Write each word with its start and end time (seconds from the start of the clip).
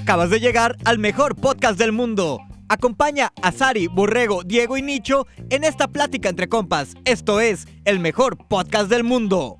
Acabas 0.00 0.30
de 0.30 0.38
llegar 0.38 0.76
al 0.84 0.98
mejor 0.98 1.34
podcast 1.34 1.78
del 1.78 1.92
mundo. 1.92 2.38
Acompaña 2.68 3.32
a 3.42 3.52
Sari, 3.52 3.88
Borrego, 3.88 4.42
Diego 4.44 4.76
y 4.76 4.82
Nicho 4.82 5.26
en 5.50 5.64
esta 5.64 5.88
plática 5.88 6.28
entre 6.28 6.48
compas. 6.48 6.94
Esto 7.04 7.40
es 7.40 7.66
el 7.84 7.98
mejor 7.98 8.38
podcast 8.48 8.88
del 8.88 9.04
mundo. 9.04 9.58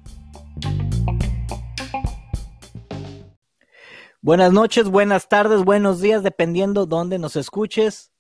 Buenas 4.23 4.53
noches, 4.53 4.89
buenas 4.89 5.29
tardes, 5.29 5.63
buenos 5.63 6.01
días, 6.01 6.25
dependiendo 6.25 6.87
dónde 6.87 7.19
nos 7.19 7.37
escuches. 7.37 8.11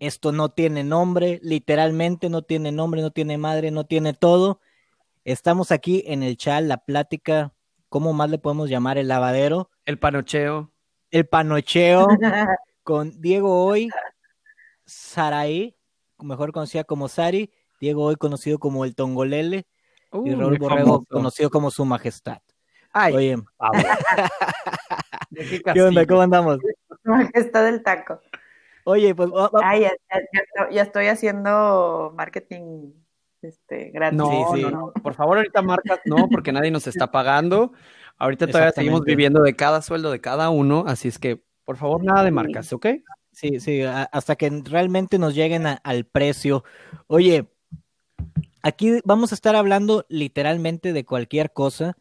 Esto 0.00 0.32
no 0.32 0.48
tiene 0.48 0.84
nombre, 0.84 1.38
literalmente 1.42 2.28
no 2.28 2.42
tiene 2.42 2.72
nombre, 2.72 3.02
no 3.02 3.10
tiene 3.10 3.38
madre, 3.38 3.70
no 3.70 3.84
tiene 3.84 4.14
todo. 4.14 4.60
Estamos 5.24 5.70
aquí 5.70 6.02
en 6.06 6.22
el 6.22 6.36
chat, 6.36 6.64
la 6.64 6.78
plática, 6.78 7.52
¿cómo 7.88 8.12
más 8.12 8.30
le 8.30 8.38
podemos 8.38 8.68
llamar? 8.68 8.98
El 8.98 9.08
lavadero. 9.08 9.70
El 9.84 9.98
panocheo. 9.98 10.72
El 11.10 11.26
panocheo 11.26 12.06
con 12.82 13.20
Diego 13.20 13.64
Hoy, 13.64 13.88
Saraí, 14.84 15.76
mejor 16.18 16.52
conocida 16.52 16.84
como 16.84 17.08
Sari, 17.08 17.50
Diego 17.80 18.04
Hoy 18.04 18.16
conocido 18.16 18.58
como 18.58 18.84
el 18.84 18.94
Tongolele 18.94 19.58
y 19.58 19.66
Uh, 20.10 20.24
Raúl 20.38 20.48
muy 20.50 20.58
Borrego 20.58 20.86
famoso. 20.86 21.04
conocido 21.10 21.50
como 21.50 21.70
su 21.70 21.84
majestad. 21.84 22.38
Ay, 22.94 23.14
Oye. 23.14 23.36
¿De 25.30 25.46
qué 25.46 25.60
¿qué 25.74 25.82
onda? 25.82 26.06
¿Cómo 26.06 26.22
andamos? 26.22 26.58
Majestad 27.04 27.64
del 27.64 27.82
taco. 27.82 28.18
Oye, 28.84 29.14
pues 29.14 29.28
va- 29.30 29.48
va- 29.50 29.60
Ay, 29.62 29.82
ya, 29.82 29.90
ya- 30.10 30.20
ya- 30.56 30.70
ya 30.70 30.82
estoy 30.82 31.08
haciendo 31.08 32.12
marketing 32.16 32.92
este, 33.42 33.90
gratis. 33.90 34.18
No, 34.18 34.30
Sí, 34.30 34.56
sí. 34.56 34.62
no, 34.62 34.70
no. 34.70 34.92
Por 35.02 35.14
favor, 35.14 35.36
ahorita 35.38 35.62
marcas, 35.62 36.00
no, 36.06 36.28
porque 36.30 36.52
nadie 36.52 36.70
nos 36.70 36.86
está 36.86 37.10
pagando. 37.12 37.72
Ahorita 38.16 38.46
todavía 38.48 38.72
seguimos 38.72 39.04
viviendo 39.04 39.42
de 39.42 39.54
cada 39.54 39.80
sueldo 39.82 40.10
de 40.10 40.20
cada 40.20 40.50
uno, 40.50 40.84
así 40.86 41.08
es 41.08 41.18
que, 41.18 41.42
por 41.64 41.76
favor, 41.76 42.02
nada 42.02 42.24
de 42.24 42.30
marcas, 42.30 42.72
¿ok? 42.72 42.86
sí, 43.30 43.60
sí, 43.60 43.82
hasta 43.82 44.34
que 44.34 44.50
realmente 44.64 45.18
nos 45.18 45.34
lleguen 45.36 45.66
a- 45.66 45.74
al 45.84 46.04
precio. 46.04 46.64
Oye, 47.06 47.46
aquí 48.62 49.00
vamos 49.04 49.32
a 49.32 49.34
estar 49.34 49.54
hablando 49.56 50.04
literalmente 50.08 50.92
de 50.92 51.04
cualquier 51.04 51.52
cosa, 51.52 51.96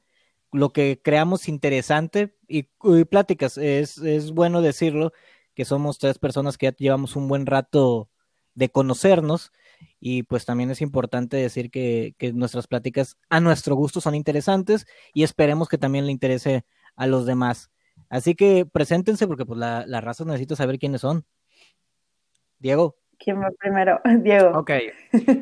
lo 0.51 0.71
que 0.73 0.99
creamos 1.03 1.47
interesante 1.47 2.35
y, 2.47 2.69
y 2.83 3.05
pláticas. 3.05 3.57
Es, 3.57 3.97
es 3.99 4.31
bueno 4.31 4.61
decirlo 4.61 5.13
que 5.53 5.65
somos 5.65 5.99
tres 5.99 6.17
personas 6.19 6.57
que 6.57 6.67
ya 6.67 6.75
llevamos 6.75 7.15
un 7.15 7.27
buen 7.27 7.45
rato 7.45 8.09
de 8.55 8.69
conocernos 8.69 9.51
y 9.99 10.23
pues 10.23 10.45
también 10.45 10.71
es 10.71 10.81
importante 10.81 11.37
decir 11.37 11.71
que, 11.71 12.15
que 12.17 12.33
nuestras 12.33 12.67
pláticas 12.67 13.17
a 13.29 13.39
nuestro 13.39 13.75
gusto 13.75 14.01
son 14.01 14.15
interesantes 14.15 14.85
y 15.13 15.23
esperemos 15.23 15.69
que 15.69 15.77
también 15.77 16.05
le 16.05 16.11
interese 16.11 16.65
a 16.95 17.07
los 17.07 17.25
demás. 17.25 17.71
Así 18.09 18.35
que 18.35 18.65
preséntense 18.65 19.27
porque 19.27 19.45
pues 19.45 19.59
la, 19.59 19.85
la 19.87 20.01
raza 20.01 20.23
necesita 20.25 20.55
saber 20.55 20.79
quiénes 20.79 21.01
son. 21.01 21.25
Diego. 22.59 22.97
¿Quién 23.19 23.41
va 23.41 23.49
primero? 23.59 23.99
Diego. 24.21 24.57
Ok. 24.57 24.71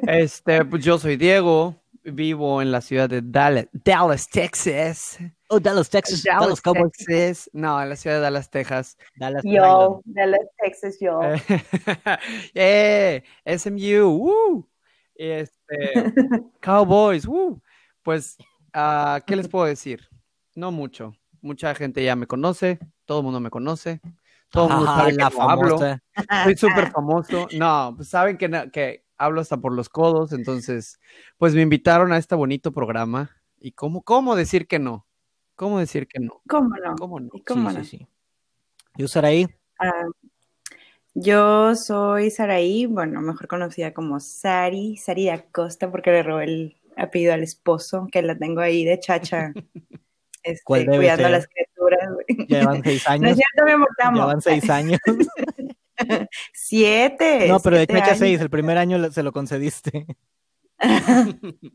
Este, 0.08 0.66
pues 0.66 0.84
yo 0.84 0.98
soy 0.98 1.18
Diego, 1.18 1.76
vivo 2.06 2.62
en 2.62 2.72
la 2.72 2.82
ciudad 2.82 3.10
de 3.10 3.22
Dallas, 3.24 3.68
Dallas, 3.74 4.30
Texas. 4.30 5.18
Oh, 5.50 5.60
Dallas, 5.60 5.90
Texas. 5.90 6.24
Dallas, 6.24 6.62
Cowboys. 6.62 6.92
Texas. 6.94 7.50
No, 7.54 7.82
en 7.82 7.90
la 7.90 7.96
ciudad 7.96 8.18
de 8.18 8.22
Dallas, 8.22 8.50
Texas. 8.50 8.98
Dallas, 9.16 9.44
Yo, 9.44 10.02
Dallas, 10.06 10.40
Texas, 10.62 10.98
yo. 11.00 11.20
eh, 12.54 13.24
SMU, 13.46 14.08
woo. 14.18 14.70
Este, 15.16 15.54
Cowboys, 16.62 17.28
woo. 17.28 17.62
Pues, 18.04 18.38
ah, 18.74 19.20
¿qué 19.26 19.36
les 19.36 19.48
puedo 19.48 19.66
decir? 19.66 20.08
No 20.56 20.72
mucho. 20.72 21.16
Mucha 21.42 21.76
gente 21.76 22.04
ya 22.04 22.16
me 22.16 22.28
conoce, 22.28 22.80
todo 23.06 23.20
el 23.20 23.24
mundo 23.26 23.40
me 23.40 23.52
conoce, 23.52 24.02
todo 24.50 24.68
el 24.68 24.74
mundo 24.74 24.92
Ah, 24.92 24.98
sabe 24.98 25.12
que 25.12 25.18
la 25.18 25.28
hablo. 25.28 25.78
famosa. 25.78 26.04
Soy 26.44 26.56
súper 26.58 26.92
famoso. 26.92 27.48
No, 27.54 27.94
pues 27.96 28.10
saben 28.10 28.38
que, 28.38 28.72
que 28.74 29.05
hablo 29.18 29.42
hasta 29.42 29.58
por 29.58 29.74
los 29.74 29.90
codos, 29.90 30.34
entonces, 30.34 31.00
pues 31.38 31.54
me 31.56 31.62
invitaron 31.62 32.12
a 32.12 32.18
este 32.18 32.36
bonito 32.36 32.72
programa. 32.72 33.32
¿Y 33.60 33.72
cómo, 33.72 34.04
cómo 34.04 34.36
decir 34.36 34.68
que 34.68 34.80
no? 34.80 35.08
¿Cómo 35.56 35.80
decir 35.80 36.08
que 36.08 36.20
no? 36.20 36.42
¿Cómo 36.48 36.76
no? 36.78 36.96
¿Cómo 36.96 37.20
no? 37.20 37.30
¿Y 37.34 37.42
cómo 37.42 37.70
sí, 37.70 37.78
no? 37.78 37.84
sí, 37.84 37.98
sí. 37.98 38.08
Yo 38.98 39.08
Saraí. 39.08 39.48
Ah, 39.80 40.06
yo 41.14 41.76
soy 41.76 42.30
Saraí, 42.30 42.86
bueno, 42.86 43.22
mejor 43.22 43.48
conocida 43.48 43.94
como 43.94 44.20
Sari, 44.20 44.98
Sari 44.98 45.26
de 45.26 45.32
Acosta, 45.32 45.90
porque 45.90 46.12
le 46.12 46.24
robé 46.24 46.44
el 46.44 46.78
apellido 46.98 47.34
al 47.34 47.44
esposo, 47.44 48.08
que 48.12 48.22
la 48.22 48.38
tengo 48.38 48.60
ahí 48.60 48.84
de 48.84 49.00
chacha, 49.00 49.54
este, 50.44 50.62
¿Cuál 50.66 50.86
debe 50.86 50.98
cuidando 50.98 51.28
a 51.28 51.30
las 51.30 51.48
criaturas. 51.48 52.10
Ya 52.50 52.60
llevan 52.60 52.84
seis 52.84 53.04
No 53.08 53.12
años. 53.14 53.32
es 53.32 53.38
cierto, 53.38 53.88
amo. 54.04 54.18
Ya 54.18 54.26
van 54.26 54.42
seis 54.42 54.70
años. 54.70 55.00
Siete. 56.54 57.48
No, 57.48 57.60
pero 57.60 57.78
de 57.78 57.88
años. 57.90 58.18
seis, 58.18 58.40
el 58.42 58.50
primer 58.50 58.78
año 58.78 59.12
se 59.12 59.24
lo 59.24 59.32
concediste. 59.32 60.06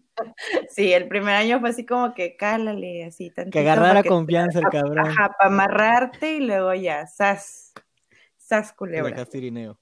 Sí, 0.69 0.93
el 0.93 1.09
primer 1.09 1.35
año 1.35 1.61
fue 1.61 1.71
así 1.71 1.87
como 1.87 2.15
que 2.15 2.37
cálale, 2.37 3.05
así 3.07 3.31
tantito. 3.31 3.53
Que 3.53 3.61
agarrara 3.61 4.03
confianza 4.05 4.59
el 4.59 4.67
cabrón. 4.67 4.99
Ajá, 4.99 5.35
para 5.39 5.51
amarrarte 5.51 6.35
y 6.35 6.41
luego 6.41 6.75
ya, 6.75 7.07
sas, 7.07 7.73
sas 8.37 8.69
Le 8.71 8.77
culebra. 8.77 9.11
dejaste 9.11 9.39
Irineo. 9.39 9.79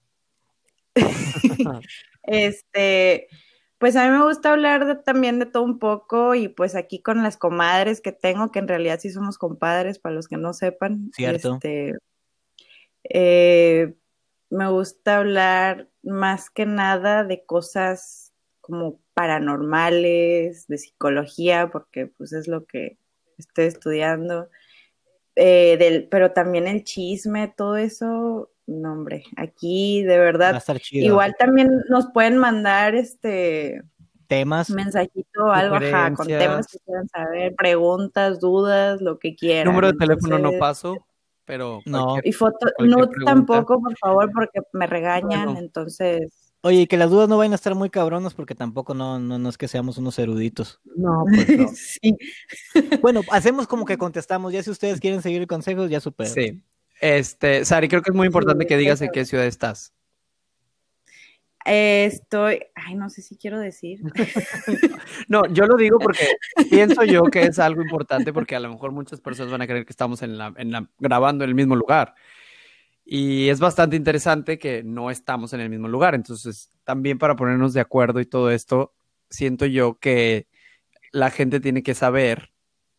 Este, 2.23 3.29
pues 3.79 3.97
a 3.97 4.05
mí 4.07 4.17
me 4.17 4.25
gusta 4.25 4.53
hablar 4.53 4.87
de- 4.87 4.97
también 4.97 5.39
de 5.39 5.47
todo 5.47 5.63
un 5.65 5.79
poco 5.79 6.35
y 6.35 6.49
pues 6.49 6.75
aquí 6.75 7.01
con 7.03 7.23
las 7.23 7.37
comadres 7.37 8.01
que 8.01 8.13
tengo, 8.13 8.51
que 8.51 8.59
en 8.59 8.69
realidad 8.69 9.01
sí 9.01 9.11
somos 9.11 9.39
compadres, 9.39 9.99
para 9.99 10.15
los 10.15 10.29
que 10.29 10.37
no 10.37 10.53
sepan. 10.53 11.11
Cierto. 11.15 11.55
Este, 11.55 11.95
eh, 13.05 13.95
me 14.51 14.69
gusta 14.69 15.19
hablar 15.19 15.89
más 16.03 16.51
que 16.51 16.67
nada 16.67 17.25
de 17.25 17.45
cosas 17.45 18.33
como 18.61 19.01
paranormales, 19.15 20.67
de 20.69 20.79
psicología, 20.79 21.71
porque 21.71 22.07
pues 22.07 22.33
es 22.33 22.49
lo 22.49 22.67
que 22.67 22.99
estoy 23.39 23.67
estudiando. 23.67 24.49
Eh, 25.37 25.77
del, 25.79 26.09
pero 26.09 26.33
también 26.33 26.67
el 26.67 26.85
chisme, 26.85 27.53
todo 27.57 27.77
eso, 27.77 28.51
no 28.67 28.93
hombre, 28.93 29.25
aquí 29.37 30.03
de 30.03 30.17
Va 30.17 30.23
a 30.23 30.27
verdad 30.27 30.57
estar 30.57 30.81
chido. 30.81 31.07
Igual 31.07 31.37
también 31.39 31.71
nos 31.89 32.11
pueden 32.13 32.39
mandar 32.39 32.95
este 32.95 33.83
Temas. 34.27 34.69
mensajito 34.71 35.47
o 35.47 35.51
algo, 35.51 35.77
ajá, 35.77 36.13
con 36.13 36.27
temas 36.27 36.67
que 36.67 36.79
quieran 36.81 37.09
saber, 37.09 37.55
preguntas, 37.55 38.41
dudas, 38.41 39.01
lo 39.01 39.19
que 39.19 39.37
quieran. 39.37 39.67
Número 39.67 39.93
de 39.93 39.99
teléfono 39.99 40.39
no 40.39 40.53
paso, 40.59 41.07
pero 41.49 41.81
No. 41.87 42.17
Y 42.23 42.31
foto, 42.33 42.57
pregunta. 42.79 43.11
tampoco, 43.25 43.81
por 43.83 43.97
favor, 43.99 44.31
porque 44.33 44.61
me 44.73 44.87
regañan, 44.87 45.47
Bueno. 45.47 45.59
entonces. 45.59 46.53
Oye, 46.61 46.83
y 46.83 46.87
que 46.87 46.97
las 46.97 47.11
dudas 47.11 47.29
no 47.29 47.39
vayan 47.39 47.53
a 47.53 47.55
estar 47.57 47.75
muy 47.75 47.89
cabronas 47.89 48.35
porque 48.35 48.55
tampoco 48.55 48.93
no, 48.93 49.19
no, 49.19 49.39
no 49.39 49.49
es 49.49 49.57
que 49.57 49.67
seamos 49.69 49.97
unos 49.99 50.19
eruditos. 50.19 50.81
No, 50.97 51.25
pues 51.49 51.59
no. 51.59 51.69
sí. 51.75 52.17
Bueno, 53.01 53.23
hacemos 53.33 53.67
como 53.67 53.85
que 53.85 53.97
contestamos. 53.99 54.53
Ya 54.53 54.63
si 54.63 54.71
ustedes 54.71 55.01
quieren 55.01 55.23
seguir 55.23 55.41
el 55.41 55.47
consejo, 55.49 55.87
ya 55.87 56.01
super. 56.01 56.27
Sí. 56.29 56.63
Este, 57.01 57.65
Sari, 57.65 57.89
creo 57.89 58.03
que 58.03 58.11
es 58.11 58.17
muy 58.17 58.27
importante 58.27 58.65
Sí, 58.65 58.69
que 58.69 58.77
digas 58.77 59.01
en 59.01 59.11
qué 59.13 59.25
ciudad 59.25 59.47
estás. 59.47 59.93
Eh, 61.69 62.07
estoy, 62.07 62.61
ay, 62.75 62.95
no 62.95 63.11
sé 63.11 63.21
si 63.23 63.37
quiero 63.37 63.59
decir. 63.59 64.01
No, 65.29 65.45
yo 65.53 65.67
lo 65.67 65.77
digo 65.77 65.99
porque 65.99 66.27
pienso 66.71 67.03
yo 67.05 67.23
que 67.25 67.43
es 67.43 67.59
algo 67.59 67.83
importante 67.83 68.33
porque 68.33 68.57
a 68.57 68.61
lo 68.61 68.71
mejor 68.71 68.93
muchas 68.93 69.21
personas 69.21 69.51
van 69.53 69.61
a 69.63 69.67
creer 69.67 69.85
que 69.85 69.93
estamos 69.93 70.23
en 70.23 70.39
la, 70.39 70.55
en 70.57 70.71
la- 70.71 70.89
grabando 70.99 71.45
en 71.45 71.51
el 71.51 71.55
mismo 71.55 71.77
lugar. 71.77 72.15
Y 73.05 73.49
es 73.49 73.59
bastante 73.61 73.97
interesante 73.97 74.59
que 74.59 74.83
no 74.83 75.11
estamos 75.11 75.53
en 75.53 75.61
el 75.61 75.71
mismo 75.71 75.89
lugar. 75.89 76.15
Entonces, 76.15 76.71
también 76.85 77.19
para 77.19 77.37
ponernos 77.37 77.73
de 77.75 77.81
acuerdo 77.81 78.21
y 78.21 78.27
todo 78.27 78.51
esto, 78.51 78.95
siento 79.31 79.67
yo 79.67 79.99
que 79.99 80.47
la 81.13 81.31
gente 81.31 81.61
tiene 81.61 81.83
que 81.83 81.95
saber 81.95 82.51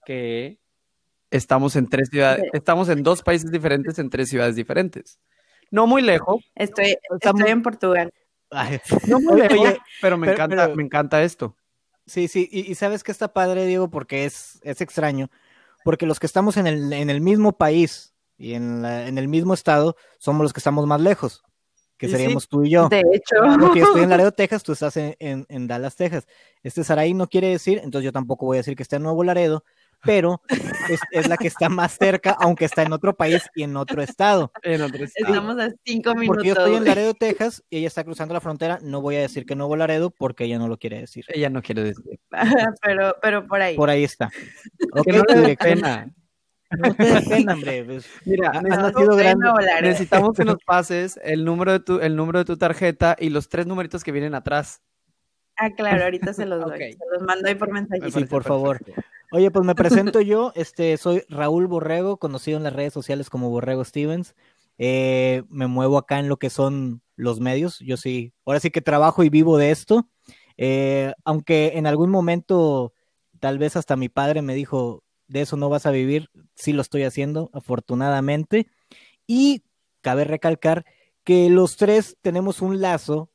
que 0.05 0.59
estamos 1.31 1.75
en 1.75 1.87
tres 1.87 2.09
ciudades, 2.09 2.43
estamos 2.53 2.89
en 2.89 3.03
dos 3.03 3.21
países 3.21 3.51
diferentes, 3.51 3.97
en 3.99 4.09
tres 4.09 4.29
ciudades 4.29 4.55
diferentes. 4.55 5.19
No 5.71 5.85
muy 5.87 6.01
lejos, 6.01 6.43
Estoy, 6.55 6.95
Estamos- 7.19 7.41
estoy 7.41 7.51
en 7.53 7.61
Portugal. 7.61 8.13
No 9.07 9.19
muy 9.19 9.33
Oye, 9.41 9.49
lejos, 9.49 9.59
oye, 9.67 9.79
pero 10.01 10.17
me 10.17 10.27
pero- 10.27 10.35
encanta, 10.37 10.63
pero- 10.65 10.75
me 10.75 10.83
encanta 10.83 11.23
esto. 11.23 11.55
Sí, 12.05 12.27
sí, 12.27 12.49
y, 12.51 12.71
y 12.71 12.75
sabes 12.75 13.03
que 13.03 13.11
está 13.11 13.33
padre, 13.33 13.65
Diego, 13.67 13.89
porque 13.91 14.25
es, 14.25 14.59
es 14.63 14.81
extraño, 14.81 15.29
porque 15.83 16.07
los 16.07 16.19
que 16.19 16.25
estamos 16.25 16.57
en 16.57 16.65
el, 16.65 16.91
en 16.91 17.09
el 17.11 17.21
mismo 17.21 17.51
país 17.57 18.15
y 18.37 18.53
en, 18.55 18.81
la- 18.81 19.07
en 19.07 19.17
el 19.19 19.27
mismo 19.27 19.53
estado 19.53 19.95
somos 20.17 20.41
los 20.41 20.51
que 20.53 20.59
estamos 20.59 20.87
más 20.87 20.99
lejos, 21.01 21.43
que 21.97 22.07
Y 22.07 22.09
sí. 22.09 22.15
seríamos 22.15 22.47
tú 22.49 22.63
y 22.63 22.71
yo. 22.71 22.89
De 22.89 23.01
hecho, 23.13 23.35
Porque 23.59 23.81
yo 23.81 23.85
estoy 23.85 24.01
en 24.03 24.09
Laredo, 24.09 24.31
Texas, 24.33 24.63
tú 24.63 24.71
estás 24.71 24.97
en, 24.97 25.15
en- 25.19 25.45
en 25.49 25.67
Dallas, 25.67 25.95
Texas. 25.95 26.27
Este 26.63 26.83
Saraí 26.83 27.13
no 27.13 27.27
quiere 27.27 27.49
decir, 27.49 27.77
entonces 27.83 28.05
yo 28.05 28.11
tampoco 28.11 28.47
voy 28.47 28.57
a 28.57 28.61
decir 28.61 28.75
que 28.75 28.81
está 28.83 28.95
en 28.95 29.03
Nuevo 29.03 29.23
Laredo, 29.23 29.63
pero 30.03 30.41
es, 30.89 30.99
es 31.11 31.27
la 31.27 31.37
que 31.37 31.47
está 31.47 31.69
más 31.69 31.97
cerca, 31.97 32.35
aunque 32.39 32.65
está 32.65 32.83
en 32.83 32.93
otro 32.93 33.15
país 33.15 33.43
y 33.55 33.63
en 33.63 33.75
otro 33.77 34.01
estado. 34.01 34.51
En 34.63 34.81
otro 34.81 35.03
estado. 35.03 35.33
estamos 35.33 35.59
a 35.59 35.69
cinco 35.85 36.15
minutos. 36.15 36.27
Porque 36.37 36.47
yo 36.47 36.53
estoy 36.53 36.75
en. 36.75 36.85
Laredo, 36.85 37.13
Texas, 37.13 37.63
y 37.69 37.77
ella 37.79 37.87
está 37.87 38.03
cruzando 38.03 38.33
la 38.33 38.41
frontera, 38.41 38.79
no 38.81 39.01
voy 39.01 39.15
a 39.17 39.21
decir 39.21 39.45
que 39.45 39.55
Nuevo 39.55 39.75
Laredo 39.75 40.09
porque 40.11 40.45
ella 40.45 40.57
no 40.59 40.67
lo 40.67 40.77
quiere 40.77 40.99
decir. 40.99 41.25
Ella 41.27 41.49
no 41.49 41.61
quiere 41.61 41.83
decir. 41.83 42.19
pero, 42.81 43.15
pero 43.21 43.47
por 43.47 43.61
ahí. 43.61 43.75
Por 43.75 43.89
ahí 43.89 44.03
está. 44.03 44.29
Ok, 44.93 45.05
Que 45.05 45.11
no 45.13 45.23
tu 45.23 45.33
le 45.33 45.35
dé 45.35 45.41
dirección, 45.47 45.79
pena. 45.81 46.13
No 46.71 46.93
te 46.93 47.09
da 47.09 47.21
pena, 47.21 47.53
hombre. 47.53 47.83
pues, 47.83 48.05
Mira, 48.25 48.49
ha- 48.49 48.57
has 48.57 48.63
necesitamos- 48.63 48.93
nacido 48.93 49.15
grande. 49.15 49.49
Volar. 49.51 49.83
necesitamos 49.83 50.37
que 50.37 50.45
nos 50.45 50.57
pases 50.65 51.19
el 51.23 51.43
número 51.43 51.71
de 51.71 51.79
tu, 51.79 51.99
el 51.99 52.15
número 52.15 52.39
de 52.39 52.45
tu 52.45 52.57
tarjeta 52.57 53.15
y 53.19 53.29
los 53.29 53.49
tres 53.49 53.65
numeritos 53.65 54.03
que 54.03 54.11
vienen 54.11 54.35
atrás. 54.35 54.81
Ah, 55.57 55.71
claro, 55.75 56.03
ahorita 56.05 56.31
se 56.31 56.45
los 56.45 56.63
doy. 56.63 56.93
Se 56.93 56.99
los 57.11 57.21
mando 57.23 57.49
ahí 57.49 57.55
por 57.55 57.69
mensaje. 57.71 57.99
Me 58.01 58.11
Sí, 58.11 58.23
por 58.25 58.43
favor. 58.43 58.79
Oye, 59.31 59.51
pues 59.51 59.65
me 59.65 59.75
presento 60.11 60.21
yo, 60.21 60.51
este, 60.55 60.97
soy 60.97 61.23
Raúl 61.29 61.67
Borrego, 61.67 62.17
conocido 62.17 62.57
en 62.57 62.63
las 62.63 62.73
redes 62.73 62.93
sociales 62.93 63.29
como 63.29 63.49
Borrego 63.49 63.83
Stevens. 63.85 64.35
Eh, 64.77 65.43
me 65.49 65.67
muevo 65.67 65.97
acá 65.97 66.19
en 66.19 66.29
lo 66.29 66.37
que 66.37 66.49
son 66.49 67.01
los 67.15 67.39
medios. 67.39 67.79
Yo 67.79 67.97
sí, 67.97 68.33
ahora 68.45 68.59
sí 68.59 68.71
que 68.71 68.81
trabajo 68.81 69.23
y 69.23 69.29
vivo 69.29 69.57
de 69.57 69.71
esto. 69.71 70.09
Eh, 70.57 71.13
aunque 71.25 71.73
en 71.75 71.85
algún 71.85 72.09
momento, 72.09 72.93
tal 73.39 73.59
vez 73.59 73.75
hasta 73.75 73.95
mi 73.95 74.09
padre 74.09 74.41
me 74.41 74.55
dijo, 74.55 75.03
de 75.27 75.41
eso 75.41 75.57
no 75.57 75.69
vas 75.69 75.85
a 75.85 75.91
vivir, 75.91 76.29
sí 76.55 76.73
lo 76.73 76.81
estoy 76.81 77.03
haciendo, 77.03 77.49
afortunadamente. 77.53 78.67
Y 79.27 79.63
cabe 80.01 80.23
recalcar 80.23 80.85
que 81.23 81.49
los 81.49 81.77
tres 81.77 82.17
tenemos 82.21 82.61
un 82.61 82.81
lazo, 82.81 83.29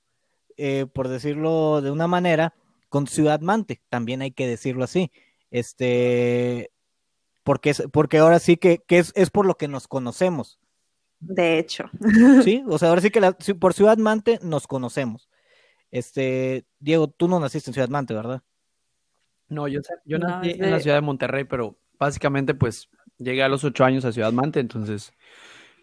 eh, 0.57 0.87
por 0.93 1.09
decirlo 1.09 1.81
de 1.83 1.91
una 1.91 2.09
manera, 2.09 2.55
con 2.89 3.07
Ciudad 3.07 3.41
Mante, 3.41 3.83
también 3.89 4.23
hay 4.23 4.33
que 4.33 4.47
decirlo 4.47 4.85
así. 4.85 5.11
Este, 5.55 6.73
porque, 7.45 7.71
es, 7.71 7.85
porque 7.93 8.19
ahora 8.19 8.41
sí 8.41 8.57
que, 8.57 8.83
que 8.89 8.99
es, 8.99 9.13
es 9.15 9.31
por 9.31 9.47
lo 9.47 9.55
que 9.55 9.69
nos 9.69 9.87
conocemos, 9.87 10.59
De 11.21 11.61
hecho. 11.61 11.85
¿sí? 12.43 12.65
O 12.67 12.77
sea, 12.77 12.89
ahora 12.89 13.01
sí 13.01 13.11
que 13.11 13.21
la- 13.21 13.39
por 13.61 13.73
Ciudad 13.73 13.97
Mante 13.97 14.41
nos 14.43 14.67
conocemos. 14.67 15.29
Este, 15.93 16.65
Diego, 16.81 17.07
tú 17.07 17.29
no 17.29 17.39
naciste 17.39 17.71
en 17.71 17.75
Ciudad 17.75 17.89
Mante, 17.89 18.15
¿verdad? 18.15 18.43
No, 19.47 19.69
yo, 19.69 19.81
yo 20.05 20.19
No, 20.19 20.27
nací 20.27 20.51
en 20.59 20.73
la 20.73 20.81
ciudad 20.81 20.97
de 20.97 21.03
Monterrey, 21.03 21.45
pero 21.45 21.79
básicamente 22.01 22.55
pues 22.55 22.89
llegué 23.19 23.45
a 23.45 23.49
los 23.49 23.63
ocho 23.63 23.85
años 23.85 24.05
a 24.05 24.11
Ciudad 24.11 24.33
Mante, 24.33 24.59
entonces 24.59 25.13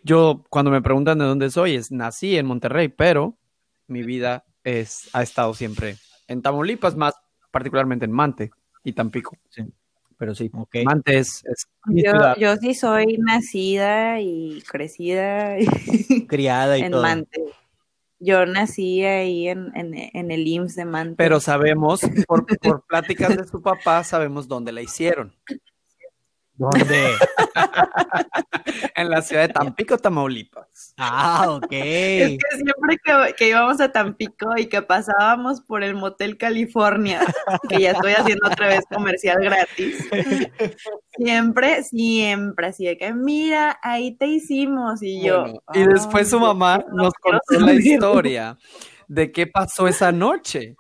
yo 0.04 0.44
cuando 0.50 0.70
me 0.70 0.82
preguntan 0.82 1.18
de 1.20 1.24
dónde 1.24 1.50
soy, 1.50 1.76
es 1.76 1.94
nací 1.94 2.36
en 2.36 2.46
Monterrey, 2.46 2.90
pero 2.90 3.38
mi 3.88 4.04
vida 4.04 4.44
es, 4.66 5.10
ha 5.14 5.24
estado 5.24 5.54
siempre 5.54 5.96
en 6.28 6.42
Tamaulipas, 6.42 6.98
más 6.98 7.16
particularmente 7.52 8.04
en 8.04 8.12
Mante 8.12 8.52
y 8.84 8.94
Tampico. 8.94 9.36
Sí. 9.50 9.64
Pero 10.18 10.36
sí, 10.36 10.52
Ok. 10.54 10.76
Mante 10.86 11.18
es, 11.18 11.44
es 11.46 11.68
mi 11.86 12.04
Yo, 12.04 12.12
ciudad. 12.12 12.36
yo 12.38 12.56
sí 12.58 12.76
soy 12.76 13.18
nacida 13.18 14.22
y 14.22 14.62
crecida 14.70 15.56
Criada 16.28 16.78
y 16.78 16.82
en 16.84 16.92
todo. 16.92 17.02
Mante. 17.02 17.42
Yo 18.20 18.46
nací 18.46 19.04
ahí 19.04 19.48
en, 19.48 19.76
en, 19.76 19.96
en 19.96 20.30
el 20.30 20.48
IMSS 20.48 20.76
de 20.76 20.86
Mante. 20.86 21.16
Pero 21.16 21.40
sabemos, 21.40 22.02
por, 22.28 22.46
por 22.60 22.86
pláticas 22.86 23.36
de 23.36 23.48
su 23.48 23.64
papá, 23.64 24.04
sabemos 24.04 24.48
dónde 24.48 24.72
la 24.72 24.84
hicieron. 24.84 25.34
¿Dónde? 26.62 27.16
En 28.96 29.10
la 29.10 29.22
ciudad 29.22 29.48
de 29.48 29.54
Tampico, 29.54 29.98
Tamaulipas. 29.98 30.94
ah, 30.98 31.48
ok. 31.52 31.68
Es 31.72 32.38
que 32.38 32.56
siempre 32.56 32.98
que, 33.04 33.34
que 33.38 33.50
íbamos 33.50 33.82
a 33.82 33.92
Tampico 33.92 34.56
y 34.58 34.68
que 34.68 34.82
pasábamos 34.82 35.62
por 35.62 35.84
el 35.84 35.96
Motel 35.96 36.38
California, 36.38 37.22
que 37.68 37.80
ya 37.82 37.92
estoy 37.92 38.14
haciendo 38.14 38.48
otra 38.48 38.68
vez 38.68 38.82
comercial 38.94 39.38
gratis, 39.42 40.08
siempre, 41.18 41.84
siempre, 41.84 42.68
así 42.68 42.86
de 42.86 42.98
que, 42.98 43.14
mira, 43.14 43.80
ahí 43.82 44.16
te 44.16 44.28
hicimos, 44.28 45.02
y 45.02 45.22
yo. 45.24 45.42
Bueno, 45.42 45.62
y 45.74 45.84
después 45.86 46.30
su 46.30 46.38
"Ay, 46.38 46.44
mamá 46.44 46.86
no 46.92 47.04
nos 47.06 47.14
contó 47.16 47.40
la 47.50 47.60
saber". 47.60 47.82
historia 47.82 48.58
de 49.08 49.32
qué 49.32 49.48
pasó 49.48 49.88
esa 49.88 50.12
noche. 50.12 50.76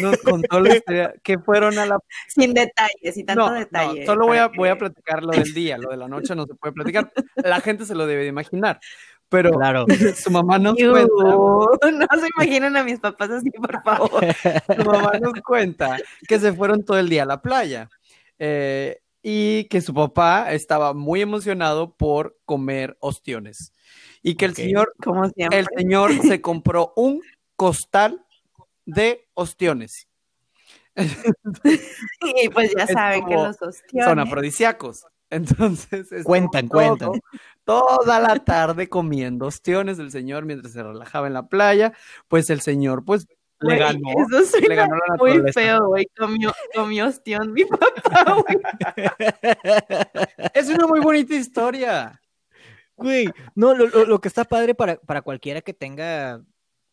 Nos 0.00 0.16
contó 0.18 0.60
la 0.60 0.76
historia 0.76 1.14
que 1.22 1.38
fueron 1.38 1.78
a 1.78 1.86
la 1.86 1.98
Sin 2.28 2.52
detalles 2.54 3.16
y 3.16 3.24
tanto 3.24 3.46
no, 3.46 3.52
no, 3.52 3.58
detalle. 3.58 4.04
solo 4.06 4.26
voy 4.26 4.38
a, 4.38 4.48
voy 4.48 4.68
a 4.68 4.72
que- 4.74 4.78
platicar 4.80 5.22
lo 5.22 5.30
del 5.30 5.54
día, 5.54 5.78
lo 5.78 5.90
de 5.90 5.96
la 5.96 6.08
noche 6.08 6.34
no 6.34 6.46
se 6.46 6.54
puede 6.54 6.72
platicar. 6.72 7.12
La 7.36 7.60
gente 7.60 7.84
se 7.86 7.94
lo 7.94 8.06
debe 8.06 8.22
de 8.22 8.28
imaginar. 8.28 8.80
Pero 9.28 9.50
Claro. 9.52 9.86
su 10.16 10.30
mamá 10.30 10.58
nos 10.58 10.74
cuenta, 10.76 11.12
No 11.14 12.20
se 12.20 12.28
imaginen 12.36 12.76
a 12.76 12.84
mis 12.84 13.00
papás 13.00 13.30
así, 13.30 13.50
por 13.50 13.82
favor. 13.82 14.24
su 14.76 14.84
mamá 14.84 15.12
nos 15.20 15.32
cuenta 15.44 15.96
que 16.28 16.38
se 16.38 16.52
fueron 16.52 16.84
todo 16.84 16.98
el 16.98 17.08
día 17.08 17.22
a 17.24 17.26
la 17.26 17.40
playa. 17.42 17.88
eh, 18.38 19.00
y 19.28 19.64
que 19.64 19.80
su 19.80 19.92
papá 19.92 20.52
estaba 20.52 20.94
muy 20.94 21.20
emocionado 21.20 21.96
por 21.96 22.36
comer 22.44 22.96
ostiones. 23.00 23.72
Y 24.22 24.36
que 24.36 24.44
el 24.44 24.54
señor 24.54 24.92
el 25.50 25.66
señor 25.76 26.12
se 26.22 26.40
compró 26.40 26.92
un 26.94 27.20
costal 27.56 28.24
de 28.84 29.25
ostiones. 29.36 30.08
Y 32.42 32.48
pues 32.48 32.72
ya 32.76 32.86
saben 32.86 33.26
que 33.26 33.34
los 33.34 33.56
Son 33.56 33.68
ostiones. 33.68 34.18
afrodisíacos. 34.26 35.06
Entonces, 35.30 36.08
Cuentan, 36.24 36.68
todo- 36.68 36.96
cuentan. 36.96 37.20
Toda 37.64 38.20
la 38.20 38.36
tarde 38.36 38.88
comiendo 38.88 39.46
ostiones 39.46 39.98
el 39.98 40.10
señor 40.12 40.44
mientras 40.44 40.72
se 40.72 40.82
relajaba 40.82 41.26
en 41.26 41.32
la 41.34 41.48
playa. 41.48 41.92
Pues 42.28 42.48
el 42.50 42.60
señor, 42.60 43.04
pues, 43.04 43.26
le 43.60 43.76
ganó. 43.76 43.98
Eso 44.30 44.44
suena 44.44 44.68
Le 44.68 44.74
ganó 44.76 44.94
la 44.96 45.16
muy 45.18 45.52
feo, 45.52 45.86
güey. 45.88 46.06
Comió, 46.16 46.52
comió 46.74 47.06
ostión 47.08 47.52
mi 47.52 47.64
papá, 48.04 48.34
güey. 48.34 48.58
Es 50.54 50.68
una 50.68 50.86
muy 50.86 51.00
bonita 51.00 51.34
historia. 51.34 52.20
Güey, 52.96 53.28
no, 53.54 53.74
lo, 53.74 53.88
lo- 53.88 54.04
lo 54.06 54.20
que 54.20 54.28
está 54.28 54.44
padre 54.44 54.74
para, 54.74 54.96
para 54.96 55.22
cualquiera 55.22 55.60
que 55.60 55.74
tenga 55.74 56.40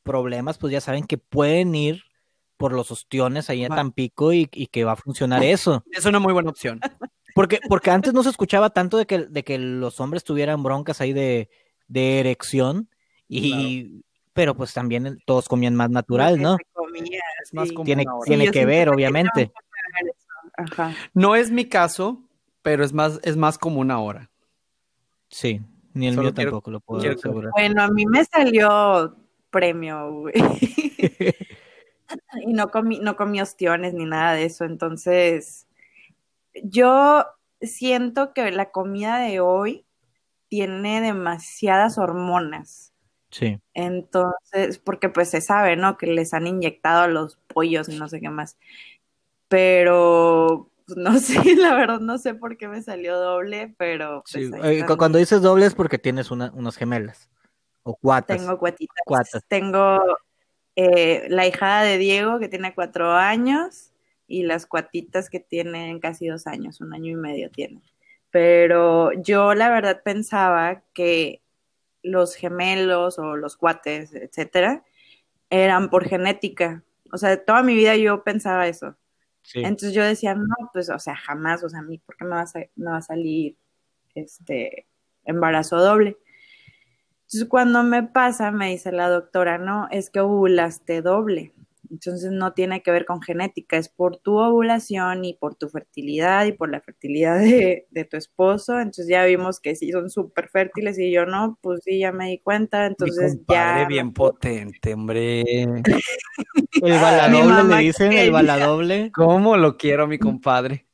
problemas, 0.03 0.57
pues 0.57 0.73
ya 0.73 0.81
saben 0.81 1.05
que 1.05 1.17
pueden 1.17 1.75
ir 1.75 2.03
por 2.57 2.73
los 2.73 2.91
ostiones 2.91 3.49
ahí 3.49 3.65
a 3.65 3.69
Va. 3.69 3.75
Tampico 3.75 4.31
y, 4.33 4.49
y 4.53 4.67
que 4.67 4.83
va 4.83 4.93
a 4.93 4.95
funcionar 4.95 5.43
eso. 5.43 5.83
Es 5.91 6.05
una 6.05 6.19
muy 6.19 6.33
buena 6.33 6.49
opción. 6.49 6.79
Porque, 7.35 7.59
porque 7.67 7.89
antes 7.89 8.13
no 8.13 8.21
se 8.21 8.29
escuchaba 8.29 8.69
tanto 8.69 8.95
de 8.95 9.07
que, 9.07 9.25
de 9.25 9.43
que 9.43 9.57
los 9.57 9.99
hombres 9.99 10.23
tuvieran 10.23 10.61
broncas 10.61 11.01
ahí 11.01 11.13
de, 11.13 11.49
de 11.87 12.19
erección, 12.19 12.87
y, 13.27 14.03
pero 14.33 14.53
pues 14.55 14.71
también 14.71 15.17
todos 15.25 15.49
comían 15.49 15.73
más 15.73 15.89
natural, 15.89 16.39
¿no? 16.39 16.57
comía, 16.73 17.21
Es 17.43 17.51
más 17.55 17.71
común 17.71 17.85
Tiene, 17.85 18.05
tiene 18.25 18.51
que 18.51 18.67
ver, 18.67 18.89
obviamente. 18.89 19.51
Ajá. 20.57 20.93
No 21.15 21.35
es 21.35 21.49
mi 21.49 21.65
caso, 21.65 22.21
pero 22.61 22.85
es 22.85 22.93
más, 22.93 23.19
es 23.23 23.35
más 23.35 23.57
común 23.57 23.89
ahora. 23.89 24.29
Sí, 25.29 25.59
ni 25.95 26.05
el 26.09 26.13
Solo 26.13 26.25
mío 26.27 26.33
quiero- 26.35 26.51
tampoco 26.51 26.69
lo 26.69 26.79
puedo 26.81 27.11
asegurar. 27.11 27.49
Bueno, 27.53 27.81
a 27.81 27.87
mí 27.87 28.05
me 28.05 28.23
salió 28.25 29.15
premio, 29.49 30.11
güey. 30.11 30.33
y 32.45 32.53
no 32.53 32.69
comí, 32.69 32.99
no 32.99 33.15
comí 33.15 33.41
ostiones 33.41 33.93
ni 33.93 34.05
nada 34.05 34.33
de 34.33 34.45
eso. 34.45 34.65
Entonces, 34.65 35.67
yo 36.63 37.25
siento 37.61 38.33
que 38.33 38.51
la 38.51 38.71
comida 38.71 39.19
de 39.19 39.39
hoy 39.39 39.85
tiene 40.49 41.01
demasiadas 41.01 41.97
hormonas. 41.97 42.93
Sí. 43.31 43.59
Entonces, 43.73 44.77
porque 44.77 45.09
pues 45.09 45.29
se 45.29 45.41
sabe, 45.41 45.75
¿no? 45.75 45.97
Que 45.97 46.07
les 46.07 46.33
han 46.33 46.45
inyectado 46.45 47.01
a 47.01 47.07
los 47.07 47.37
pollos 47.47 47.89
y 47.89 47.97
no 47.97 48.07
sé 48.07 48.21
qué 48.21 48.29
más. 48.29 48.57
Pero, 49.47 50.69
pues, 50.85 50.97
no 50.97 51.13
sé, 51.19 51.55
la 51.55 51.75
verdad 51.75 51.99
no 51.99 52.17
sé 52.17 52.35
por 52.35 52.57
qué 52.57 52.67
me 52.67 52.81
salió 52.81 53.17
doble, 53.17 53.73
pero 53.77 54.23
pues, 54.31 54.47
Sí, 54.47 54.51
eh, 54.63 54.85
cuando 54.97 55.17
dices 55.17 55.41
doble 55.41 55.65
es 55.65 55.73
porque 55.73 55.97
tienes 55.97 56.29
una, 56.29 56.51
unas 56.53 56.77
gemelas 56.77 57.29
o 57.83 57.95
cuatas. 57.95 58.37
Tengo 58.37 58.57
cuatitas. 58.57 59.01
Cuatas. 59.05 59.43
Tengo 59.47 59.99
eh, 60.75 61.25
la 61.29 61.45
hijada 61.47 61.83
de 61.83 61.97
Diego 61.97 62.39
que 62.39 62.49
tiene 62.49 62.73
cuatro 62.73 63.11
años 63.11 63.91
y 64.27 64.43
las 64.43 64.65
cuatitas 64.65 65.29
que 65.29 65.39
tienen 65.39 65.99
casi 65.99 66.27
dos 66.27 66.47
años, 66.47 66.81
un 66.81 66.93
año 66.93 67.11
y 67.11 67.15
medio 67.15 67.51
tienen. 67.51 67.83
Pero 68.31 69.11
yo 69.13 69.53
la 69.53 69.69
verdad 69.69 70.01
pensaba 70.03 70.81
que 70.93 71.43
los 72.01 72.35
gemelos 72.35 73.19
o 73.19 73.35
los 73.35 73.57
cuates, 73.57 74.13
etcétera, 74.13 74.83
eran 75.49 75.89
por 75.89 76.05
genética. 76.05 76.83
O 77.11 77.17
sea, 77.17 77.43
toda 77.43 77.61
mi 77.61 77.75
vida 77.75 77.95
yo 77.95 78.23
pensaba 78.23 78.67
eso. 78.67 78.95
Sí. 79.43 79.59
Entonces 79.59 79.93
yo 79.93 80.03
decía, 80.03 80.33
no, 80.33 80.55
pues, 80.71 80.89
o 80.89 80.97
sea, 80.97 81.15
jamás, 81.15 81.63
o 81.63 81.69
sea, 81.69 81.79
a 81.79 81.83
mí, 81.83 81.99
¿por 81.99 82.17
qué 82.17 82.25
me 82.25 82.31
va 82.31 82.41
a, 82.41 82.47
me 82.75 82.91
va 82.91 82.97
a 82.97 83.01
salir 83.01 83.55
este 84.15 84.87
embarazo 85.25 85.77
doble? 85.77 86.17
Entonces 87.33 87.49
cuando 87.49 87.81
me 87.81 88.03
pasa, 88.03 88.51
me 88.51 88.69
dice 88.69 88.91
la 88.91 89.09
doctora, 89.09 89.57
no, 89.57 89.87
es 89.89 90.11
que 90.11 90.19
ovulaste 90.19 91.01
doble. 91.01 91.51
Entonces 91.89 92.31
no 92.31 92.53
tiene 92.53 92.83
que 92.83 92.91
ver 92.91 93.05
con 93.05 93.23
genética, 93.23 93.75
es 93.77 93.89
por 93.89 94.17
tu 94.17 94.37
ovulación 94.37 95.25
y 95.25 95.33
por 95.33 95.55
tu 95.55 95.67
fertilidad 95.67 96.45
y 96.45 96.51
por 96.51 96.69
la 96.69 96.79
fertilidad 96.79 97.39
de, 97.39 97.87
de 97.89 98.05
tu 98.05 98.17
esposo. 98.17 98.77
Entonces 98.77 99.07
ya 99.07 99.25
vimos 99.25 99.59
que 99.59 99.75
sí 99.75 99.89
son 99.91 100.11
súper 100.11 100.47
fértiles 100.49 100.99
y 100.99 101.11
yo 101.11 101.25
no, 101.25 101.57
pues 101.59 101.81
sí, 101.83 101.97
ya 101.97 102.11
me 102.11 102.29
di 102.29 102.37
cuenta. 102.37 102.85
Entonces 102.85 103.31
Mi 103.31 103.37
compadre 103.37 103.81
ya... 103.81 103.87
bien 103.87 104.13
potente, 104.13 104.93
hombre. 104.93 105.41
El 106.83 106.99
baladoble 107.01 107.63
le 107.63 107.81
dicen, 107.81 108.13
el 108.13 108.29
baladoble. 108.29 109.11
¿Cómo 109.11 109.57
lo 109.57 109.77
quiero, 109.77 110.05
mi 110.05 110.19
compadre? 110.19 110.85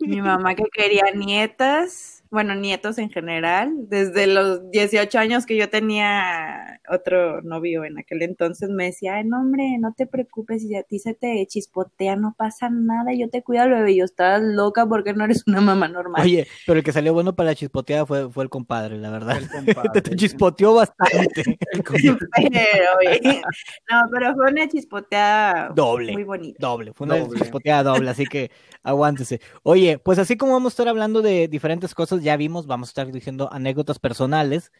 Mi 0.00 0.20
mamá 0.20 0.54
que 0.54 0.64
quería 0.72 1.04
nietas, 1.14 2.23
bueno, 2.34 2.54
nietos 2.54 2.98
en 2.98 3.10
general. 3.10 3.72
Desde 3.88 4.26
los 4.26 4.70
18 4.70 5.18
años 5.18 5.46
que 5.46 5.56
yo 5.56 5.70
tenía 5.70 6.80
otro 6.90 7.40
novio 7.42 7.84
en 7.84 7.98
aquel 7.98 8.22
entonces, 8.22 8.68
me 8.68 8.86
decía, 8.86 9.22
no 9.22 9.40
hombre, 9.40 9.78
no 9.78 9.94
te 9.96 10.06
preocupes, 10.06 10.62
si 10.62 10.74
a 10.74 10.82
ti 10.82 10.98
se 10.98 11.14
te 11.14 11.46
chispotea, 11.46 12.16
no 12.16 12.34
pasa 12.36 12.68
nada, 12.68 13.14
yo 13.14 13.30
te 13.30 13.42
cuido 13.42 13.62
al 13.62 13.70
bebé. 13.70 13.92
Y 13.92 13.96
yo, 13.98 14.04
estás 14.04 14.42
loca 14.42 14.84
porque 14.86 15.14
no 15.14 15.24
eres 15.24 15.44
una 15.46 15.60
mamá 15.60 15.88
normal. 15.88 16.22
Oye, 16.22 16.46
pero 16.66 16.78
el 16.78 16.84
que 16.84 16.92
salió 16.92 17.14
bueno 17.14 17.36
para 17.36 17.50
la 17.50 17.54
chispoteada 17.54 18.04
fue, 18.04 18.28
fue 18.30 18.44
el 18.44 18.50
compadre, 18.50 18.98
la 18.98 19.10
verdad. 19.10 19.38
El 19.38 19.48
compadre, 19.48 20.02
te, 20.02 20.16
chispoteó 20.16 20.74
bastante. 20.74 21.44
pero, 21.72 22.88
oye, 22.98 23.42
no, 23.90 24.00
pero 24.10 24.34
fue 24.34 24.50
una 24.50 24.68
chispoteada 24.68 25.68
doble, 25.68 26.12
muy 26.12 26.24
bonita. 26.24 26.58
Doble, 26.58 26.92
fue 26.92 27.06
una 27.06 27.28
chispoteada 27.28 27.84
doble, 27.84 28.10
así 28.10 28.24
que 28.24 28.50
aguántese. 28.82 29.40
Oye, 29.62 29.98
pues 29.98 30.18
así 30.18 30.36
como 30.36 30.52
vamos 30.52 30.72
a 30.72 30.74
estar 30.74 30.88
hablando 30.88 31.22
de 31.22 31.46
diferentes 31.46 31.94
cosas, 31.94 32.23
ya 32.24 32.36
vimos, 32.36 32.66
vamos 32.66 32.88
a 32.88 32.90
estar 32.90 33.12
diciendo 33.12 33.48
anécdotas 33.52 34.00
personales, 34.00 34.72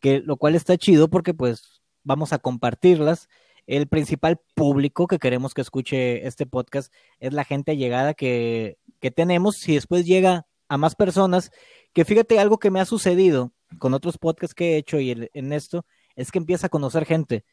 que 0.00 0.20
lo 0.20 0.36
cual 0.36 0.54
está 0.54 0.78
chido 0.78 1.08
porque 1.08 1.34
pues 1.34 1.82
vamos 2.02 2.32
a 2.32 2.38
compartirlas. 2.38 3.28
El 3.66 3.88
principal 3.88 4.40
público 4.54 5.06
que 5.06 5.18
queremos 5.18 5.54
que 5.54 5.62
escuche 5.62 6.26
este 6.26 6.46
podcast 6.46 6.92
es 7.20 7.32
la 7.32 7.44
gente 7.44 7.76
llegada 7.76 8.14
que, 8.14 8.78
que 9.00 9.10
tenemos. 9.10 9.56
Si 9.56 9.74
después 9.74 10.06
llega 10.06 10.46
a 10.68 10.78
más 10.78 10.94
personas, 10.94 11.50
que 11.92 12.04
fíjate 12.04 12.38
algo 12.38 12.58
que 12.58 12.70
me 12.70 12.80
ha 12.80 12.84
sucedido 12.84 13.52
con 13.78 13.94
otros 13.94 14.18
podcasts 14.18 14.54
que 14.54 14.74
he 14.74 14.76
hecho 14.76 15.00
y 15.00 15.28
en 15.32 15.52
esto, 15.52 15.84
es 16.16 16.30
que 16.30 16.38
empieza 16.38 16.66
a 16.66 16.70
conocer 16.70 17.04
gente. 17.06 17.44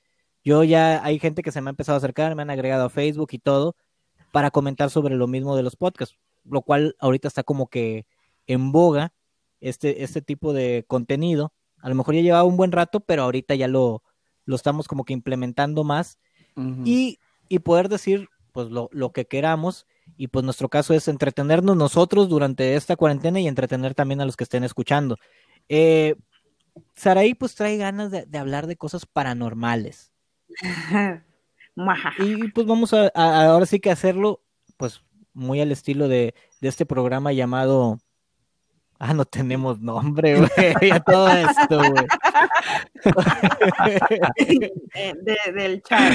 Yo 0.44 0.64
ya 0.64 1.04
hay 1.04 1.20
gente 1.20 1.44
que 1.44 1.52
se 1.52 1.62
me 1.62 1.70
ha 1.70 1.72
empezado 1.72 1.96
a 1.96 1.98
acercar, 1.98 2.36
me 2.36 2.42
han 2.42 2.50
agregado 2.50 2.86
a 2.86 2.90
Facebook 2.90 3.30
y 3.32 3.40
todo 3.40 3.76
para 4.32 4.52
comentar 4.52 4.90
sobre 4.90 5.16
lo 5.16 5.28
mismo 5.28 5.56
de 5.56 5.64
los 5.64 5.76
podcasts, 5.76 6.18
lo 6.46 6.62
cual 6.62 6.96
ahorita 7.00 7.28
está 7.28 7.44
como 7.44 7.68
que 7.68 8.06
en 8.48 8.72
boga 8.72 9.14
este, 9.62 10.04
este 10.04 10.22
tipo 10.22 10.54
de 10.54 10.84
contenido. 10.88 11.54
A 11.80 11.90
lo 11.90 11.96
mejor 11.96 12.16
ya 12.16 12.22
llevaba 12.22 12.44
un 12.44 12.58
buen 12.58 12.72
rato, 12.72 13.00
pero 13.00 13.24
ahorita 13.24 13.56
ya 13.56 13.68
lo, 13.68 14.04
lo 14.46 14.56
estamos 14.56 14.88
como 14.88 15.06
que 15.06 15.14
implementando 15.14 15.84
más 15.84 16.20
y, 16.84 17.20
y, 17.48 17.60
poder 17.60 17.88
decir 17.88 18.28
pues 18.52 18.70
lo, 18.70 18.90
lo, 18.92 19.14
que 19.14 19.26
queramos 19.26 19.88
y 20.18 20.28
pues 20.28 20.44
nuestro 20.44 20.68
caso 20.68 20.94
es 20.94 21.08
entretenernos 21.08 21.78
nosotros 21.78 22.28
durante 22.28 22.76
esta 22.76 22.98
cuarentena 22.98 23.40
y 23.40 23.48
entretener 23.48 23.96
también 23.96 24.20
a 24.20 24.26
los 24.26 24.36
que 24.36 24.44
estén 24.44 24.66
escuchando. 24.66 25.16
Eh, 25.70 26.16
Saraí 26.94 27.34
pues 27.34 27.56
trae 27.56 27.78
ganas 27.78 28.12
de, 28.12 28.26
de 28.26 28.38
hablar 28.38 28.68
de 28.68 28.76
cosas 28.76 29.06
paranormales. 29.06 30.12
y 32.20 32.48
pues 32.50 32.68
vamos 32.68 32.94
a, 32.94 33.08
ahora 33.16 33.66
sí 33.66 33.80
que 33.80 33.92
hacerlo 33.92 34.44
pues 34.76 35.04
muy 35.34 35.62
al 35.62 35.72
estilo 35.72 36.10
de, 36.10 36.36
de 36.60 36.68
este 36.68 36.86
programa 36.86 37.32
llamado 37.32 37.98
Ah, 39.04 39.16
no 39.16 39.26
tenemos 39.26 39.80
nombre, 39.80 40.36
güey, 40.80 40.92
a 40.92 41.00
todo 41.00 41.28
esto, 41.28 41.80
güey. 41.80 42.06
De, 45.24 45.52
del 45.54 45.82
chat. 45.82 46.14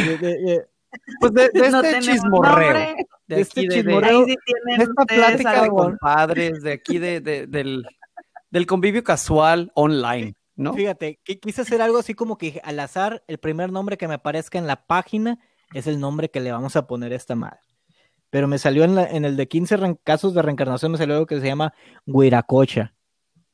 pues 1.18 1.32
de, 1.32 1.50
de 1.52 1.66
este 1.66 1.98
chismorreo. 1.98 2.94
De, 3.26 3.40
este 3.40 3.66
chismorreo. 3.66 4.24
de 4.24 4.36
esta 4.78 5.04
plática 5.04 5.62
de 5.64 5.68
compadres, 5.68 6.62
de 6.62 6.74
aquí 6.74 7.00
de, 7.00 7.20
del, 7.20 7.84
del 8.50 8.66
convivio 8.66 9.02
casual 9.02 9.72
online, 9.74 10.36
¿no? 10.54 10.72
Fíjate, 10.72 11.18
quise 11.24 11.62
hacer 11.62 11.82
algo 11.82 11.98
así 11.98 12.14
como 12.14 12.38
que 12.38 12.60
al 12.62 12.78
azar, 12.78 13.24
el 13.26 13.38
primer 13.38 13.72
nombre 13.72 13.96
que 13.96 14.06
me 14.06 14.14
aparezca 14.14 14.58
en 14.58 14.68
la 14.68 14.86
página 14.86 15.40
es 15.74 15.88
el 15.88 15.98
nombre 15.98 16.30
que 16.30 16.38
le 16.38 16.52
vamos 16.52 16.76
a 16.76 16.86
poner 16.86 17.12
a 17.12 17.16
esta 17.16 17.34
madre 17.34 17.58
pero 18.30 18.48
me 18.48 18.58
salió 18.58 18.84
en, 18.84 18.98
en 18.98 19.24
el 19.24 19.36
de 19.36 19.48
15 19.48 19.98
casos 20.04 20.34
de 20.34 20.42
reencarnación, 20.42 20.92
me 20.92 20.98
salió 20.98 21.14
algo 21.14 21.26
que 21.26 21.40
se 21.40 21.46
llama 21.46 21.72
Huiracocha. 22.06 22.94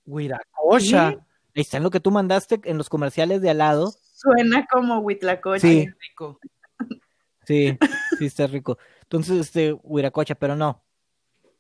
Huiracocha. 0.07 1.09
Ahí 1.55 1.61
está 1.61 1.77
en 1.77 1.83
lo 1.83 1.91
que 1.91 2.01
tú 2.01 2.11
mandaste 2.11 2.61
en 2.65 2.79
los 2.79 2.89
comerciales 2.89 3.43
de 3.43 3.51
al 3.51 3.59
lado. 3.59 3.93
Suena 4.15 4.67
como 4.71 4.99
Huitlacocha. 5.01 5.61
Sí. 5.61 5.89
Rico. 6.01 6.39
Sí, 7.45 7.77
sí 8.21 8.27
está 8.27 8.47
rico. 8.47 8.79
Entonces, 9.03 9.37
este, 9.41 9.73
Huiracocha, 9.73 10.37
pero 10.37 10.55
no. 10.55 10.85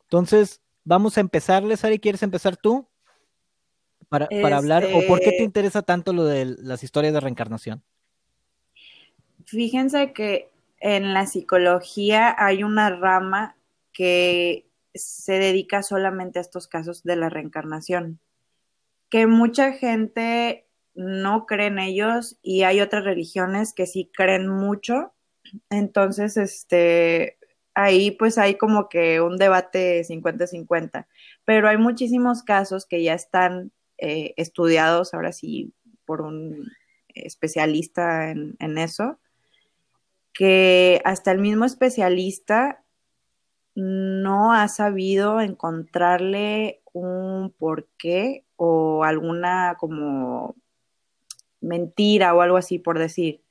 Entonces, 0.04 0.60
vamos 0.84 1.18
a 1.18 1.20
empezarle, 1.20 1.76
Sari, 1.76 1.98
¿quieres 1.98 2.22
empezar 2.22 2.56
tú? 2.56 2.88
Para, 4.08 4.28
para 4.28 4.58
hablar, 4.58 4.84
o 4.84 5.04
por 5.08 5.18
qué 5.18 5.30
te 5.30 5.30
este 5.30 5.42
interesa 5.42 5.82
tanto 5.82 6.12
lo 6.12 6.24
de 6.24 6.44
las 6.44 6.84
historias 6.84 7.12
de 7.12 7.18
reencarnación. 7.18 7.82
Fíjense 9.44 10.12
que 10.12 10.51
en 10.82 11.14
la 11.14 11.26
psicología 11.26 12.34
hay 12.36 12.64
una 12.64 12.90
rama 12.90 13.56
que 13.92 14.68
se 14.94 15.34
dedica 15.38 15.82
solamente 15.84 16.40
a 16.40 16.42
estos 16.42 16.66
casos 16.66 17.04
de 17.04 17.14
la 17.14 17.28
reencarnación, 17.28 18.18
que 19.08 19.28
mucha 19.28 19.72
gente 19.72 20.66
no 20.94 21.46
cree 21.46 21.68
en 21.68 21.78
ellos 21.78 22.36
y 22.42 22.64
hay 22.64 22.80
otras 22.80 23.04
religiones 23.04 23.72
que 23.72 23.86
sí 23.86 24.10
creen 24.12 24.48
mucho. 24.48 25.14
Entonces, 25.70 26.36
este, 26.36 27.38
ahí 27.74 28.10
pues 28.10 28.36
hay 28.36 28.56
como 28.56 28.88
que 28.88 29.20
un 29.20 29.36
debate 29.36 30.02
50-50, 30.04 31.06
pero 31.44 31.68
hay 31.68 31.76
muchísimos 31.76 32.42
casos 32.42 32.86
que 32.86 33.04
ya 33.04 33.14
están 33.14 33.70
eh, 33.98 34.34
estudiados 34.36 35.14
ahora 35.14 35.32
sí 35.32 35.72
por 36.04 36.22
un 36.22 36.72
especialista 37.14 38.30
en, 38.30 38.56
en 38.58 38.78
eso 38.78 39.20
que 40.32 41.00
hasta 41.04 41.30
el 41.32 41.38
mismo 41.38 41.64
especialista 41.64 42.82
no 43.74 44.52
ha 44.52 44.68
sabido 44.68 45.40
encontrarle 45.40 46.82
un 46.92 47.54
porqué 47.58 48.44
o 48.56 49.04
alguna 49.04 49.76
como 49.78 50.56
mentira 51.60 52.34
o 52.34 52.42
algo 52.42 52.56
así 52.56 52.78
por 52.78 52.98
decir. 52.98 53.42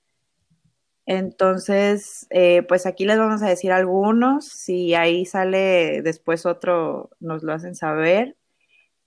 Entonces, 1.06 2.28
eh, 2.30 2.64
pues 2.68 2.86
aquí 2.86 3.06
les 3.06 3.18
vamos 3.18 3.42
a 3.42 3.50
decir 3.50 3.72
algunos, 3.72 4.46
si 4.48 4.94
ahí 4.94 5.26
sale 5.26 6.02
después 6.04 6.46
otro, 6.46 7.10
nos 7.20 7.44
lo 7.44 7.54
hacen 7.54 7.76
saber. 7.76 8.38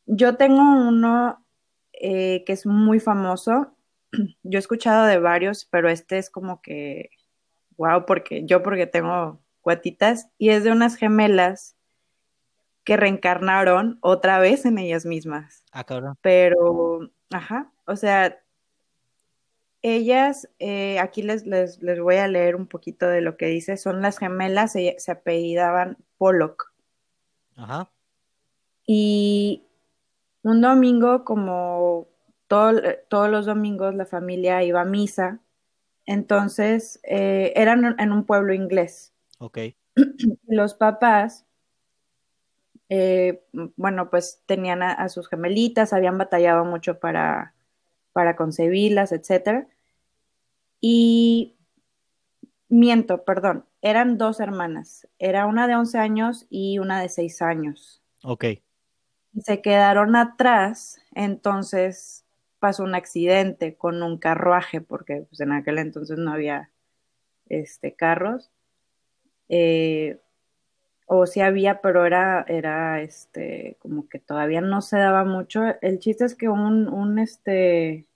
Yo 0.06 0.36
tengo 0.36 0.60
uno 0.60 1.46
eh, 1.92 2.42
que 2.44 2.52
es 2.52 2.66
muy 2.66 3.00
famoso, 3.00 3.74
yo 4.42 4.58
he 4.58 4.60
escuchado 4.60 5.06
de 5.06 5.18
varios, 5.18 5.66
pero 5.66 5.88
este 5.88 6.18
es 6.18 6.30
como 6.30 6.60
que 6.60 7.10
wow, 7.76 8.06
porque 8.06 8.44
yo 8.44 8.62
porque 8.62 8.86
tengo 8.86 9.40
cuatitas 9.60 10.28
y 10.38 10.50
es 10.50 10.62
de 10.62 10.72
unas 10.72 10.96
gemelas 10.96 11.76
que 12.84 12.96
reencarnaron 12.96 13.98
otra 14.02 14.38
vez 14.38 14.64
en 14.66 14.78
ellas 14.78 15.06
mismas. 15.06 15.64
Ah, 15.72 15.84
cabrón. 15.84 16.16
Pero, 16.20 17.10
ajá, 17.30 17.72
o 17.86 17.96
sea, 17.96 18.38
ellas, 19.82 20.48
eh, 20.58 20.98
aquí 20.98 21.22
les, 21.22 21.46
les, 21.46 21.82
les, 21.82 21.98
voy 22.00 22.16
a 22.16 22.28
leer 22.28 22.56
un 22.56 22.66
poquito 22.66 23.08
de 23.08 23.22
lo 23.22 23.36
que 23.36 23.46
dice, 23.46 23.76
son 23.76 24.02
las 24.02 24.18
gemelas, 24.18 24.72
se, 24.72 24.96
se 24.98 25.12
apellidaban 25.12 25.96
Pollock. 26.18 26.72
Ajá. 27.56 27.90
Y 28.86 29.64
un 30.42 30.60
domingo, 30.60 31.24
como 31.24 32.06
todo, 32.48 32.80
todos 33.08 33.30
los 33.30 33.46
domingos, 33.46 33.94
la 33.94 34.04
familia 34.04 34.62
iba 34.62 34.82
a 34.82 34.84
misa 34.84 35.40
entonces, 36.06 37.00
eh, 37.02 37.52
eran 37.56 37.96
en 37.98 38.12
un 38.12 38.24
pueblo 38.24 38.52
inglés. 38.52 39.12
Ok. 39.38 39.58
Los 40.46 40.74
papás, 40.74 41.46
eh, 42.88 43.42
bueno, 43.76 44.10
pues 44.10 44.42
tenían 44.46 44.82
a, 44.82 45.08
sus 45.08 45.28
gemelitas, 45.28 45.92
habían 45.92 46.18
batallado 46.18 46.64
mucho 46.64 46.98
para, 46.98 47.54
para 48.12 48.36
concebirlas, 48.36 49.12
etc. 49.12 49.66
Y 50.80 51.56
miento, 52.68 53.24
perdón, 53.24 53.64
eran 53.80 54.18
dos 54.18 54.40
hermanas. 54.40 55.08
Era 55.18 55.46
una 55.46 55.66
de 55.66 55.76
11 55.76 55.98
años 55.98 56.46
y 56.50 56.78
una 56.78 57.00
de 57.00 57.08
6 57.08 57.40
años. 57.42 58.02
Ok. 58.22 58.44
Y 59.32 59.40
se 59.40 59.62
quedaron 59.62 60.14
atrás, 60.16 61.00
entonces 61.14 62.23
pasó 62.64 62.82
un 62.82 62.94
accidente 62.94 63.76
con 63.76 64.02
un 64.02 64.16
carruaje, 64.16 64.80
porque 64.80 65.26
pues, 65.28 65.38
en 65.40 65.52
aquel 65.52 65.76
entonces 65.76 66.16
no 66.18 66.32
había 66.32 66.70
este, 67.50 67.94
carros. 67.94 68.50
Eh, 69.50 70.18
o 71.04 71.26
sí 71.26 71.42
había, 71.42 71.82
pero 71.82 72.06
era, 72.06 72.42
era 72.48 73.02
este, 73.02 73.76
como 73.80 74.08
que 74.08 74.18
todavía 74.18 74.62
no 74.62 74.80
se 74.80 74.96
daba 74.96 75.26
mucho. 75.26 75.60
El 75.82 75.98
chiste 75.98 76.24
es 76.24 76.34
que 76.34 76.48
un, 76.48 76.88
un 76.88 77.18
este, 77.18 78.06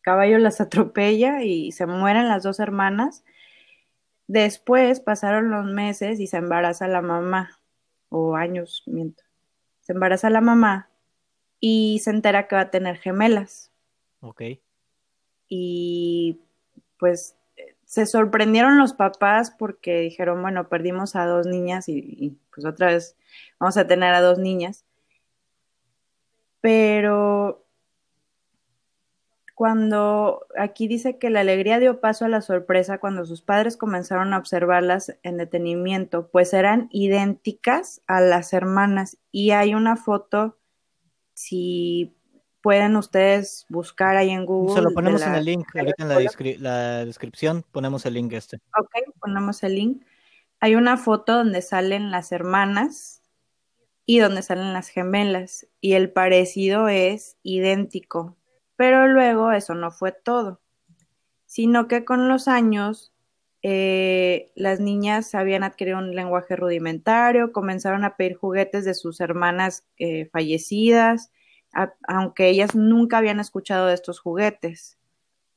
caballo 0.00 0.38
las 0.38 0.60
atropella 0.60 1.44
y 1.44 1.70
se 1.70 1.86
mueren 1.86 2.26
las 2.26 2.42
dos 2.42 2.58
hermanas. 2.58 3.24
Después 4.26 4.98
pasaron 4.98 5.48
los 5.48 5.64
meses 5.66 6.18
y 6.18 6.26
se 6.26 6.38
embaraza 6.38 6.88
la 6.88 7.02
mamá, 7.02 7.60
o 8.08 8.34
años, 8.34 8.82
miento. 8.86 9.22
Se 9.78 9.92
embaraza 9.92 10.28
la 10.28 10.40
mamá 10.40 10.89
y 11.60 12.00
se 12.02 12.10
entera 12.10 12.48
que 12.48 12.56
va 12.56 12.62
a 12.62 12.70
tener 12.70 12.96
gemelas. 12.96 13.70
Ok. 14.20 14.42
Y 15.48 16.40
pues 16.98 17.36
se 17.84 18.06
sorprendieron 18.06 18.78
los 18.78 18.94
papás 18.94 19.50
porque 19.50 20.00
dijeron, 20.00 20.40
bueno, 20.42 20.68
perdimos 20.68 21.16
a 21.16 21.26
dos 21.26 21.46
niñas 21.46 21.88
y, 21.88 22.38
pues 22.54 22.64
otra 22.64 22.88
vez 22.88 23.16
vamos 23.58 23.76
a 23.76 23.86
tener 23.86 24.14
a 24.14 24.20
dos 24.20 24.38
niñas. 24.38 24.84
pero 26.60 27.66
cuando 29.60 30.46
aquí 30.56 30.88
dice 30.88 31.18
que 31.18 31.28
la 31.28 31.40
alegría 31.40 31.78
dio 31.78 32.00
paso 32.00 32.24
a 32.24 32.28
la 32.28 32.40
sorpresa 32.40 32.96
cuando 32.96 33.26
sus 33.26 33.42
padres 33.42 33.76
comenzaron 33.76 34.32
a 34.32 34.38
observarlas 34.38 35.18
en 35.22 35.36
detenimiento, 35.36 36.28
pues 36.30 36.54
eran 36.54 36.88
idénticas 36.90 38.00
a 38.06 38.22
las 38.22 38.54
hermanas. 38.54 39.18
Y 39.30 39.50
hay 39.50 39.74
una 39.74 39.96
foto, 39.96 40.56
si 41.40 42.14
pueden 42.60 42.96
ustedes 42.96 43.64
buscar 43.70 44.16
ahí 44.16 44.28
en 44.28 44.44
Google. 44.44 44.74
Se 44.74 44.82
lo 44.82 44.90
ponemos 44.90 45.22
en 45.22 45.34
el 45.34 45.44
link, 45.46 45.66
ahorita 45.74 46.02
en 46.02 46.08
la, 46.08 46.20
la, 46.58 47.04
descripción 47.06 47.64
ponemos 47.72 48.04
el 48.04 48.14
link 48.14 48.34
este. 48.34 48.58
Ok, 48.78 48.90
ponemos 49.18 49.62
el 49.62 49.74
link. 49.74 50.02
Hay 50.60 50.74
una 50.74 50.98
foto 50.98 51.36
donde 51.36 51.62
salen 51.62 52.10
las 52.10 52.32
hermanas 52.32 53.22
y 54.04 54.18
donde 54.18 54.42
salen 54.42 54.74
las 54.74 54.88
gemelas 54.88 55.66
y 55.80 55.94
el 55.94 56.12
parecido 56.12 56.88
es 56.88 57.38
idéntico. 57.42 58.36
Pero 58.76 59.08
luego 59.08 59.52
eso 59.52 59.74
no 59.74 59.90
fue 59.90 60.12
todo, 60.12 60.60
sino 61.46 61.88
que 61.88 62.04
con 62.04 62.28
los 62.28 62.48
años 62.48 63.14
eh, 63.62 64.52
las 64.54 64.80
niñas 64.80 65.34
habían 65.34 65.62
adquirido 65.62 65.98
un 65.98 66.14
lenguaje 66.14 66.56
rudimentario, 66.56 67.52
comenzaron 67.52 68.04
a 68.04 68.16
pedir 68.16 68.36
juguetes 68.36 68.84
de 68.84 68.94
sus 68.94 69.20
hermanas 69.20 69.84
eh, 69.98 70.26
fallecidas, 70.32 71.30
aunque 72.08 72.48
ellas 72.48 72.74
nunca 72.74 73.18
habían 73.18 73.38
escuchado 73.38 73.86
de 73.86 73.94
estos 73.94 74.18
juguetes. 74.18 74.98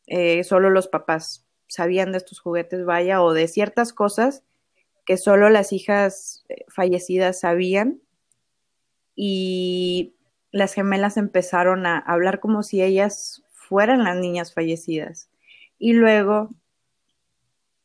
Eh, 0.07 0.43
solo 0.43 0.69
los 0.69 0.87
papás 0.87 1.45
sabían 1.67 2.11
de 2.11 2.17
estos 2.17 2.39
juguetes, 2.39 2.85
vaya, 2.85 3.23
o 3.23 3.33
de 3.33 3.47
ciertas 3.47 3.93
cosas 3.93 4.43
que 5.05 5.17
solo 5.17 5.49
las 5.49 5.73
hijas 5.73 6.45
fallecidas 6.67 7.39
sabían 7.39 8.01
y 9.15 10.15
las 10.51 10.73
gemelas 10.73 11.17
empezaron 11.17 11.85
a 11.85 11.97
hablar 11.97 12.39
como 12.39 12.63
si 12.63 12.81
ellas 12.81 13.43
fueran 13.51 14.03
las 14.03 14.17
niñas 14.17 14.53
fallecidas. 14.53 15.29
Y 15.79 15.93
luego 15.93 16.51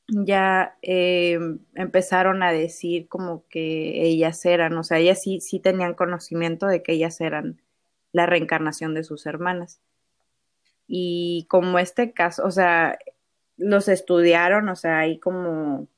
ya 0.09 0.77
eh, 0.83 1.39
empezaron 1.75 2.43
a 2.43 2.53
decir 2.53 3.09
como 3.09 3.45
que 3.49 4.03
ellas 4.03 4.45
eran, 4.47 4.77
o 4.77 4.85
sea, 4.85 4.99
ellas 4.99 5.23
sí, 5.23 5.41
sí 5.41 5.61
tenían 5.61 5.95
conocimiento 5.95 6.67
de 6.67 6.83
que 6.83 6.93
ellas 6.93 7.21
eran 7.21 7.61
la 8.13 8.27
reencarnación 8.27 8.95
de 8.95 9.05
sus 9.05 9.27
hermanas. 9.27 9.81
Y 10.87 11.47
como 11.51 11.79
este 11.79 12.13
caso, 12.13 12.45
o 12.45 12.51
sea, 12.51 12.99
los 13.59 13.89
estudiaron, 13.89 14.69
o 14.71 14.77
sea, 14.77 15.01
hay 15.01 15.19
como 15.19 15.89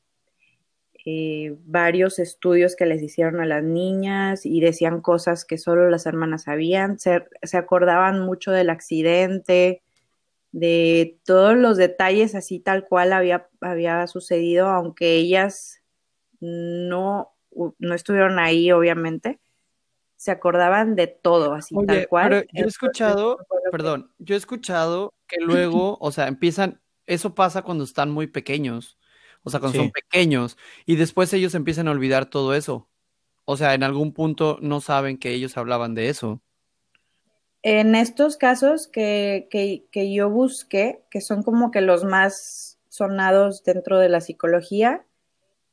eh, 1.07 1.57
varios 1.64 2.19
estudios 2.19 2.76
que 2.76 2.87
les 2.87 3.02
hicieron 3.02 3.40
a 3.40 3.47
las 3.47 3.62
niñas 3.62 4.45
y 4.45 4.61
decían 4.61 5.00
cosas 5.00 5.45
que 5.45 5.57
solo 5.57 5.88
las 5.88 6.05
hermanas 6.07 6.43
sabían, 6.45 6.99
se, 6.99 7.25
acordaban 7.52 8.21
mucho 8.21 8.50
del 8.50 8.71
accidente, 8.71 9.83
de 10.52 11.19
todos 11.25 11.57
los 11.57 11.76
detalles 11.76 12.35
así 12.35 12.61
tal 12.61 12.87
cual 12.87 13.12
había, 13.12 13.49
había 13.61 14.07
sucedido, 14.07 14.69
aunque 14.69 15.14
ellas 15.14 15.83
no, 16.40 17.35
no 17.78 17.95
estuvieron 17.95 18.38
ahí, 18.38 18.73
obviamente, 18.73 19.38
se 20.16 20.30
acordaban 20.30 20.97
de 20.97 21.07
todo, 21.07 21.54
así 21.54 21.75
tal 21.87 22.09
cual. 22.09 22.47
yo 22.52 22.64
he 22.64 22.69
escuchado, 22.69 23.38
perdón, 23.71 24.12
yo 24.19 24.35
he 24.35 24.38
escuchado 24.38 25.14
que 25.26 25.37
luego, 25.40 25.99
o 26.00 26.12
sea, 26.12 26.28
empiezan, 26.28 26.80
eso 27.07 27.35
pasa 27.35 27.62
cuando 27.62 27.85
están 27.85 28.11
muy 28.11 28.26
pequeños 28.26 28.99
o 29.42 29.50
sea, 29.50 29.61
cuando 29.61 29.78
son 29.78 29.90
pequeños, 29.90 30.59
y 30.85 30.97
después 30.97 31.33
ellos 31.33 31.54
empiezan 31.54 31.88
a 31.88 31.92
olvidar 31.92 32.26
todo 32.26 32.54
eso. 32.54 32.88
O 33.45 33.57
sea, 33.57 33.75
en 33.75 33.83
algún 33.83 34.12
punto 34.12 34.59
no 34.61 34.80
saben 34.80 35.19
que 35.19 35.33
ellos 35.33 35.57
hablaban 35.57 35.95
de 35.95 36.09
eso. 36.09 36.42
En 37.62 37.95
estos 37.95 38.37
casos 38.37 38.87
que, 38.88 39.49
que, 39.50 40.12
yo 40.12 40.31
busqué, 40.31 41.02
que 41.11 41.21
son 41.21 41.43
como 41.43 41.71
que 41.71 41.83
los 41.83 42.05
más 42.05 42.79
sonados 42.88 43.62
dentro 43.64 43.99
de 43.99 44.09
la 44.09 44.21
psicología, 44.21 45.05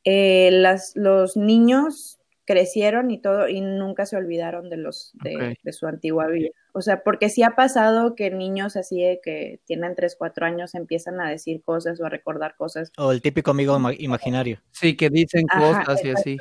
eh, 0.04 0.50
las, 0.52 0.94
los 0.96 1.36
niños 1.36 2.18
crecieron 2.48 3.10
y 3.10 3.18
todo 3.18 3.46
y 3.46 3.60
nunca 3.60 4.06
se 4.06 4.16
olvidaron 4.16 4.70
de 4.70 4.78
los 4.78 5.12
de, 5.22 5.58
de, 5.62 5.72
su 5.72 5.86
antigua 5.86 6.28
vida. 6.28 6.48
O 6.72 6.80
sea, 6.80 7.02
porque 7.02 7.28
sí 7.28 7.42
ha 7.42 7.50
pasado 7.50 8.14
que 8.14 8.30
niños 8.30 8.76
así 8.76 9.02
de 9.02 9.20
que 9.22 9.60
tienen 9.66 9.94
3, 9.94 10.16
4 10.16 10.46
años 10.46 10.74
empiezan 10.74 11.20
a 11.20 11.28
decir 11.28 11.62
cosas 11.62 12.00
o 12.00 12.06
a 12.06 12.08
recordar 12.08 12.56
cosas. 12.56 12.90
O 12.96 13.12
el 13.12 13.20
típico 13.20 13.50
amigo 13.50 13.78
imaginario. 13.98 14.62
Sí, 14.70 14.96
que 14.96 15.10
dicen 15.10 15.46
cosas 15.46 16.02
y 16.02 16.10
así. 16.10 16.38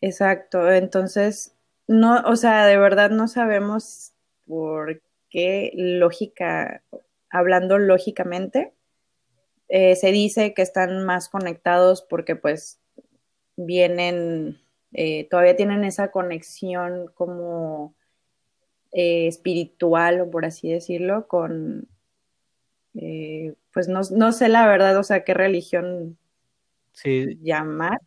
Exacto, 0.00 0.70
entonces, 0.70 1.53
no, 1.86 2.22
o 2.26 2.36
sea, 2.36 2.66
de 2.66 2.78
verdad 2.78 3.10
no 3.10 3.28
sabemos 3.28 4.12
por 4.46 5.02
qué 5.30 5.72
lógica, 5.74 6.82
hablando 7.30 7.78
lógicamente, 7.78 8.72
eh, 9.68 9.96
se 9.96 10.12
dice 10.12 10.54
que 10.54 10.62
están 10.62 11.04
más 11.04 11.28
conectados 11.28 12.02
porque 12.02 12.36
pues 12.36 12.80
vienen, 13.56 14.60
eh, 14.92 15.28
todavía 15.28 15.56
tienen 15.56 15.84
esa 15.84 16.10
conexión 16.10 17.10
como 17.14 17.94
eh, 18.92 19.26
espiritual, 19.26 20.20
o 20.20 20.30
por 20.30 20.44
así 20.44 20.70
decirlo, 20.70 21.26
con, 21.26 21.88
eh, 22.94 23.54
pues 23.72 23.88
no, 23.88 24.02
no, 24.12 24.32
sé 24.32 24.48
la 24.48 24.66
verdad, 24.68 24.96
o 24.98 25.02
sea, 25.02 25.24
qué 25.24 25.34
religión 25.34 26.16
llamar, 27.42 27.98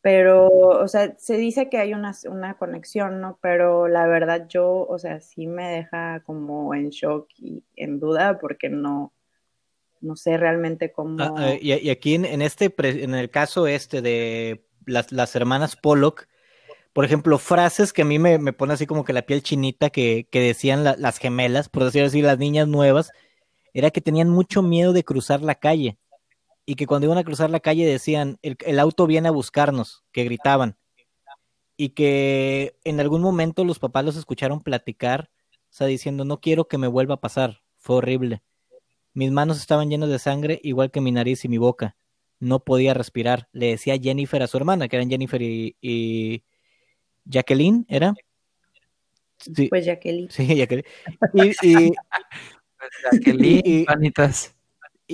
pero, 0.00 0.48
o 0.48 0.88
sea, 0.88 1.14
se 1.18 1.36
dice 1.36 1.68
que 1.68 1.78
hay 1.78 1.94
una, 1.94 2.14
una 2.24 2.56
conexión, 2.56 3.20
¿no? 3.20 3.38
Pero 3.40 3.88
la 3.88 4.06
verdad 4.06 4.46
yo, 4.48 4.86
o 4.88 4.98
sea, 4.98 5.20
sí 5.20 5.46
me 5.46 5.68
deja 5.68 6.22
como 6.24 6.74
en 6.74 6.90
shock 6.90 7.28
y 7.36 7.64
en 7.76 8.00
duda 8.00 8.38
porque 8.38 8.68
no, 8.68 9.12
no 10.00 10.16
sé 10.16 10.36
realmente 10.36 10.92
cómo. 10.92 11.16
Ah, 11.20 11.54
y, 11.60 11.90
aquí 11.90 12.14
en, 12.14 12.24
en, 12.24 12.42
este, 12.42 12.74
en 12.78 13.14
el 13.14 13.30
caso 13.30 13.66
este 13.66 14.02
de 14.02 14.64
las, 14.86 15.12
las 15.12 15.36
hermanas 15.36 15.76
Pollock, 15.76 16.26
por 16.92 17.04
ejemplo, 17.04 17.38
frases 17.38 17.92
que 17.92 18.02
a 18.02 18.06
mí 18.06 18.18
me, 18.18 18.38
me 18.38 18.52
pone 18.52 18.72
así 18.74 18.86
como 18.86 19.04
que 19.04 19.12
la 19.12 19.22
piel 19.22 19.42
chinita 19.42 19.90
que, 19.90 20.26
que 20.30 20.40
decían 20.40 20.82
las 20.82 21.18
gemelas, 21.18 21.68
por 21.68 21.84
decir 21.84 22.02
así, 22.02 22.22
las 22.22 22.38
niñas 22.38 22.66
nuevas, 22.66 23.12
era 23.72 23.90
que 23.90 24.00
tenían 24.00 24.28
mucho 24.28 24.62
miedo 24.62 24.92
de 24.92 25.04
cruzar 25.04 25.42
la 25.42 25.54
calle 25.54 25.99
y 26.70 26.76
que 26.76 26.86
cuando 26.86 27.06
iban 27.06 27.18
a 27.18 27.24
cruzar 27.24 27.50
la 27.50 27.58
calle 27.58 27.84
decían, 27.84 28.38
el, 28.42 28.56
el 28.64 28.78
auto 28.78 29.08
viene 29.08 29.26
a 29.26 29.32
buscarnos, 29.32 30.04
que 30.12 30.22
gritaban. 30.22 30.76
Y 31.76 31.88
que 31.88 32.76
en 32.84 33.00
algún 33.00 33.22
momento 33.22 33.64
los 33.64 33.80
papás 33.80 34.04
los 34.04 34.14
escucharon 34.14 34.60
platicar, 34.60 35.32
o 35.62 35.72
sea, 35.72 35.88
diciendo, 35.88 36.24
no 36.24 36.40
quiero 36.40 36.68
que 36.68 36.78
me 36.78 36.86
vuelva 36.86 37.14
a 37.14 37.20
pasar, 37.20 37.62
fue 37.76 37.96
horrible. 37.96 38.44
Mis 39.14 39.32
manos 39.32 39.58
estaban 39.58 39.90
llenas 39.90 40.10
de 40.10 40.20
sangre, 40.20 40.60
igual 40.62 40.92
que 40.92 41.00
mi 41.00 41.10
nariz 41.10 41.44
y 41.44 41.48
mi 41.48 41.58
boca. 41.58 41.96
No 42.38 42.62
podía 42.62 42.94
respirar. 42.94 43.48
Le 43.50 43.66
decía 43.66 43.98
Jennifer 44.00 44.40
a 44.40 44.46
su 44.46 44.56
hermana, 44.56 44.86
que 44.86 44.94
eran 44.94 45.10
Jennifer 45.10 45.42
y, 45.42 46.44
Jacqueline, 47.24 47.84
¿era? 47.88 48.14
Pues 49.70 49.86
Jacqueline. 49.86 50.30
Sí, 50.30 50.54
Jacqueline. 50.54 50.86
Y, 51.34 51.50
Jacqueline, 53.12 53.62
y, 53.64 53.86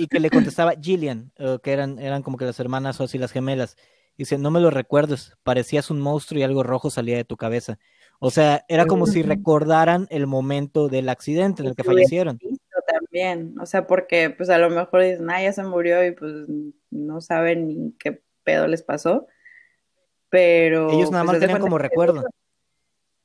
que 0.05 0.19
le 0.19 0.29
contestaba 0.29 0.73
Gillian, 0.79 1.31
eh, 1.37 1.57
que 1.63 1.71
eran, 1.71 1.97
eran 1.97 2.21
como 2.21 2.37
que 2.37 2.45
las 2.45 2.59
hermanas 2.59 3.01
o 3.01 3.05
así 3.05 3.17
las 3.17 3.31
gemelas. 3.31 3.75
Dice, 4.15 4.37
no 4.37 4.51
me 4.51 4.59
lo 4.59 4.69
recuerdes, 4.69 5.33
parecías 5.41 5.89
un 5.89 5.99
monstruo 5.99 6.39
y 6.39 6.43
algo 6.43 6.61
rojo 6.61 6.91
salía 6.91 7.17
de 7.17 7.23
tu 7.23 7.37
cabeza. 7.37 7.79
O 8.19 8.29
sea, 8.29 8.63
era 8.67 8.85
como 8.85 9.07
si 9.07 9.23
recordaran 9.23 10.07
el 10.11 10.27
momento 10.27 10.89
del 10.89 11.09
accidente 11.09 11.63
en 11.63 11.69
el 11.69 11.75
que 11.75 11.83
fallecieron. 11.83 12.39
También, 12.87 13.55
o 13.59 13.65
sea, 13.65 13.87
porque 13.87 14.29
pues 14.29 14.49
a 14.49 14.59
lo 14.59 14.69
mejor 14.69 15.01
dicen, 15.01 15.29
ah, 15.29 15.41
ya 15.41 15.51
se 15.53 15.63
murió 15.63 16.05
y 16.05 16.11
pues 16.11 16.47
no 16.91 17.21
saben 17.21 17.67
ni 17.67 17.91
qué 17.93 18.21
pedo 18.43 18.67
les 18.67 18.83
pasó 18.83 19.27
pero... 20.29 20.91
Ellos 20.91 21.11
nada 21.11 21.23
pues, 21.23 21.33
más 21.33 21.39
tenían 21.39 21.61
como 21.61 21.77
recuerdo. 21.77 22.23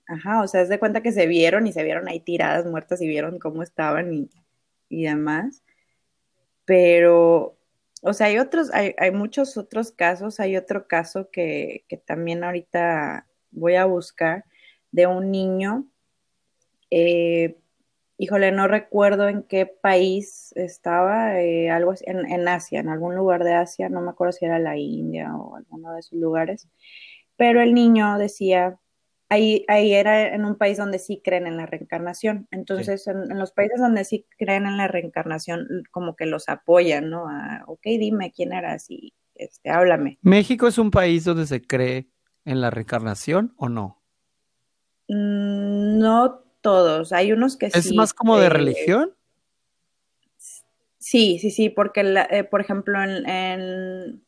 Ajá, 0.07 0.43
o 0.43 0.49
sea, 0.49 0.63
es 0.63 0.69
de 0.69 0.79
cuenta 0.79 1.03
que 1.03 1.13
se 1.13 1.27
vieron 1.27 1.67
y 1.67 1.73
se 1.73 1.83
vieron 1.85 2.09
ahí 2.09 2.21
tiradas, 2.21 2.67
muertas 2.67 3.01
y 3.01 3.09
vieron 3.09 3.39
cómo 3.39 3.63
estaban 3.63 4.13
y, 4.13 4.31
y 4.89 5.05
demás. 5.05 5.63
Pero, 6.65 7.57
o 8.03 8.13
sea, 8.13 8.29
hay 8.29 8.39
otros, 8.39 8.71
hay, 8.73 8.95
hay 8.99 9.11
muchos 9.11 9.57
otros 9.57 9.93
casos. 9.93 10.41
Hay 10.41 10.57
otro 10.57 10.87
caso 10.89 11.31
que, 11.31 11.85
que 11.89 11.97
también 11.97 12.45
ahorita 12.45 13.27
voy 13.51 13.77
a 13.77 13.85
buscar 13.85 14.45
de 14.91 15.07
un 15.07 15.31
niño 15.31 15.87
eh, 16.95 17.57
híjole, 18.19 18.53
no 18.53 18.69
recuerdo 18.69 19.29
en 19.29 19.43
qué 19.43 19.67
país 19.67 20.53
estaba, 20.57 21.41
eh, 21.41 21.71
algo 21.71 21.95
en, 22.03 22.31
en, 22.31 22.47
Asia, 22.47 22.81
en 22.81 22.89
algún 22.91 23.17
lugar 23.17 23.45
de 23.45 23.55
Asia, 23.55 23.89
no 23.89 24.03
me 24.03 24.11
acuerdo 24.11 24.33
si 24.33 24.45
era 24.45 24.59
la 24.59 24.77
India 24.77 25.35
o 25.35 25.57
alguno 25.57 25.93
de 25.93 26.01
esos 26.01 26.19
lugares, 26.19 26.69
pero 27.37 27.63
el 27.63 27.75
niño 27.75 28.19
decía, 28.19 28.79
ahí, 29.33 29.65
ahí 29.67 29.95
era 29.95 30.35
en 30.35 30.45
un 30.45 30.57
país 30.57 30.77
donde 30.77 30.99
sí 30.99 31.23
creen 31.25 31.47
en 31.47 31.57
la 31.57 31.65
reencarnación, 31.65 32.47
entonces 32.51 33.07
en, 33.07 33.39
los 33.39 33.53
países 33.53 33.81
donde 33.81 34.05
sí 34.05 34.27
creen 34.37 34.67
en 34.67 34.77
la 34.77 34.89
reencarnación, 34.89 35.67
como 35.91 36.17
que 36.17 36.27
los 36.27 36.51
apoyan, 36.51 37.09
¿no? 37.09 37.29
A, 37.29 37.65
ok, 37.67 37.81
dime 37.85 38.31
quién 38.31 38.53
eras 38.53 38.91
y 38.91 39.15
este, 39.35 39.71
háblame. 39.71 40.19
¿México 40.21 40.67
es 40.67 40.77
un 40.77 40.91
país 40.91 41.25
donde 41.25 41.47
se 41.47 41.63
cree 41.63 42.09
en 42.45 42.61
la 42.61 42.69
reencarnación 42.69 43.55
o 43.57 43.71
no? 43.71 44.03
Mm, 45.09 45.99
no 45.99 46.43
todos, 46.61 47.13
hay 47.15 47.33
unos 47.33 47.57
que 47.57 47.71
sí. 47.71 47.79
¿Es 47.79 47.95
más 47.95 48.13
como 48.13 48.39
de 48.39 48.47
eh, 48.47 48.51
religión? 48.51 49.15
Sí, 50.99 51.39
sí, 51.39 51.51
sí, 51.51 51.71
porque 51.71 52.03
la- 52.03 52.29
eh, 52.31 52.45
por 52.45 52.61
ejemplo 52.61 53.03
en, 53.03 53.27
en 53.29 54.25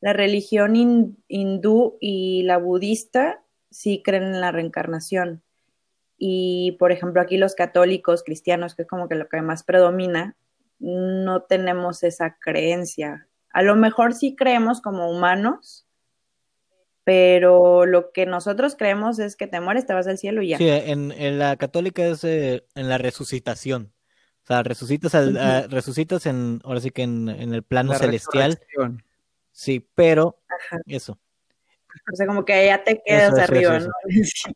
la 0.00 0.12
religión 0.12 0.74
hin- 0.74 1.16
hindú 1.28 1.98
y 2.00 2.42
la 2.42 2.58
budista 2.58 3.44
sí 3.70 4.02
creen 4.04 4.24
en 4.24 4.40
la 4.40 4.52
reencarnación. 4.52 5.42
Y 6.18 6.76
por 6.78 6.92
ejemplo 6.92 7.22
aquí 7.22 7.38
los 7.38 7.54
católicos, 7.54 8.22
cristianos, 8.22 8.74
que 8.74 8.82
es 8.82 8.88
como 8.88 9.08
que 9.08 9.14
lo 9.14 9.28
que 9.28 9.40
más 9.42 9.62
predomina, 9.62 10.36
no 10.78 11.42
tenemos 11.42 12.02
esa 12.02 12.36
creencia. 12.38 13.28
A 13.52 13.62
lo 13.62 13.76
mejor 13.76 14.14
sí 14.14 14.36
creemos 14.36 14.80
como 14.80 15.10
humanos, 15.10 15.86
pero 17.04 17.86
lo 17.86 18.12
que 18.12 18.26
nosotros 18.26 18.76
creemos 18.76 19.18
es 19.18 19.36
que 19.36 19.46
te 19.46 19.60
mueres, 19.60 19.86
te 19.86 19.94
vas 19.94 20.06
al 20.06 20.18
cielo 20.18 20.42
y 20.42 20.48
ya. 20.48 20.58
Sí, 20.58 20.68
en, 20.68 21.12
en 21.12 21.38
la 21.38 21.56
católica 21.56 22.06
es 22.06 22.22
eh, 22.24 22.66
en 22.74 22.88
la 22.88 22.98
resucitación. 22.98 23.92
O 24.44 24.46
sea, 24.46 24.62
resucitas, 24.62 25.14
al, 25.14 25.36
ah, 25.36 25.66
resucitas 25.68 26.26
en, 26.26 26.60
ahora 26.64 26.80
sí 26.80 26.90
que 26.90 27.02
en, 27.02 27.28
en 27.28 27.54
el 27.54 27.62
plano 27.62 27.92
La 27.92 27.98
celestial. 27.98 28.58
Sí, 29.52 29.88
pero 29.94 30.40
Ajá. 30.48 30.80
eso. 30.86 31.18
O 32.12 32.16
sea, 32.16 32.26
como 32.26 32.44
que 32.44 32.66
ya 32.66 32.82
te 32.84 33.02
quedas 33.02 33.32
Eso, 33.32 33.42
arriba, 33.42 33.76
eso, 33.76 33.88
¿no? 33.88 33.94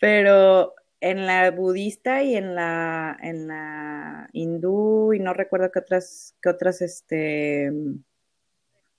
Pero 0.00 0.74
en 1.00 1.26
la 1.26 1.50
budista 1.50 2.22
y 2.22 2.34
en 2.36 2.54
la, 2.54 3.16
en 3.22 3.46
la 3.48 4.28
hindú, 4.32 5.12
y 5.12 5.18
no 5.20 5.34
recuerdo 5.34 5.70
qué 5.70 5.78
otras, 5.78 6.34
qué 6.42 6.48
otras 6.48 6.80
este, 6.82 7.70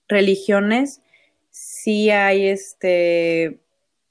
religiones, 0.08 1.02
sí 1.50 2.10
hay 2.10 2.46
este, 2.48 3.60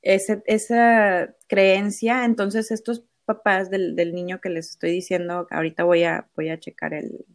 ese- 0.01 0.43
esa 0.45 1.36
creencia. 1.47 2.25
Entonces, 2.25 2.71
estos 2.71 3.03
papás 3.25 3.69
del, 3.69 3.95
del 3.95 4.13
niño 4.13 4.39
que 4.41 4.49
les 4.49 4.69
estoy 4.71 4.91
diciendo, 4.91 5.47
ahorita 5.49 5.84
voy 5.84 6.03
a, 6.03 6.27
voy 6.36 6.49
a 6.49 6.60
checar 6.60 6.93
el, 6.93 7.25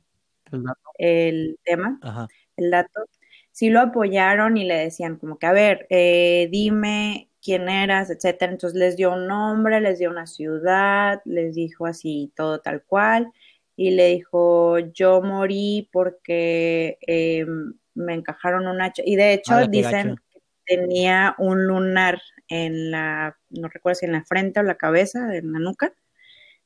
El 0.98 1.58
tema 1.64 1.98
Ajá. 2.02 2.28
el 2.56 2.70
dato, 2.70 3.06
sí 3.52 3.70
lo 3.70 3.80
apoyaron 3.80 4.56
y 4.56 4.64
le 4.64 4.76
decían 4.76 5.16
como 5.16 5.38
que, 5.38 5.46
a 5.46 5.52
ver, 5.52 5.86
eh, 5.90 6.48
dime 6.50 7.30
quién 7.42 7.68
eras, 7.68 8.10
etcétera. 8.10 8.52
Entonces 8.52 8.78
les 8.78 8.96
dio 8.96 9.12
un 9.12 9.26
nombre, 9.26 9.80
les 9.80 9.98
dio 9.98 10.10
una 10.10 10.26
ciudad, 10.26 11.20
les 11.24 11.54
dijo 11.54 11.86
así 11.86 12.32
todo 12.36 12.60
tal 12.60 12.82
cual 12.84 13.32
y 13.80 13.92
le 13.92 14.08
dijo, 14.08 14.78
yo 14.78 15.22
morí 15.22 15.88
porque 15.90 16.98
eh, 17.06 17.46
me 17.94 18.12
encajaron 18.12 18.66
un 18.66 18.82
hacha. 18.82 19.02
Y 19.06 19.16
de 19.16 19.32
hecho 19.32 19.66
dicen 19.68 20.16
que 20.34 20.40
tenía 20.66 21.34
un 21.38 21.66
lunar 21.66 22.20
en 22.48 22.90
la, 22.90 23.38
no 23.48 23.68
recuerdo 23.68 23.94
si 24.00 24.04
en 24.04 24.12
la 24.12 24.24
frente 24.26 24.60
o 24.60 24.64
la 24.64 24.74
cabeza, 24.74 25.34
en 25.34 25.52
la 25.52 25.60
nuca, 25.60 25.94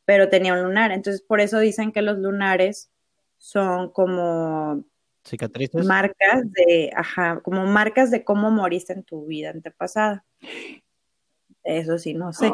pero 0.04 0.28
tenía 0.28 0.54
un 0.54 0.62
lunar. 0.64 0.90
Entonces 0.90 1.22
por 1.22 1.40
eso 1.40 1.60
dicen 1.60 1.92
que 1.92 2.02
los 2.02 2.18
lunares 2.18 2.90
son 3.38 3.92
como 3.92 4.84
Cicatrices. 5.24 5.86
marcas 5.86 6.42
de, 6.52 6.90
ajá, 6.94 7.40
como 7.42 7.64
marcas 7.66 8.10
de 8.10 8.24
cómo 8.24 8.50
moriste 8.50 8.92
en 8.92 9.04
tu 9.04 9.26
vida 9.26 9.50
antepasada. 9.50 10.24
Eso 11.62 11.98
sí, 11.98 12.12
no 12.14 12.32
sé. 12.32 12.52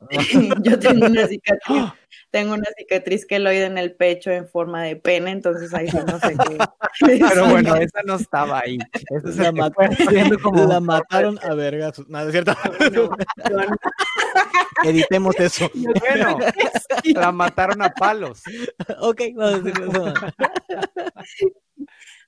Yo 0.62 0.78
tengo 0.78 1.06
una 1.06 1.26
cicatriz, 1.26 1.76
tengo 2.30 2.54
una 2.54 2.68
cicatriz 2.76 3.26
queloide 3.26 3.64
en 3.64 3.78
el 3.78 3.96
pecho 3.96 4.30
en 4.30 4.46
forma 4.46 4.84
de 4.84 4.94
pene, 4.94 5.32
entonces 5.32 5.74
ahí 5.74 5.88
sí 5.88 5.96
no 6.06 6.20
sé 6.20 6.36
qué. 6.36 6.56
Pero 7.34 7.46
bueno, 7.50 7.74
esa 7.74 8.02
no 8.04 8.14
estaba 8.14 8.60
ahí. 8.60 8.78
Esa 9.10 9.32
se 9.32 9.42
La, 9.42 9.50
mat- 9.52 9.74
como- 10.40 10.66
la 10.66 10.78
mataron 10.78 11.36
a 11.42 11.52
vergas. 11.54 11.98
No, 12.08 12.20
es 12.20 12.30
cierto. 12.30 12.54
No, 12.78 12.90
yo 12.94 13.10
no. 13.50 13.76
Editemos 14.84 15.34
eso. 15.40 15.68
Bueno, 15.74 16.38
sí. 17.02 17.12
la 17.12 17.32
mataron 17.32 17.82
a 17.82 17.90
palos. 17.90 18.42
ok, 19.00 19.20
vamos 19.34 19.54
a 19.54 19.58
decir 19.58 19.82
eso. 19.82 20.14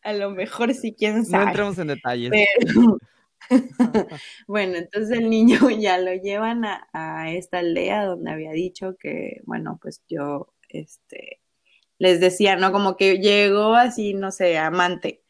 A 0.03 0.13
lo 0.13 0.31
mejor 0.31 0.73
sí, 0.75 0.95
quién 0.97 1.19
No 1.19 1.25
sabe. 1.25 1.45
entremos 1.47 1.79
en 1.79 1.89
detalles. 1.89 2.31
Pero, 2.31 2.99
bueno, 4.47 4.77
entonces 4.77 5.19
el 5.19 5.29
niño 5.31 5.59
ya 5.81 5.99
lo 5.99 6.15
llevan 6.15 6.65
a, 6.65 6.89
a 6.93 7.31
esta 7.33 7.59
aldea 7.59 8.05
donde 8.05 8.31
había 8.31 8.53
dicho 8.53 8.97
que, 8.99 9.41
bueno, 9.45 9.79
pues 9.81 10.03
yo, 10.09 10.55
este, 10.69 11.41
les 11.99 12.21
decía, 12.21 12.57
¿no? 12.57 12.73
Como 12.73 12.97
que 12.97 13.19
llegó 13.19 13.75
así, 13.75 14.15
no 14.15 14.31
sé, 14.31 14.59
amante. 14.59 15.23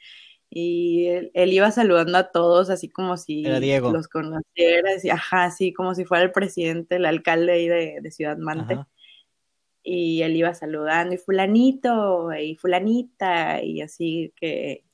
Y 0.50 1.06
él, 1.06 1.30
él 1.34 1.52
iba 1.52 1.70
saludando 1.70 2.18
a 2.18 2.32
todos 2.32 2.70
así 2.70 2.88
como 2.88 3.16
si 3.16 3.44
Diego. 3.60 3.92
los 3.92 4.08
conociera, 4.08 4.90
así, 4.96 5.08
ajá, 5.10 5.44
así 5.44 5.72
como 5.72 5.94
si 5.94 6.04
fuera 6.04 6.24
el 6.24 6.32
presidente, 6.32 6.96
el 6.96 7.06
alcalde 7.06 7.52
ahí 7.52 7.68
de, 7.68 7.98
de 8.02 8.10
Ciudad 8.10 8.36
Mante 8.36 8.74
Ajá. 8.74 8.88
Y 9.90 10.22
él 10.22 10.36
iba 10.36 10.54
saludando 10.54 11.14
y 11.14 11.18
fulanito 11.18 12.32
y 12.34 12.54
fulanita 12.56 13.62
y 13.62 13.80
así 13.82 14.32
que, 14.36 14.84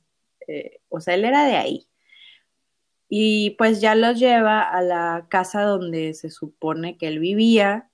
eh, 0.49 0.81
o 0.89 1.01
sea, 1.01 1.15
él 1.15 1.25
era 1.25 1.45
de 1.47 1.57
ahí. 1.57 1.89
Y 3.09 3.51
pues 3.59 3.81
ya 3.81 3.95
los 3.95 4.19
lleva 4.19 4.63
a 4.63 4.83
la 4.83 5.27
casa 5.29 5.63
donde 5.63 6.15
se 6.15 6.31
supone 6.31 6.97
que 6.99 7.09
él 7.09 7.19
vivía 7.21 7.91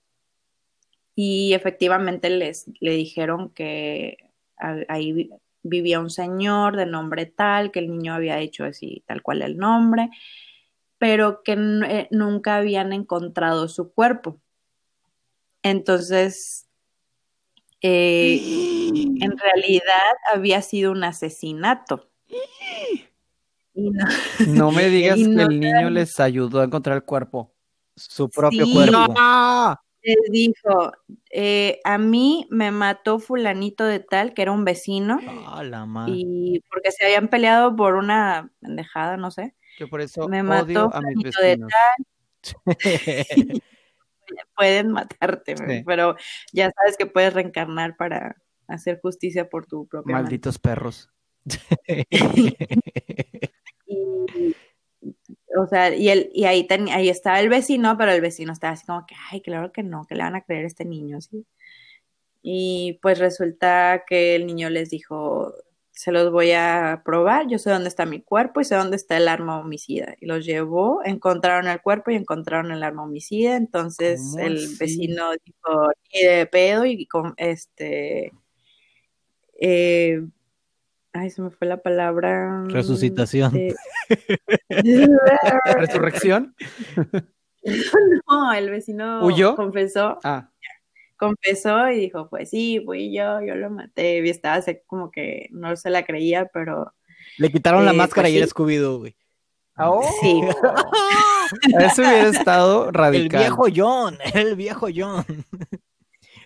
y 1.14 1.52
efectivamente 1.54 2.30
les 2.30 2.66
le 2.80 2.92
dijeron 2.92 3.50
que 3.50 4.16
ahí 4.88 5.12
vi- 5.12 5.30
vivía 5.62 6.00
un 6.00 6.10
señor 6.10 6.76
de 6.76 6.86
nombre 6.86 7.26
tal, 7.26 7.70
que 7.72 7.80
el 7.80 7.90
niño 7.90 8.14
había 8.14 8.38
hecho 8.40 8.64
así 8.64 9.02
tal 9.06 9.22
cual 9.22 9.42
el 9.42 9.56
nombre, 9.58 10.10
pero 10.98 11.42
que 11.42 11.52
eh, 11.54 12.08
nunca 12.10 12.56
habían 12.56 12.92
encontrado 12.92 13.68
su 13.68 13.92
cuerpo. 13.92 14.40
Entonces, 15.62 16.68
eh, 17.82 18.40
en 19.20 19.38
realidad 19.38 20.14
había 20.32 20.62
sido 20.62 20.92
un 20.92 21.04
asesinato. 21.04 22.08
Y 23.74 23.90
no, 23.90 24.04
No 24.48 24.70
me 24.72 24.88
digas 24.90 25.18
Y 25.18 25.24
que 25.24 25.28
no 25.30 25.42
el 25.44 25.58
niño 25.60 25.88
les 25.90 26.20
ayudó 26.20 26.60
a 26.60 26.64
encontrar 26.64 26.96
el 26.96 27.04
cuerpo. 27.04 27.54
Su 27.96 28.28
propio 28.28 28.66
Sí. 28.66 28.72
cuerpo. 28.74 29.14
¡No! 29.14 29.76
les 30.04 30.16
dijo, 30.32 30.92
eh, 31.30 31.80
a 31.84 31.96
mí 31.96 32.46
me 32.50 32.70
mató 32.72 33.18
fulanito 33.20 33.84
de 33.84 34.00
tal, 34.00 34.34
que 34.34 34.42
era 34.42 34.52
un 34.52 34.64
vecino, 34.64 35.20
Ah, 35.46 35.62
la 35.64 35.86
madre. 35.86 36.14
y 36.16 36.60
porque 36.70 36.90
se 36.92 37.04
habían 37.06 37.28
peleado 37.28 37.76
por 37.76 37.94
una 37.94 38.50
pendejada, 38.60 39.16
no 39.16 39.30
sé. 39.30 39.54
Que 39.78 39.86
por 39.86 40.00
eso 40.02 40.28
Me 40.28 40.40
odio 40.42 40.88
mató 40.88 40.94
a 40.94 41.00
mis 41.02 41.34
fulanito 41.34 41.40
de 41.40 41.48
vecinos. 41.48 41.70
Pueden 44.56 44.92
matarte, 44.92 45.56
Sí. 45.56 45.82
pero 45.86 46.16
ya 46.52 46.70
sabes 46.70 46.96
que 46.96 47.06
puedes 47.06 47.32
reencarnar 47.34 47.96
para 47.96 48.36
hacer 48.68 49.00
justicia 49.00 49.48
por 49.48 49.66
tu 49.66 49.86
propia 49.86 50.12
mano. 50.12 50.24
Malditos 50.24 50.58
perros. 50.58 51.10
Y, 53.86 54.54
o 55.58 55.66
sea, 55.66 55.94
y, 55.94 56.08
el, 56.08 56.30
y 56.32 56.44
ahí, 56.44 56.66
ten- 56.66 56.88
ahí 56.88 57.08
estaba 57.08 57.40
el 57.40 57.48
vecino, 57.48 57.96
pero 57.98 58.12
el 58.12 58.20
vecino 58.20 58.52
estaba 58.52 58.72
así 58.72 58.86
como 58.86 59.04
que, 59.06 59.14
ay, 59.30 59.40
claro 59.42 59.72
que 59.72 59.82
no, 59.82 60.06
que 60.06 60.14
le 60.14 60.22
van 60.22 60.34
a 60.36 60.42
creer 60.42 60.64
a 60.64 60.68
este 60.68 60.84
niño, 60.84 61.20
¿sí? 61.20 61.44
Y 62.42 62.98
pues 63.02 63.18
resulta 63.18 64.04
que 64.06 64.34
el 64.34 64.46
niño 64.46 64.70
les 64.70 64.90
dijo, 64.90 65.52
se 65.94 66.10
los 66.10 66.32
voy 66.32 66.52
a 66.52 67.02
probar, 67.04 67.46
yo 67.48 67.58
sé 67.58 67.70
dónde 67.70 67.88
está 67.88 68.06
mi 68.06 68.22
cuerpo 68.22 68.60
y 68.60 68.64
sé 68.64 68.74
dónde 68.74 68.96
está 68.96 69.16
el 69.18 69.28
arma 69.28 69.58
homicida. 69.60 70.14
Y 70.20 70.26
los 70.26 70.44
llevó, 70.44 71.00
encontraron 71.04 71.68
el 71.68 71.80
cuerpo 71.82 72.10
y 72.10 72.16
encontraron 72.16 72.72
el 72.72 72.82
arma 72.82 73.04
homicida, 73.04 73.56
entonces 73.56 74.20
¿Cómo 74.32 74.44
el 74.44 74.66
vecino 74.80 75.32
dijo, 75.44 75.90
ni 76.14 76.22
de 76.26 76.46
pedo 76.46 76.84
y 76.86 77.06
con 77.06 77.34
este... 77.36 78.32
eh, 79.60 80.22
ay, 81.12 81.30
se 81.30 81.42
me 81.42 81.50
fue 81.50 81.66
la 81.68 81.76
palabra. 81.82 82.64
Resucitación. 82.68 83.54
eh, 83.54 83.74
¿Resurrección? 85.76 86.54
no, 88.28 88.52
el 88.52 88.70
vecino 88.70 89.24
¿Huyó? 89.26 89.54
confesó, 89.56 90.18
Ah, 90.24 90.50
confesó 91.22 91.88
y 91.90 91.98
dijo, 91.98 92.28
pues 92.28 92.50
sí, 92.50 92.80
fui 92.84 93.14
yo, 93.14 93.40
yo 93.40 93.54
lo 93.54 93.70
maté. 93.70 94.18
Y 94.26 94.28
estaba 94.28 94.56
así 94.56 94.78
como 94.86 95.10
que 95.10 95.48
no 95.52 95.76
se 95.76 95.88
la 95.90 96.04
creía, 96.04 96.46
pero 96.52 96.92
Le 97.38 97.50
quitaron 97.52 97.84
la 97.84 97.92
Eh, 97.92 97.96
máscara 97.96 98.24
pues 98.24 98.34
y 98.34 98.38
era 98.38 98.46
sí. 98.46 98.52
Scooby-Doo, 98.52 98.98
güey. 98.98 99.16
sí. 100.20 100.40
Eso 101.78 102.02
hubiera 102.02 102.28
estado 102.28 102.88
El 102.88 102.94
radical. 102.94 103.40
viejo 103.40 103.64
John, 103.74 104.18
el 104.34 104.56
viejo 104.56 104.88
John. 104.94 105.24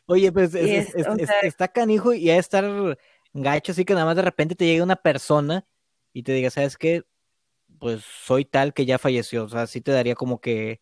Oye, 0.07 0.31
pues 0.33 0.55
es- 0.55 0.67
Y 0.67 0.75
es- 0.77 0.89
es- 0.91 0.95
es- 0.97 1.07
o 1.09 1.15
es- 1.17 1.27
sea- 1.27 1.41
está 1.41 1.69
canijo 1.69 2.13
y 2.13 2.31
ha 2.31 2.35
de 2.35 2.41
estar 2.41 2.99
gacho, 3.33 3.73
así 3.73 3.85
que 3.85 3.95
nada 3.95 4.07
más 4.07 4.17
de 4.17 4.23
repente 4.23 4.55
te 4.55 4.67
llega 4.67 4.85
una 4.85 4.97
persona 4.97 5.67
y 6.13 6.23
te 6.23 6.33
diga, 6.33 6.51
¿sabes 6.51 6.77
qué? 6.77 7.03
Pues 7.79 8.03
soy 8.25 8.45
tal 8.45 8.73
que 8.73 8.87
ya 8.87 8.99
falleció. 8.99 9.45
O 9.45 9.49
sea, 9.49 9.67
sí 9.67 9.81
te 9.81 9.93
daría 9.93 10.15
como 10.15 10.41
que. 10.41 10.81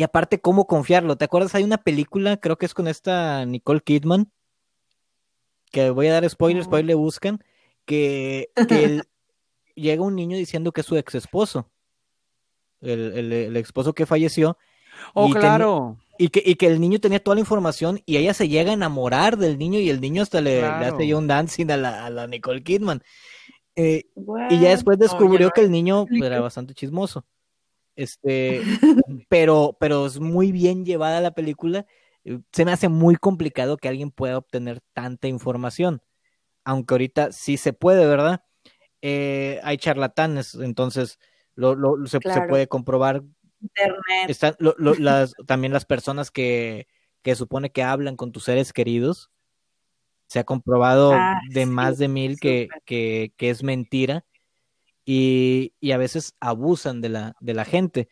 Y 0.00 0.02
aparte, 0.02 0.40
¿cómo 0.40 0.66
confiarlo? 0.66 1.16
¿Te 1.16 1.26
acuerdas? 1.26 1.54
Hay 1.54 1.62
una 1.62 1.76
película, 1.76 2.38
creo 2.38 2.56
que 2.56 2.64
es 2.64 2.72
con 2.72 2.88
esta 2.88 3.44
Nicole 3.44 3.82
Kidman, 3.82 4.32
que 5.70 5.90
voy 5.90 6.06
a 6.06 6.14
dar 6.14 6.26
spoilers, 6.30 6.68
para 6.68 6.78
ahí 6.78 6.84
le 6.84 6.94
buscan, 6.94 7.44
que, 7.84 8.48
que 8.66 8.84
el- 8.84 9.04
llega 9.74 10.02
un 10.02 10.16
niño 10.16 10.38
diciendo 10.38 10.72
que 10.72 10.80
es 10.80 10.86
su 10.86 10.96
ex 10.96 11.16
esposo. 11.16 11.68
El, 12.80 13.12
el, 13.12 13.30
el 13.30 13.56
esposo 13.58 13.92
que 13.92 14.06
falleció. 14.06 14.56
Oh, 15.12 15.28
y 15.28 15.32
ten- 15.32 15.40
claro. 15.42 15.98
y 16.16 16.28
que, 16.30 16.42
y 16.46 16.54
que 16.54 16.68
el 16.68 16.80
niño 16.80 16.98
tenía 16.98 17.22
toda 17.22 17.34
la 17.34 17.40
información 17.40 18.00
y 18.06 18.16
ella 18.16 18.32
se 18.32 18.48
llega 18.48 18.70
a 18.70 18.74
enamorar 18.74 19.36
del 19.36 19.58
niño 19.58 19.80
y 19.80 19.90
el 19.90 20.00
niño 20.00 20.22
hasta 20.22 20.40
le, 20.40 20.60
hace 20.64 21.06
ya 21.08 21.18
un 21.18 21.26
dancing 21.26 21.70
a 21.72 21.76
la, 21.76 22.06
a 22.06 22.08
la 22.08 22.26
Nicole 22.26 22.62
Kidman. 22.62 23.02
Eh, 23.76 24.06
y 24.48 24.60
ya 24.60 24.70
después 24.70 24.98
descubrió 24.98 25.50
que 25.50 25.60
el 25.60 25.70
niño 25.70 26.06
era 26.24 26.40
bastante 26.40 26.72
chismoso. 26.72 27.26
Este, 28.00 28.62
pero, 29.28 29.76
pero 29.78 30.06
es 30.06 30.18
muy 30.20 30.52
bien 30.52 30.84
llevada 30.86 31.20
la 31.20 31.32
película. 31.32 31.86
Eh, 32.24 32.40
Se 32.52 32.64
me 32.64 32.72
hace 32.72 32.88
muy 32.88 33.16
complicado 33.16 33.76
que 33.76 33.88
alguien 33.88 34.10
pueda 34.10 34.38
obtener 34.38 34.80
tanta 34.94 35.28
información. 35.28 36.02
Aunque 36.64 36.94
ahorita 36.94 37.32
sí 37.32 37.56
se 37.56 37.72
puede, 37.72 38.06
¿verdad? 38.06 38.42
Eh, 39.02 39.60
hay 39.62 39.76
charlatanes, 39.78 40.54
entonces 40.54 41.18
lo, 41.54 41.74
lo- 41.74 42.06
se, 42.06 42.20
puede 42.20 42.68
comprobar. 42.68 43.22
Internet. 43.60 44.28
Están 44.28 44.56
lo- 44.58 44.74
lo- 44.78 44.94
las, 44.94 45.34
también 45.46 45.72
las 45.72 45.84
personas 45.84 46.30
que, 46.30 46.86
que 47.22 47.34
supone 47.34 47.70
que 47.70 47.82
hablan 47.82 48.16
con 48.16 48.32
tus 48.32 48.44
seres 48.44 48.72
queridos. 48.72 49.30
Se 50.26 50.38
ha 50.38 50.44
comprobado 50.44 51.12
Ah, 51.12 51.40
de 51.50 51.64
sí, 51.64 51.70
más 51.70 51.98
de 51.98 52.08
mil 52.08 52.38
que, 52.40 52.68
que, 52.86 53.34
que 53.36 53.50
es 53.50 53.62
mentira 53.62 54.24
y, 55.12 55.90
a 55.90 55.96
veces 55.96 56.36
abusan 56.38 57.00
de 57.00 57.08
la, 57.08 57.36
de 57.40 57.54
la 57.54 57.64
gente. 57.64 58.08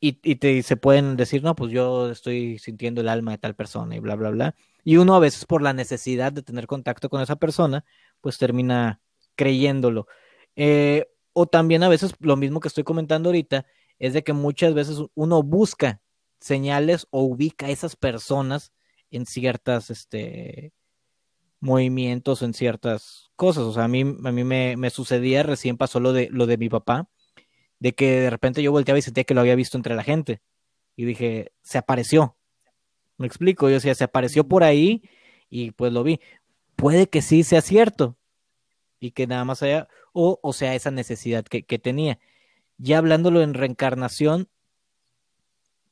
Y, 0.00 0.20
y 0.22 0.36
te, 0.36 0.62
se 0.62 0.76
pueden 0.76 1.16
decir, 1.16 1.42
no, 1.42 1.54
pues 1.54 1.70
yo 1.70 2.10
estoy 2.10 2.58
sintiendo 2.58 3.02
el 3.02 3.08
alma 3.08 3.32
de 3.32 3.38
tal 3.38 3.54
persona 3.54 3.96
y 3.96 4.00
bla, 4.00 4.14
bla, 4.16 4.30
bla. 4.30 4.54
Y 4.84 4.96
uno 4.96 5.14
a 5.14 5.18
veces 5.18 5.44
por 5.44 5.60
la 5.60 5.74
necesidad 5.74 6.32
de 6.32 6.42
tener 6.42 6.66
contacto 6.66 7.10
con 7.10 7.20
esa 7.20 7.36
persona, 7.36 7.84
pues 8.22 8.38
termina 8.38 9.00
creyéndolo. 9.36 10.06
Eh, 10.56 11.06
o 11.34 11.46
también 11.46 11.82
a 11.82 11.88
veces 11.90 12.14
lo 12.20 12.36
mismo 12.36 12.60
que 12.60 12.68
estoy 12.68 12.84
comentando 12.84 13.28
ahorita, 13.28 13.66
es 13.98 14.14
de 14.14 14.24
que 14.24 14.32
muchas 14.32 14.72
veces 14.72 14.98
uno 15.14 15.42
busca 15.42 16.00
señales 16.40 17.06
o 17.10 17.22
ubica 17.22 17.66
a 17.66 17.70
esas 17.70 17.96
personas 17.96 18.72
en 19.10 19.26
ciertas, 19.26 19.90
este, 19.90 20.72
movimientos, 21.60 22.42
en 22.42 22.54
ciertas 22.54 23.23
cosas. 23.34 23.64
O 23.64 23.72
sea, 23.72 23.84
a 23.84 23.88
mí, 23.88 24.00
a 24.02 24.32
mí 24.32 24.44
me, 24.44 24.76
me 24.76 24.90
sucedía, 24.90 25.42
recién 25.42 25.76
pasó 25.76 26.00
lo 26.00 26.12
de, 26.12 26.28
lo 26.30 26.46
de 26.46 26.58
mi 26.58 26.68
papá, 26.68 27.08
de 27.78 27.92
que 27.94 28.20
de 28.20 28.30
repente 28.30 28.62
yo 28.62 28.72
volteaba 28.72 28.98
y 28.98 29.02
sentía 29.02 29.24
que 29.24 29.34
lo 29.34 29.40
había 29.40 29.54
visto 29.54 29.76
entre 29.76 29.94
la 29.94 30.02
gente. 30.02 30.40
Y 30.96 31.04
dije, 31.04 31.52
se 31.62 31.78
apareció. 31.78 32.36
Me 33.18 33.26
explico, 33.26 33.68
yo 33.68 33.74
decía, 33.74 33.94
se 33.94 34.04
apareció 34.04 34.46
por 34.48 34.64
ahí 34.64 35.02
y 35.50 35.72
pues 35.72 35.92
lo 35.92 36.02
vi. 36.02 36.20
Puede 36.76 37.08
que 37.08 37.22
sí 37.22 37.44
sea 37.44 37.60
cierto 37.60 38.16
y 39.00 39.12
que 39.12 39.26
nada 39.26 39.44
más 39.44 39.62
haya, 39.62 39.88
o, 40.12 40.38
o 40.42 40.52
sea, 40.52 40.74
esa 40.74 40.90
necesidad 40.90 41.44
que, 41.44 41.64
que 41.64 41.78
tenía. 41.78 42.18
Ya 42.78 42.98
hablándolo 42.98 43.42
en 43.42 43.54
reencarnación, 43.54 44.48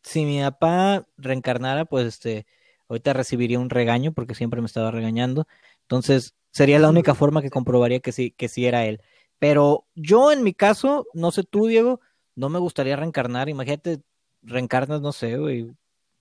si 0.02 0.24
mi 0.24 0.40
papá 0.40 1.07
reencarnara, 1.16 1.85
pues 1.85 2.07
este, 2.07 2.46
ahorita 2.88 3.12
recibiría 3.12 3.59
un 3.59 3.70
regaño 3.70 4.12
porque 4.12 4.35
siempre 4.35 4.61
me 4.61 4.66
estaba 4.66 4.90
regañando. 4.90 5.46
Entonces, 5.92 6.35
sería 6.52 6.78
la 6.78 6.88
única 6.88 7.14
forma 7.14 7.42
que 7.42 7.50
comprobaría 7.50 8.00
que 8.00 8.12
sí, 8.12 8.31
que 8.31 8.48
sí 8.48 8.64
era 8.64 8.87
él. 8.87 9.02
Pero 9.38 9.85
yo 9.94 10.33
en 10.33 10.42
mi 10.42 10.55
caso, 10.55 11.07
no 11.12 11.31
sé 11.33 11.44
tú, 11.44 11.66
Diego, 11.66 12.00
no 12.35 12.48
me 12.48 12.59
gustaría 12.59 12.96
reencarnar. 12.96 13.50
Imagínate, 13.50 14.00
reencarnas, 14.42 15.02
no 15.02 15.12
sé, 15.12 15.37
güey, 15.37 15.70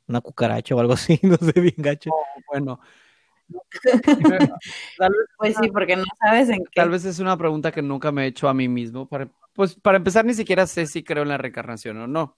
una 0.09 0.19
cucaracha 0.19 0.75
o 0.75 0.81
algo 0.81 0.91
así, 0.95 1.21
no 1.23 1.37
sé, 1.37 1.53
bien 1.61 1.75
gacho. 1.77 2.11
Bueno. 2.47 2.81
Tal 4.97 5.09
vez, 5.09 5.27
Pues 5.37 5.55
sí, 5.61 5.69
porque 5.71 5.95
no 5.95 6.03
sabes 6.19 6.49
en 6.49 6.65
qué. 6.65 6.81
tal 6.81 6.89
vez 6.89 7.05
es 7.05 7.19
una 7.19 7.37
pregunta 7.37 7.71
que 7.71 7.81
nunca 7.81 8.11
me 8.11 8.25
he 8.25 8.27
hecho 8.27 8.49
a 8.49 8.53
mí 8.53 8.67
mismo. 8.67 9.07
Para, 9.07 9.29
pues 9.53 9.75
para 9.75 9.97
empezar, 9.97 10.25
ni 10.25 10.33
siquiera 10.33 10.67
sé 10.67 10.85
si 10.85 11.01
creo 11.01 11.23
en 11.23 11.29
la 11.29 11.37
reencarnación 11.37 11.97
o 11.97 12.07
no. 12.07 12.37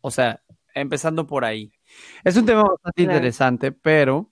O 0.00 0.10
sea, 0.10 0.42
empezando 0.74 1.26
por 1.26 1.44
ahí. 1.44 1.72
Es 2.24 2.38
un 2.38 2.46
tema 2.46 2.62
bastante 2.62 3.02
Claro. 3.02 3.16
interesante, 3.18 3.70
pero 3.70 4.30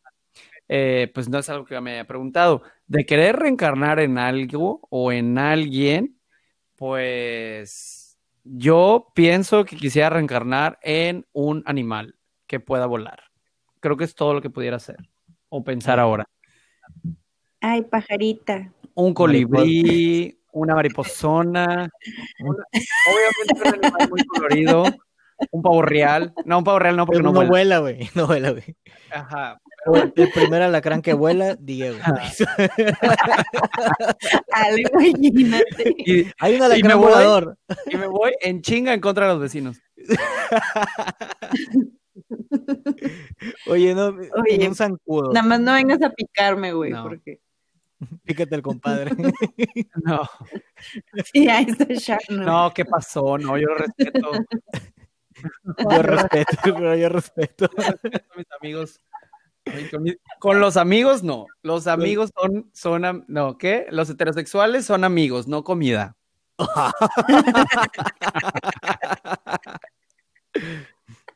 eh, 0.68 1.10
pues 1.14 1.28
no 1.28 1.38
es 1.38 1.48
algo 1.48 1.64
que 1.64 1.80
me 1.80 1.92
haya 1.92 2.06
preguntado. 2.06 2.62
De 2.86 3.06
querer 3.06 3.36
reencarnar 3.36 4.00
en 4.00 4.18
algo 4.18 4.86
o 4.90 5.12
en 5.12 5.38
alguien, 5.38 6.18
pues 6.76 8.18
yo 8.44 9.12
pienso 9.14 9.64
que 9.64 9.76
quisiera 9.76 10.10
reencarnar 10.10 10.78
en 10.82 11.26
un 11.32 11.62
animal 11.66 12.16
que 12.46 12.60
pueda 12.60 12.86
volar. 12.86 13.24
Creo 13.80 13.96
que 13.96 14.04
es 14.04 14.14
todo 14.14 14.34
lo 14.34 14.42
que 14.42 14.50
pudiera 14.50 14.76
hacer 14.76 14.96
o 15.48 15.64
pensar 15.64 15.98
ahora. 15.98 16.24
Ay, 17.60 17.82
pajarita. 17.82 18.72
Un 18.94 19.14
colibrí, 19.14 20.38
una 20.52 20.74
mariposona, 20.74 21.88
obviamente 22.40 23.54
un 23.54 23.84
animal 23.84 24.08
muy 24.10 24.24
colorido, 24.26 24.84
un 25.50 25.62
pavo 25.62 25.82
real. 25.82 26.32
No, 26.44 26.58
un 26.58 26.64
pavo 26.64 26.78
real 26.78 26.96
no, 26.96 27.06
porque 27.06 27.22
no 27.22 27.30
no 27.30 27.34
vuela. 27.34 27.48
vuela, 27.50 27.78
güey, 27.78 28.10
no 28.14 28.26
vuela, 28.26 28.50
güey. 28.50 28.76
Ajá. 29.10 29.58
El 30.16 30.30
primer 30.32 30.62
alacrán 30.62 31.00
que 31.02 31.14
vuela, 31.14 31.56
Diego. 31.58 31.98
Algo, 34.52 35.00
imagínate. 35.00 35.94
Y, 35.98 36.26
Hay 36.40 36.56
un 36.56 36.62
alacrán 36.62 36.98
voy. 37.00 37.12
volador. 37.12 37.56
y 37.90 37.96
me 37.96 38.06
voy 38.06 38.32
en 38.40 38.60
chinga 38.60 38.92
en 38.92 39.00
contra 39.00 39.26
de 39.26 39.32
los 39.32 39.40
vecinos. 39.42 39.78
Oye, 43.68 43.94
no, 43.94 44.08
Oye, 44.08 44.68
un 44.68 44.74
zancudo. 44.74 45.32
Nada 45.32 45.46
más 45.46 45.60
no 45.60 45.72
vengas 45.74 46.02
a 46.02 46.10
picarme, 46.10 46.72
güey, 46.72 46.90
No. 46.92 47.04
porque 47.04 47.40
Fíjate 48.24 48.54
el 48.54 48.62
compadre. 48.62 49.10
No, 50.04 50.22
sí, 51.32 51.48
ahí 51.48 51.66
está 51.68 51.84
Sharno. 51.88 52.44
no, 52.44 52.72
¿qué 52.72 52.84
pasó? 52.84 53.36
No, 53.38 53.58
yo 53.58 53.66
lo 53.68 53.74
respeto. 53.74 54.30
Yo 55.90 56.02
respeto, 56.02 56.56
pero 56.62 56.96
yo 56.96 57.08
respeto. 57.08 57.66
A 57.76 58.36
mis 58.36 58.46
amigos. 58.60 59.00
Con, 60.38 60.60
los 60.60 60.76
amigos, 60.76 61.22
no. 61.22 61.46
Los 61.62 61.86
amigos 61.86 62.30
son, 62.34 62.70
son, 62.72 63.04
am- 63.04 63.24
no, 63.28 63.58
¿qué? 63.58 63.86
Los 63.90 64.08
heterosexuales 64.08 64.86
son 64.86 65.04
amigos, 65.04 65.46
no 65.46 65.62
comida. 65.62 66.16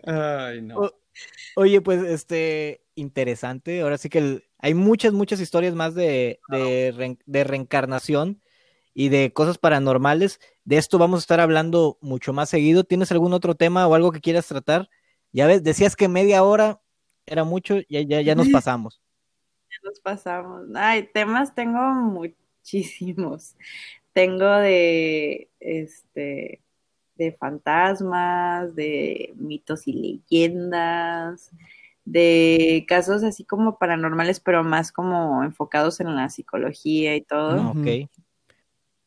Ay, 0.05 0.63
no. 0.63 0.79
O- 0.79 0.93
Oye, 1.57 1.83
pues, 1.83 2.03
este, 2.05 2.83
interesante. 2.95 3.83
Ahora 3.83 3.99
sí 3.99 4.09
que 4.09 4.19
el- 4.19 4.45
hay 4.59 4.73
muchas, 4.75 5.13
muchas 5.13 5.39
historias 5.41 5.75
más 5.75 5.95
de, 5.95 6.41
de 6.49 7.45
reencarnación 7.45 8.42
y 8.95 9.09
de 9.09 9.33
cosas 9.33 9.59
paranormales. 9.59 10.41
De 10.65 10.77
esto 10.77 10.99
vamos 10.99 11.21
a 11.21 11.23
estar 11.23 11.41
hablando 11.41 11.99
mucho 12.01 12.33
más 12.33 12.51
seguido. 12.51 12.85
¿Tienes 12.85 13.13
algún 13.13 13.33
otro 13.33 13.55
tema 13.55 13.87
o 13.87 13.95
algo 13.95 14.13
que 14.13 14.21
quieras 14.21 14.47
tratar? 14.47 14.89
Ya 15.33 15.47
ves, 15.47 15.63
decías 15.63 15.97
que 15.97 16.09
media 16.09 16.43
hora 16.43 16.81
era 17.27 17.45
mucho, 17.45 17.77
ya, 17.89 18.01
ya, 18.03 18.21
ya 18.21 18.35
nos 18.35 18.49
pasamos. 18.49 19.01
Nos 19.83 20.01
pasamos. 20.01 20.67
Ay, 20.75 21.09
temas 21.13 21.55
tengo 21.55 21.81
muchísimos. 21.81 23.57
Tengo 24.13 24.51
de, 24.59 25.49
este, 25.59 26.61
de 27.17 27.33
fantasmas, 27.33 28.75
de 28.75 29.33
mitos 29.37 29.89
y 29.89 29.93
leyendas, 29.95 31.51
de 32.05 32.85
casos 32.87 33.23
así 33.25 33.45
como 33.45 33.79
paranormales, 33.79 34.41
pero 34.41 34.63
más 34.63 34.93
como 34.93 35.43
enfocados 35.43 36.01
en 36.01 36.15
la 36.15 36.29
psicología 36.29 37.17
y 37.17 37.23
todo. 37.23 37.57
No, 37.57 37.71
ok. 37.71 38.11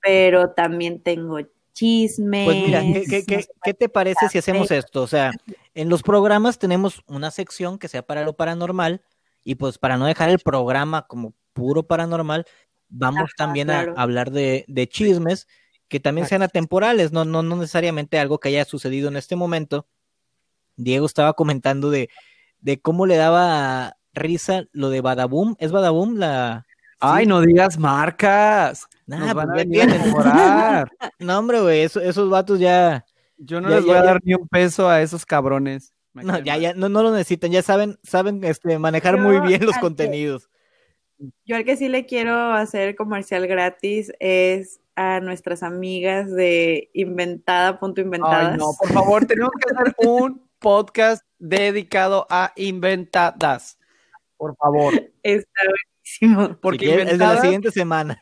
Pero 0.06 0.52
también 0.52 1.02
tengo 1.02 1.40
chismes. 1.74 2.46
Pues 2.46 2.58
mira, 2.58 2.82
¿qué, 2.82 3.04
qué- 3.10 3.26
qué- 3.26 3.46
qué 3.64 3.74
te 3.74 3.90
parece 3.90 4.30
si 4.30 4.38
hacemos 4.38 4.70
esto? 4.72 5.02
O 5.02 5.08
sea, 5.08 5.32
en 5.74 5.90
los 5.90 6.04
programas 6.04 6.60
tenemos 6.60 7.02
una 7.08 7.32
sección 7.32 7.78
que 7.80 7.88
sea 7.88 8.06
para 8.06 8.24
lo 8.24 8.34
paranormal 8.34 9.02
y 9.44 9.56
pues 9.56 9.78
para 9.80 9.98
no 9.98 10.06
dejar 10.06 10.30
el 10.30 10.40
programa 10.40 11.08
como 11.08 11.34
puro 11.54 11.84
paranormal, 11.84 12.46
vamos 12.88 13.24
Ajá, 13.24 13.34
también 13.38 13.72
a 13.72 13.82
hablar 13.98 14.30
de, 14.32 14.64
de 14.68 14.88
chismes 14.88 15.48
que 15.88 16.00
también 16.00 16.28
sean 16.28 16.42
atemporales, 16.44 17.12
no, 17.12 17.26
no, 17.26 17.42
no 17.44 17.56
necesariamente 17.56 18.20
algo 18.20 18.40
que 18.40 18.50
haya 18.50 18.66
sucedido 18.66 19.08
en 19.10 19.18
este 19.18 19.36
momento. 19.36 19.88
Diego 20.78 21.06
estaba 21.06 21.34
comentando 21.34 21.90
de, 21.90 22.10
de 22.60 22.80
cómo 22.82 23.06
le 23.06 23.16
daba 23.18 23.98
risa 24.14 24.66
lo 24.72 24.90
de 24.90 25.02
Badaboom. 25.02 25.56
¿Es 25.60 25.72
Badaboom 25.72 26.16
la...? 26.18 26.66
Ay, 27.00 27.26
Sí. 27.26 27.30
no 27.30 27.42
digas 27.42 27.78
marcas. 27.78 28.88
Nah, 29.08 29.18
Nos 29.20 29.34
van 29.36 29.48
pues 29.48 29.50
a 29.50 29.64
venir 29.64 29.82
a 29.84 29.86
devorar. 30.04 30.90
No, 31.20 31.38
hombre, 31.40 31.62
güey, 31.62 31.82
eso- 31.82 32.02
esos 32.02 32.30
vatos 32.30 32.60
ya... 32.60 33.06
Yo 33.38 33.60
no 33.62 33.70
Ya, 33.70 33.76
les 33.78 33.86
ya, 33.86 33.92
voy 33.92 33.98
a 34.00 34.04
dar 34.04 34.20
ni 34.24 34.34
un 34.34 34.48
peso 34.48 34.88
a 34.90 35.02
esos 35.02 35.26
cabrones. 35.26 35.94
No, 36.14 36.40
ya, 36.40 36.56
ya, 36.58 36.74
no, 36.74 36.88
no 36.88 37.04
lo 37.04 37.12
necesitan, 37.12 37.52
ya 37.52 37.62
saben, 37.62 38.00
saben 38.04 38.42
este, 38.46 38.80
manejar 38.80 39.20
muy 39.20 39.40
bien 39.42 39.66
los 39.66 39.76
que- 39.76 39.82
contenidos. 39.82 40.50
Yo 41.46 41.56
al 41.56 41.64
que 41.66 41.78
sí 41.78 41.88
le 41.90 42.06
quiero 42.06 42.52
hacer 42.54 42.96
comercial 42.96 43.48
gratis 43.48 44.12
es 44.20 44.80
a 44.96 45.20
nuestras 45.22 45.64
amigas 45.64 46.30
de 46.32 46.90
inventada.inventadas. 46.94 48.52
Ay, 48.54 48.58
no, 48.58 48.68
por 48.80 48.92
favor, 48.92 49.26
tenemos 49.28 49.52
que 49.60 49.74
hacer 49.76 49.96
un 50.08 50.46
podcast 50.60 51.24
dedicado 51.38 52.26
a 52.30 52.52
inventadas. 52.56 53.78
Por 54.38 54.56
favor. 54.58 54.94
Está 55.24 55.62
buenísimo. 56.22 56.58
Porque 56.62 56.80
Si 56.80 56.86
quieres, 56.86 57.02
el 57.04 57.06
de 57.06 57.18
la 57.18 57.24
inventadas, 57.26 57.42
siguiente 57.42 57.72
semana. 57.72 58.22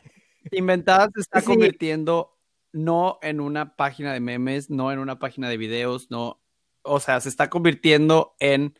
Inventadas 0.52 1.10
se 1.14 1.20
está 1.20 1.40
Sí. 1.40 1.46
convirtiendo 1.46 2.38
no 2.72 3.18
en 3.22 3.40
una 3.40 3.76
página 3.76 4.12
de 4.12 4.20
memes, 4.20 4.68
no 4.70 4.90
en 4.92 4.98
una 4.98 5.18
página 5.18 5.48
de 5.48 5.56
videos, 5.56 6.10
no. 6.10 6.40
O 6.82 7.00
sea, 7.00 7.20
se 7.20 7.28
está 7.28 7.48
convirtiendo 7.48 8.34
en 8.40 8.76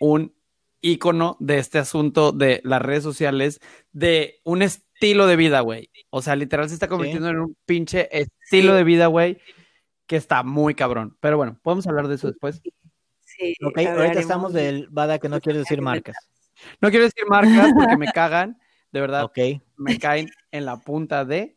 un 0.00 0.34
ícono 0.80 1.36
de 1.40 1.58
este 1.58 1.78
asunto 1.78 2.32
de 2.32 2.60
las 2.64 2.80
redes 2.82 3.02
sociales, 3.02 3.60
de 3.92 4.40
un 4.44 4.62
estilo 4.62 5.26
de 5.26 5.36
vida, 5.36 5.60
güey. 5.60 5.90
O 6.10 6.22
sea, 6.22 6.34
literal 6.36 6.68
se 6.68 6.74
está 6.74 6.88
convirtiendo 6.88 7.28
en 7.28 7.40
un 7.40 7.56
pinche 7.66 8.08
estilo 8.10 8.74
de 8.74 8.84
vida, 8.84 9.06
güey, 9.06 9.38
que 10.06 10.16
está 10.16 10.42
muy 10.42 10.74
cabrón. 10.74 11.16
Pero 11.20 11.36
bueno, 11.36 11.58
podemos 11.62 11.86
hablar 11.86 12.08
de 12.08 12.14
eso 12.14 12.28
después. 12.28 12.62
Sí. 13.20 13.54
Ok, 13.64 13.78
ahorita 13.78 14.20
estamos 14.20 14.52
del 14.52 14.88
Bada 14.90 15.18
que 15.18 15.28
no 15.28 15.40
quiere 15.40 15.58
decir 15.58 15.82
marcas. 15.82 16.16
No 16.80 16.88
quiero 16.90 17.04
decir 17.04 17.24
marcas 17.28 17.70
porque 17.74 17.98
me 17.98 18.06
cagan, 18.12 18.58
de 18.92 19.00
verdad. 19.00 19.24
Ok. 19.24 19.38
Me 19.76 19.98
caen 19.98 20.30
en 20.56 20.64
la 20.64 20.78
punta 20.78 21.24
de, 21.24 21.56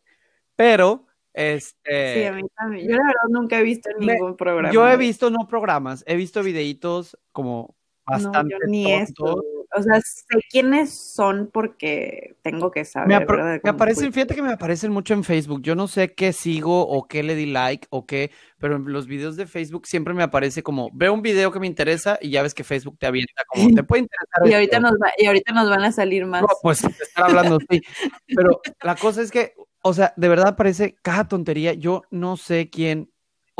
pero 0.55 1.05
este. 1.33 2.13
Sí, 2.13 2.25
a 2.25 2.33
mí 2.33 2.43
también. 2.55 2.87
Yo 2.87 2.95
la 2.97 3.03
verdad 3.03 3.29
nunca 3.29 3.59
he 3.59 3.63
visto 3.63 3.89
ningún 3.97 4.35
programa. 4.35 4.73
Yo 4.73 4.87
he 4.87 4.97
visto 4.97 5.29
no 5.29 5.47
programas, 5.47 6.03
he 6.07 6.15
visto 6.15 6.43
videitos 6.43 7.17
como 7.31 7.75
bastante. 8.05 8.55
No, 8.61 8.67
ni 8.67 8.91
esto. 8.91 9.41
O 9.75 9.83
sea, 9.83 10.01
sé 10.01 10.39
quiénes 10.49 10.91
son 10.91 11.49
porque 11.51 12.35
tengo 12.41 12.71
que 12.71 12.85
saber. 12.85 13.27
Me, 13.27 13.59
me 13.63 13.69
aparecen, 13.69 14.11
fíjate 14.11 14.33
que 14.33 14.41
me 14.41 14.53
aparecen 14.53 14.91
mucho 14.91 15.13
en 15.13 15.23
Facebook. 15.23 15.61
Yo 15.61 15.75
no 15.75 15.87
sé 15.87 16.13
qué 16.13 16.33
sigo 16.33 16.87
o 16.87 17.07
qué 17.07 17.21
le 17.21 17.35
di 17.35 17.45
like 17.45 17.87
o 17.91 18.05
qué, 18.05 18.31
pero 18.57 18.77
en 18.77 18.91
los 18.91 19.05
videos 19.05 19.35
de 19.35 19.45
Facebook 19.45 19.85
siempre 19.85 20.13
me 20.13 20.23
aparece 20.23 20.63
como 20.63 20.89
veo 20.93 21.13
un 21.13 21.21
video 21.21 21.51
que 21.51 21.59
me 21.59 21.67
interesa 21.67 22.17
y 22.19 22.31
ya 22.31 22.41
ves 22.41 22.55
que 22.55 22.63
Facebook 22.63 22.97
te 22.97 23.05
avienta 23.05 23.43
como 23.47 23.75
te 23.75 23.83
puede 23.83 24.01
interesar. 24.03 24.47
y, 24.47 24.53
ahorita 24.53 24.79
nos 24.79 24.93
y 25.17 25.25
ahorita 25.27 25.53
nos 25.53 25.69
van 25.69 25.83
a 25.83 25.91
salir 25.91 26.25
más. 26.25 26.41
No, 26.41 26.47
pues 26.61 26.83
estar 26.83 27.25
hablando, 27.25 27.59
sí. 27.69 27.81
Pero 28.27 28.61
la 28.81 28.95
cosa 28.95 29.21
es 29.21 29.29
que, 29.29 29.53
o 29.83 29.93
sea, 29.93 30.13
de 30.17 30.29
verdad 30.29 30.55
parece 30.55 30.95
cada 31.03 31.27
tontería. 31.27 31.73
Yo 31.73 32.03
no 32.09 32.37
sé 32.37 32.69
quién 32.71 33.11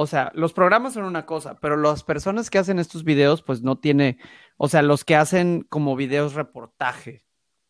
o 0.02 0.08
sea, 0.08 0.32
los 0.34 0.54
programas 0.54 0.94
son 0.94 1.04
una 1.04 1.26
cosa, 1.26 1.60
pero 1.60 1.76
las 1.76 2.06
personas 2.06 2.50
que 2.50 2.58
hacen 2.58 2.80
estos 2.80 3.04
videos, 3.04 3.42
pues 3.42 3.64
no 3.64 3.78
tiene, 3.78 4.18
o 4.56 4.70
sea, 4.70 4.82
los 4.82 5.04
que 5.04 5.18
hacen 5.18 5.66
como 5.68 5.98
videos 5.98 6.36
reportaje. 6.36 7.26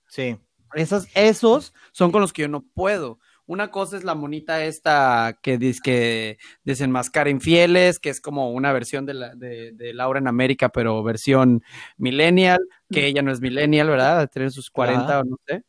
Sí. 0.06 0.38
Esos, 0.76 1.08
esos 1.16 1.74
son 1.92 2.12
con 2.12 2.22
los 2.22 2.32
que 2.32 2.44
yo 2.44 2.48
no 2.48 2.64
puedo. 2.76 3.18
Una 3.48 3.72
cosa 3.72 3.98
es 3.98 4.04
la 4.04 4.14
monita 4.14 4.64
esta 4.64 5.40
que 5.42 5.58
dice 5.58 5.80
que 5.84 6.38
desenmascara 6.64 7.32
infieles, 7.32 7.98
que 7.98 8.12
es 8.12 8.22
como 8.22 8.52
una 8.52 8.74
versión 8.74 9.08
de, 9.08 9.16
la, 9.16 9.34
de, 9.34 9.92
Laura 9.96 10.20
en 10.20 10.28
América, 10.28 10.70
pero 10.70 11.02
versión 11.02 11.64
millennial, 11.98 12.60
que 12.92 13.08
ella 13.08 13.24
no 13.24 13.32
es 13.32 13.42
millennial, 13.42 13.90
¿verdad? 13.90 14.30
Tiene 14.32 14.52
sus 14.52 14.70
40 14.70 15.22
o 15.22 15.24
no 15.24 15.38
sé. 15.48 15.64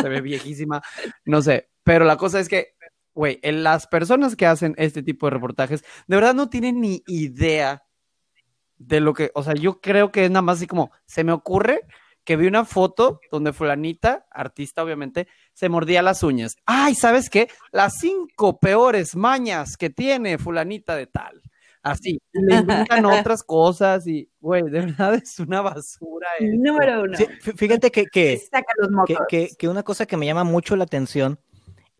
Se 0.00 0.08
ve 0.08 0.22
viejísima, 0.22 0.80
no 1.26 1.42
sé. 1.42 1.68
Pero 1.84 2.06
la 2.06 2.16
cosa 2.16 2.40
es 2.40 2.48
que 2.48 2.74
güey, 3.20 3.38
las 3.42 3.86
personas 3.86 4.34
que 4.34 4.46
hacen 4.46 4.74
este 4.78 5.02
tipo 5.02 5.26
de 5.26 5.32
reportajes, 5.32 5.84
de 6.06 6.16
verdad 6.16 6.32
no 6.32 6.48
tienen 6.48 6.80
ni 6.80 7.02
idea 7.06 7.84
de 8.78 9.00
lo 9.00 9.12
que, 9.12 9.30
o 9.34 9.42
sea, 9.42 9.52
yo 9.52 9.82
creo 9.82 10.10
que 10.10 10.24
es 10.24 10.30
nada 10.30 10.40
más 10.40 10.56
así 10.56 10.66
como, 10.66 10.90
se 11.04 11.22
me 11.22 11.32
ocurre 11.32 11.82
que 12.24 12.36
vi 12.36 12.46
una 12.46 12.64
foto 12.64 13.20
donde 13.30 13.52
fulanita, 13.52 14.26
artista 14.30 14.82
obviamente, 14.82 15.28
se 15.52 15.68
mordía 15.68 16.00
las 16.00 16.22
uñas. 16.22 16.56
Ay, 16.64 16.94
¿sabes 16.94 17.28
qué? 17.28 17.48
Las 17.72 17.98
cinco 18.00 18.58
peores 18.58 19.14
mañas 19.14 19.76
que 19.76 19.90
tiene 19.90 20.38
fulanita 20.38 20.96
de 20.96 21.06
tal. 21.06 21.42
Así, 21.82 22.22
le 22.32 22.56
inventan 22.56 23.04
otras 23.04 23.42
cosas 23.42 24.06
y, 24.06 24.30
güey, 24.40 24.62
de 24.62 24.80
verdad 24.80 25.14
es 25.16 25.38
una 25.40 25.60
basura. 25.60 26.28
Número 26.40 27.02
uno. 27.02 27.18
fíjate 27.54 27.90
que, 27.90 28.06
que, 28.06 28.40
que, 29.28 29.50
que, 29.58 29.68
una 29.68 29.82
cosa 29.82 30.06
que 30.06 30.16
me 30.16 30.24
llama 30.24 30.44
mucho 30.44 30.74
la 30.74 30.84
atención 30.84 31.38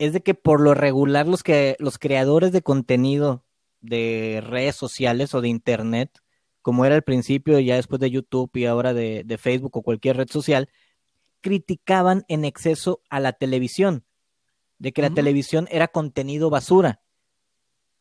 es 0.01 0.13
de 0.13 0.21
que 0.21 0.33
por 0.33 0.61
lo 0.61 0.73
regular 0.73 1.27
los 1.27 1.43
que 1.43 1.75
los 1.77 1.99
creadores 1.99 2.51
de 2.51 2.63
contenido 2.63 3.45
de 3.81 4.41
redes 4.43 4.75
sociales 4.75 5.35
o 5.35 5.41
de 5.41 5.47
internet, 5.47 6.23
como 6.63 6.85
era 6.85 6.95
al 6.95 7.03
principio, 7.03 7.59
ya 7.59 7.75
después 7.75 8.01
de 8.01 8.09
YouTube 8.09 8.49
y 8.55 8.65
ahora 8.65 8.95
de, 8.95 9.37
Facebook 9.39 9.77
o 9.77 9.83
cualquier 9.83 10.17
red 10.17 10.27
social, 10.27 10.69
criticaban 11.39 12.25
en 12.29 12.45
exceso 12.45 13.03
a 13.11 13.19
la 13.19 13.33
televisión, 13.33 14.03
de 14.79 14.91
que 14.91 15.03
la 15.03 15.11
televisión 15.11 15.67
era 15.69 15.87
contenido 15.87 16.49
basura. 16.49 16.99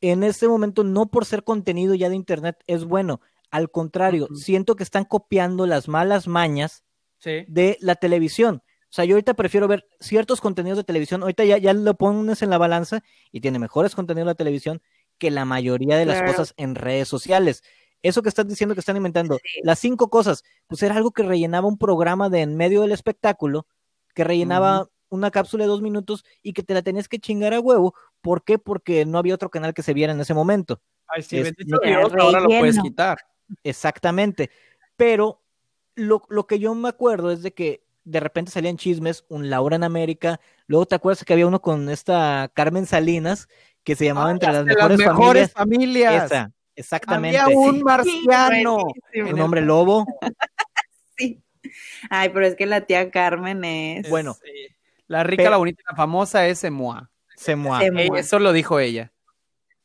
En 0.01 0.23
este 0.23 0.49
momento, 0.49 0.85
no 0.85 1.11
por 1.11 1.27
ser 1.27 1.45
contenido 1.45 1.95
ya 1.95 2.09
de 2.09 2.17
internet 2.17 2.57
es 2.67 2.87
bueno, 2.87 3.21
al 3.51 3.71
contrario, 3.71 4.29
siento 4.35 4.75
que 4.75 4.85
están 4.85 5.05
copiando 5.05 5.67
las 5.67 5.87
malas 5.87 6.29
mañas 6.29 6.83
de 7.23 7.77
la 7.83 7.97
televisión. 7.97 8.63
O 8.90 8.92
sea, 8.92 9.05
yo 9.05 9.14
ahorita 9.14 9.35
prefiero 9.35 9.68
ver 9.68 9.87
ciertos 10.00 10.40
contenidos 10.40 10.76
de 10.76 10.85
televisión. 10.85 11.22
Ahorita 11.22 11.44
ya, 11.44 11.59
ya 11.59 11.72
lo 11.72 11.94
pones 11.94 12.42
en 12.42 12.50
la 12.50 12.59
balanza 12.59 13.05
y 13.31 13.40
tiene 13.40 13.61
mejores 13.61 13.94
contenidos 13.94 14.29
de 14.31 14.35
televisión 14.35 14.83
que 15.16 15.31
la 15.31 15.44
mayoría 15.44 15.96
de 15.96 16.07
las 16.07 16.22
cosas 16.22 16.55
en 16.57 16.74
redes 16.74 17.07
sociales. 17.07 17.62
Eso 18.03 18.20
que 18.22 18.29
estás 18.29 18.48
diciendo 18.48 18.74
que 18.74 18.81
están 18.81 18.96
inventando, 18.96 19.38
las 19.62 19.79
cinco 19.79 20.11
cosas, 20.11 20.42
pues 20.66 20.83
era 20.83 20.96
algo 20.96 21.12
que 21.12 21.22
rellenaba 21.22 21.68
un 21.68 21.79
programa 21.79 22.31
de 22.31 22.40
en 22.40 22.57
medio 22.57 22.81
del 22.81 22.90
espectáculo, 22.90 23.66
que 24.12 24.24
rellenaba 24.24 24.88
una 25.09 25.31
cápsula 25.31 25.64
de 25.64 25.68
dos 25.68 25.83
minutos 25.83 26.24
y 26.42 26.53
que 26.53 26.62
te 26.64 26.74
la 26.74 26.83
tenías 26.83 27.09
que 27.09 27.20
chingar 27.20 27.55
a 27.55 27.61
huevo. 27.61 27.94
¿Por 28.20 28.42
qué? 28.42 28.59
Porque 28.59 29.05
no 29.05 29.18
había 29.18 29.35
otro 29.37 29.50
canal 29.50 29.72
que 29.72 29.83
se 29.83 29.94
viera 29.94 30.12
en 30.12 30.20
ese 30.20 30.35
momento. 30.35 30.81
Ay, 31.07 31.22
sí, 31.22 31.42
ahora 31.85 32.40
lo 32.40 32.48
puedes 32.48 32.81
quitar. 32.81 33.18
Exactamente. 33.62 34.50
Pero 34.96 35.42
lo, 35.94 36.22
lo 36.29 36.46
que 36.46 36.59
yo 36.59 36.74
me 36.74 36.88
acuerdo 36.88 37.31
es 37.31 37.42
de 37.42 37.53
que 37.53 37.85
de 38.11 38.20
repente 38.20 38.51
salían 38.51 38.77
chismes, 38.77 39.25
un 39.29 39.51
Laura 39.51 39.77
en 39.77 39.85
América, 39.85 40.40
luego 40.66 40.87
te 40.87 40.94
acuerdas 40.94 41.25
que 41.25 41.33
había 41.33 41.46
uno 41.46 41.62
con 41.62 41.88
esta 41.88 42.51
Carmen 42.55 42.87
Salinas, 42.87 43.49
que 43.85 43.96
se 43.96 44.05
llamaba 44.05 44.31
Entre 44.31 44.53
las, 44.53 44.64
mejores, 44.64 45.53
familias. 45.53 46.27
Esa, 46.27 46.53
exactamente. 46.75 47.38
Había 47.38 47.57
un 47.57 47.83
marciano. 47.83 48.79
un 49.14 49.40
hombre 49.40 49.61
lobo. 49.62 50.07
sí. 51.16 51.42
Ay, 52.11 52.31
pero 52.31 52.46
es 52.46 52.57
que 52.57 52.66
la 52.66 52.83
tía 52.83 53.11
Carmen 53.11 53.64
es. 53.64 54.11
Bueno. 54.11 54.37
la 55.07 55.23
rica, 55.23 55.49
la 55.49 55.57
bonita, 55.57 55.83
la 55.88 55.96
famosa 55.96 56.46
es 56.46 56.59
Semoa. 56.59 57.11
Semoa. 57.37 57.83
Eso 58.16 58.38
lo 58.38 58.53
dijo 58.53 58.81
ella. 58.81 59.12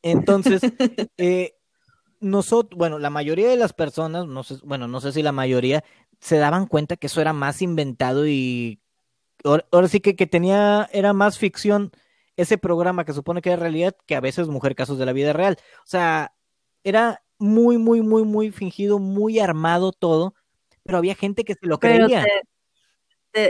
Entonces, 0.02 0.60
eh, 1.16 1.56
nosotros, 2.20 2.78
bueno, 2.78 2.98
la 2.98 3.10
mayoría 3.10 3.48
de 3.48 3.56
las 3.56 3.72
personas, 3.72 4.26
no 4.26 4.42
sé, 4.42 4.56
bueno, 4.62 4.88
no 4.88 5.00
sé 5.00 5.12
si 5.12 5.22
la 5.22 5.32
mayoría, 5.32 5.84
se 6.26 6.38
daban 6.38 6.66
cuenta 6.66 6.96
que 6.96 7.06
eso 7.06 7.20
era 7.20 7.32
más 7.32 7.62
inventado 7.62 8.26
y 8.26 8.80
ahora, 9.44 9.86
sí 9.86 10.00
que, 10.00 10.16
que, 10.16 10.26
tenía, 10.26 10.90
era 10.92 11.12
más 11.12 11.38
ficción 11.38 11.92
ese 12.36 12.58
programa 12.58 13.04
que 13.04 13.12
supone 13.12 13.40
que 13.40 13.50
era 13.50 13.62
realidad 13.62 13.94
que 14.06 14.16
a 14.16 14.20
veces 14.20 14.48
mujer 14.48 14.74
casos 14.74 14.98
de 14.98 15.06
la 15.06 15.12
vida 15.12 15.32
real. 15.32 15.56
O 15.84 15.86
sea, 15.86 16.34
era 16.82 17.22
muy, 17.38 17.78
muy, 17.78 18.02
muy, 18.02 18.24
muy 18.24 18.50
fingido, 18.50 18.98
muy 18.98 19.38
armado 19.38 19.92
todo, 19.92 20.34
pero 20.82 20.98
había 20.98 21.14
gente 21.14 21.44
que 21.44 21.54
se 21.54 21.64
lo 21.64 21.78
creía. 21.78 22.26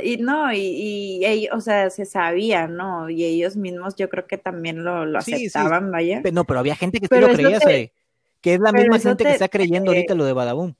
y 0.04 0.18
no, 0.18 0.52
y, 0.52 1.24
y, 1.24 1.48
o 1.48 1.62
sea, 1.62 1.88
se 1.88 2.04
sabía, 2.04 2.68
¿no? 2.68 3.08
Y 3.08 3.24
ellos 3.24 3.56
mismos 3.56 3.96
yo 3.96 4.10
creo 4.10 4.26
que 4.26 4.36
también 4.36 4.84
lo, 4.84 5.06
lo 5.06 5.18
aceptaban, 5.18 5.90
vaya. 5.90 6.20
No, 6.30 6.44
pero 6.44 6.60
había 6.60 6.76
gente 6.76 7.00
que 7.00 7.06
se 7.06 7.20
lo 7.22 7.28
creía, 7.28 7.58
que 7.58 8.52
es 8.52 8.60
la 8.60 8.72
misma 8.72 8.98
gente 8.98 9.24
que 9.24 9.30
está 9.30 9.48
creyendo 9.48 9.92
ahorita 9.92 10.14
lo 10.14 10.26
de 10.26 10.34
Badaboom. 10.34 10.74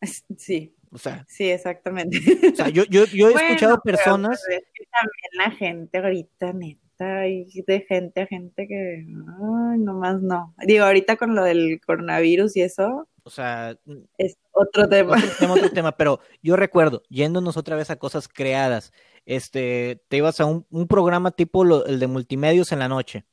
Sí. 0.36 0.74
O 0.90 0.98
sea, 0.98 1.24
sí, 1.28 1.50
exactamente. 1.50 2.18
O 2.50 2.56
sea, 2.56 2.68
yo, 2.70 2.84
yo, 2.84 3.04
yo 3.06 3.28
he 3.28 3.34
escuchado 3.34 3.80
personas. 3.82 4.42
Pues, 4.46 4.62
también 4.90 5.30
la 5.32 5.50
gente 5.50 5.98
ahorita, 5.98 6.52
neta, 6.54 7.28
y 7.28 7.62
de 7.66 7.80
gente 7.82 8.22
a 8.22 8.26
gente 8.26 8.66
que, 8.66 9.04
ay, 9.06 9.78
nomás 9.78 10.22
no. 10.22 10.54
Digo, 10.66 10.84
ahorita 10.84 11.16
con 11.16 11.34
lo 11.34 11.44
del 11.44 11.80
coronavirus 11.84 12.56
y 12.56 12.62
eso. 12.62 13.06
O 13.22 13.30
sea, 13.30 13.76
es 14.16 14.38
otro 14.52 14.88
tema. 14.88 15.16
Otro 15.18 15.30
tema, 15.38 15.54
otro 15.54 15.70
tema, 15.70 15.92
pero 15.96 16.20
yo 16.42 16.56
recuerdo, 16.56 17.02
yéndonos 17.10 17.58
otra 17.58 17.76
vez 17.76 17.90
a 17.90 17.96
cosas 17.96 18.26
creadas, 18.26 18.92
este, 19.26 20.02
te 20.08 20.16
ibas 20.16 20.40
a 20.40 20.46
un, 20.46 20.66
un 20.70 20.88
programa 20.88 21.32
tipo 21.32 21.84
el 21.84 22.00
de 22.00 22.06
multimedios 22.06 22.72
en 22.72 22.78
la 22.78 22.88
noche. 22.88 23.26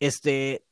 Este, 0.00 0.66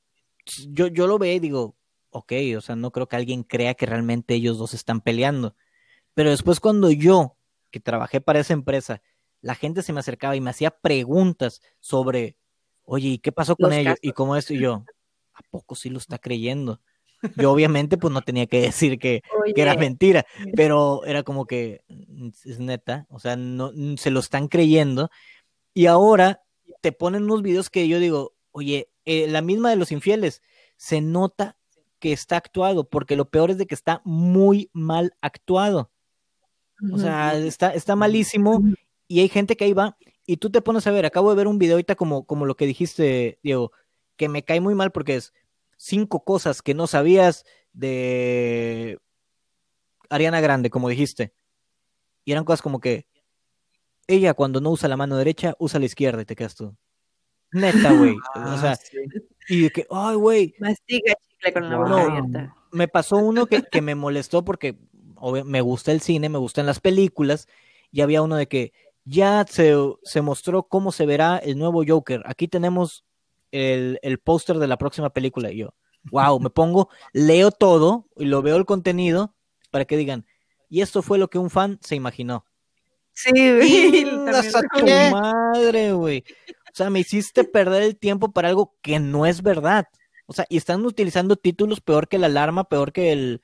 yo, 0.69 0.89
yo 0.89 1.07
lo 1.07 1.19
veo 1.19 1.35
y 1.35 1.39
digo, 1.39 1.77
ok, 2.15 2.33
o 2.57 2.61
sea, 2.61 2.77
no 2.77 2.93
creo 2.93 3.09
que 3.09 3.17
alguien 3.17 3.43
crea 3.43 3.75
que 3.75 3.87
realmente 3.87 4.35
ellos 4.35 4.57
dos 4.57 4.73
están 4.73 5.01
peleando. 5.01 5.57
Pero 6.15 6.31
después 6.31 6.61
cuando 6.61 6.91
yo, 6.93 7.37
que 7.73 7.81
trabajé 7.81 8.21
para 8.21 8.39
esa 8.39 8.53
empresa, 8.53 9.03
la 9.41 9.57
gente 9.57 9.83
se 9.83 9.93
me 9.93 9.99
acercaba 9.99 10.37
y 10.37 10.41
me 10.41 10.51
hacía 10.51 10.71
preguntas 10.71 11.61
sobre, 11.81 12.39
oye, 12.85 13.09
¿y 13.09 13.19
qué 13.19 13.33
pasó 13.33 13.57
con 13.57 13.73
ellos? 13.73 13.97
Y 14.01 14.13
cómo 14.13 14.37
es, 14.37 14.49
y 14.51 14.59
yo, 14.61 14.85
¿a 15.35 15.41
poco 15.51 15.75
sí 15.75 15.91
lo 15.91 15.99
está 15.99 16.19
creyendo? 16.19 16.81
Yo 17.37 17.51
obviamente 17.51 17.97
pues 17.97 18.13
no 18.13 18.23
tenía 18.23 18.47
que 18.47 18.61
decir 18.61 18.99
que, 18.99 19.23
que, 19.55 19.61
era 19.61 19.75
mentira, 19.75 20.25
pero 20.55 21.05
era 21.07 21.25
como 21.25 21.47
que 21.47 21.83
mm, 21.89 22.29
es 22.45 22.61
neta, 22.61 23.07
o 23.09 23.19
sea, 23.19 23.35
no 23.35 23.73
mm, 23.75 23.97
se 23.97 24.11
lo 24.11 24.21
están 24.21 24.47
creyendo. 24.47 25.11
Y 25.73 25.87
ahora 25.87 26.43
te 26.81 26.93
ponen 26.93 27.25
unos 27.25 27.43
videos 27.43 27.71
que 27.71 27.89
yo 27.89 27.99
digo, 27.99 28.35
oye, 28.53 28.91
eh, 29.05 29.27
la 29.27 29.41
misma 29.41 29.71
de 29.71 29.77
los 29.77 29.91
infieles, 29.91 30.43
se 30.77 31.01
nota 31.01 31.57
que 32.05 32.13
está 32.13 32.37
actuado, 32.37 32.87
porque 32.87 33.17
lo 33.17 33.31
peor 33.31 33.51
es 33.51 33.57
de 33.57 33.67
que 33.67 33.75
está 33.75 34.03
muy 34.05 34.69
mal 34.75 35.17
actuado. 35.23 35.91
O 36.93 36.99
sea, 36.99 37.35
está, 37.35 37.73
está 37.73 37.97
malísimo 37.97 38.63
y 39.09 39.21
hay 39.21 39.31
gente 39.31 39.57
que 39.57 39.65
ahí 39.65 39.73
va 39.73 39.97
y 40.27 40.37
tú 40.37 40.51
te 40.51 40.61
pones 40.61 40.87
a 40.87 40.91
ver, 40.91 41.07
acabo 41.07 41.31
de 41.31 41.37
ver 41.37 41.47
un 41.47 41.59
video 41.59 41.77
ahorita 41.77 41.95
como, 41.95 42.27
como 42.27 42.45
lo 42.45 42.59
que 42.59 42.67
dijiste, 42.67 43.39
Diego, 43.43 43.73
que 44.17 44.29
me 44.29 44.43
cae 44.45 44.61
muy 44.61 44.75
mal 44.75 44.93
porque 44.93 45.17
es 45.17 45.33
cinco 45.79 46.25
cosas 46.25 46.61
que 46.61 46.75
no 46.75 46.87
sabías 46.87 47.47
de 47.73 48.99
Ariana 50.11 50.43
Grande, 50.43 50.69
como 50.69 50.91
dijiste. 50.91 51.33
Y 52.27 52.33
eran 52.33 52.45
cosas 52.45 52.61
como 52.61 52.81
que 52.81 53.07
ella 54.07 54.35
cuando 54.35 54.61
no 54.61 54.73
usa 54.73 54.91
la 54.91 54.99
mano 54.99 55.17
derecha, 55.17 55.55
usa 55.59 55.81
la 55.81 55.87
izquierda 55.87 56.21
y 56.21 56.27
te 56.27 56.37
quedas 56.37 56.55
tú. 56.55 56.77
Neta, 57.55 57.93
güey. 57.93 58.15
o 58.35 58.59
sea, 58.59 58.73
Ah, 58.73 58.77
sí. 58.77 58.99
y 59.49 59.63
de 59.63 59.71
que, 59.71 59.87
ay, 59.91 60.17
güey, 60.17 60.55
Mastiga 60.59 61.15
chicle 61.29 61.53
con 61.55 61.71
la 61.71 61.79
boca 61.79 62.03
abierta. 62.03 62.55
me 62.73 62.89
pasó 62.89 63.17
uno 63.17 63.47
que, 63.47 63.63
que 63.63 63.81
me 63.81 63.95
molestó 63.95 64.45
porque 64.45 64.77
me 65.45 65.61
gusta 65.63 65.93
el 65.93 66.01
cine, 66.03 66.29
me 66.29 66.39
gustan 66.39 66.67
las 66.67 66.81
películas, 66.81 67.49
y 67.91 68.03
había 68.03 68.21
uno 68.23 68.37
de 68.37 68.47
que 68.49 68.73
ya 69.05 69.47
se, 69.49 69.75
se 70.03 70.21
mostró 70.21 70.65
cómo 70.65 70.93
se 70.93 71.07
verá 71.07 71.39
el 71.39 71.57
nuevo 71.59 71.83
Joker. 71.87 72.23
Aquí 72.27 72.49
tenemos 72.49 73.05
el, 73.53 73.99
el 74.03 74.19
póster 74.19 74.59
de 74.59 74.67
la 74.67 74.77
próxima 74.77 75.11
película. 75.11 75.51
Y 75.53 75.59
yo, 75.59 75.75
wow, 76.11 76.41
me 76.41 76.51
pongo, 76.51 76.89
leo 77.13 77.51
todo 77.53 78.07
y 78.17 78.25
lo 78.27 78.43
veo 78.43 78.57
el 78.57 78.65
contenido 78.67 79.35
para 79.71 79.85
que 79.87 79.97
digan, 79.97 80.27
y 80.69 80.81
esto 80.83 81.03
fue 81.03 81.19
lo 81.19 81.29
que 81.29 81.39
un 81.39 81.51
fan 81.51 81.79
se 81.83 81.95
imaginó. 81.95 82.45
Sí, 83.13 83.31
güey. 83.33 84.05
Madre, 85.13 85.93
güey. 85.93 86.25
O 86.75 86.77
sea, 86.77 86.91
me 86.91 86.99
hiciste 87.01 87.45
perder 87.45 87.85
el 87.85 87.97
tiempo 87.97 88.33
para 88.33 88.49
algo 88.49 88.75
que 88.83 88.99
no 88.99 89.27
es 89.27 89.43
verdad. 89.43 89.87
O 90.27 90.33
sea, 90.33 90.45
y 90.49 90.57
están 90.57 90.85
utilizando 90.85 91.37
títulos 91.37 91.81
peor 91.81 92.09
que 92.09 92.19
la 92.19 92.27
alarma, 92.27 92.65
peor 92.69 92.93
que 92.93 93.13
el. 93.13 93.43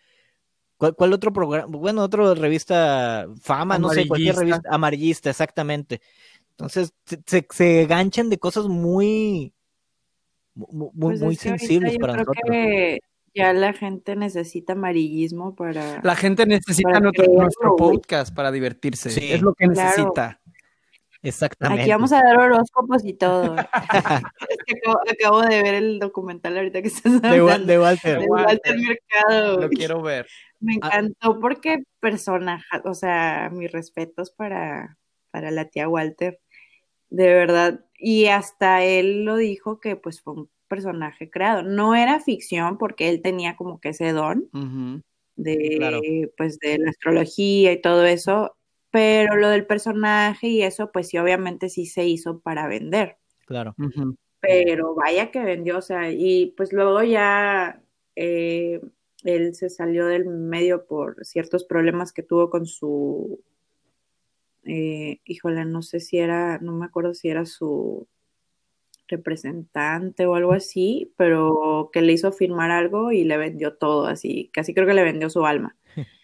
¿Cuál, 0.77 0.97
cuál 0.97 1.13
otro 1.13 1.33
programa? 1.33 1.67
Bueno, 1.77 2.03
otra 2.03 2.35
revista 2.35 3.29
Fama, 3.41 3.79
no 3.79 3.91
sé, 3.91 4.09
cualquier 4.09 4.35
Amarillista. 4.35 4.41
revista 4.41 4.75
amarillista, 4.75 5.31
exactamente. 5.31 6.01
Entonces, 6.51 6.93
se, 7.07 7.23
se, 7.25 7.47
se 7.51 7.87
ganchan 7.87 8.31
de 8.31 8.39
cosas 8.39 8.67
muy. 8.67 9.55
Muy, 10.55 10.67
muy, 10.73 10.91
Pues 10.99 11.21
muy 11.21 11.39
ahorita 11.39 11.43
sensibles 11.43 11.93
yo 11.93 11.99
para 12.01 12.15
creo 12.15 12.25
nosotros. 12.27 12.43
que 12.51 12.99
ya 13.35 13.53
la 13.53 13.73
gente 13.73 14.17
necesita 14.17 14.73
amarillismo 14.73 15.55
para... 15.55 16.01
La 16.03 16.17
gente 16.17 16.47
necesita 16.47 16.91
Para 16.91 17.01
nuestro, 17.01 17.77
podcast 17.77 18.35
para 18.35 18.51
divertirse. 18.51 19.11
Sí. 19.11 19.33
Es 19.33 19.41
lo 19.43 19.55
que 19.55 19.67
Claro. 19.69 20.40
Exactamente. 21.23 21.83
Aquí 21.83 21.91
vamos 21.91 22.13
a 22.13 22.23
dar 22.23 22.39
horóscopos 22.39 23.05
y 23.05 23.13
todo. 23.15 23.57
es 24.49 24.59
que 24.67 24.77
acabo, 24.79 25.01
acabo 25.11 25.43
de 25.43 25.63
ver 25.63 25.75
el 25.75 25.99
documental 25.99 26.57
ahorita 26.57 26.81
que 26.83 26.89
estás 26.89 27.13
hablando. 27.23 27.67
De 27.67 27.79
Walter. 27.79 28.19
de 28.19 28.27
Walter. 28.27 28.29
Walter 28.29 28.77
Mercado. 28.79 29.61
Lo 29.61 29.69
quiero 29.69 30.03
ver. 30.03 30.27
Me 30.61 30.75
Ah. 30.83 30.89
encantó 31.01 31.39
porque 31.41 31.83
personaje, 32.01 32.65
o 32.85 32.95
sea, 32.95 33.51
mis 33.53 33.71
respetos 33.71 34.31
para, 34.31 34.99
para 35.31 35.51
la 35.51 35.67
tía 35.67 35.89
Walter, 35.89 36.39
de 37.11 37.27
verdad. 37.35 37.85
Y 37.99 38.27
hasta 38.29 38.83
él 38.85 39.25
lo 39.25 39.37
dijo 39.37 39.81
que 39.81 39.97
pues 39.97 40.23
fue 40.23 40.35
un 40.35 40.51
personaje 40.69 41.31
creado. 41.31 41.63
No 41.63 41.95
era 41.95 42.21
ficción 42.21 42.79
porque 42.79 43.09
él 43.11 43.21
tenía 43.23 43.57
como 43.57 43.81
que 43.81 43.91
ese 43.91 44.13
don 44.13 44.49
de 45.37 45.77
Claro. 45.79 46.01
pues 46.37 46.59
de 46.59 46.79
la 46.79 46.91
astrología 46.91 47.73
y 47.73 47.81
todo 47.81 48.05
eso, 48.07 48.57
pero 48.91 49.37
lo 49.37 49.49
del 49.49 49.67
personaje 49.67 50.49
y 50.49 50.63
eso 50.63 50.91
pues 50.93 51.09
sí 51.09 51.19
obviamente 51.19 51.69
sí 51.69 51.87
se 51.87 52.07
hizo 52.07 52.41
para 52.41 52.67
vender, 52.67 53.19
Claro. 53.51 53.75
Pero 54.39 54.95
vaya 54.95 55.33
que 55.33 55.41
vendió, 55.43 55.79
o 55.79 55.83
sea, 55.83 56.09
y 56.13 56.55
pues 56.57 56.73
luego 56.73 57.03
ya 57.03 57.83
eh, 58.15 58.81
él 59.25 59.57
se 59.57 59.69
salió 59.69 60.07
del 60.07 60.25
medio 60.27 60.87
por 60.87 61.25
ciertos 61.25 61.65
problemas 61.65 62.13
que 62.13 62.23
tuvo 62.23 62.49
con 62.49 62.65
su, 62.65 63.43
eh, 64.63 65.19
híjole, 65.25 65.65
no 65.65 65.83
sé 65.83 65.99
si 65.99 66.19
era, 66.19 66.59
no 66.59 66.73
me 66.75 66.87
acuerdo 66.87 67.13
si 67.13 67.29
era 67.29 67.45
su 67.45 68.07
representante 69.09 70.27
o 70.27 70.37
algo 70.37 70.53
así, 70.53 71.13
pero 71.17 71.91
que 71.93 72.03
le 72.03 72.13
hizo 72.13 72.31
firmar 72.31 72.71
algo 72.71 73.11
y 73.11 73.25
le 73.25 73.37
vendió 73.37 73.75
todo, 73.75 74.07
así, 74.07 74.49
casi 74.53 74.75
creo 74.75 74.87
que 74.87 74.95
le 74.95 75.03
vendió 75.03 75.29
su 75.29 75.45
alma. 75.45 75.77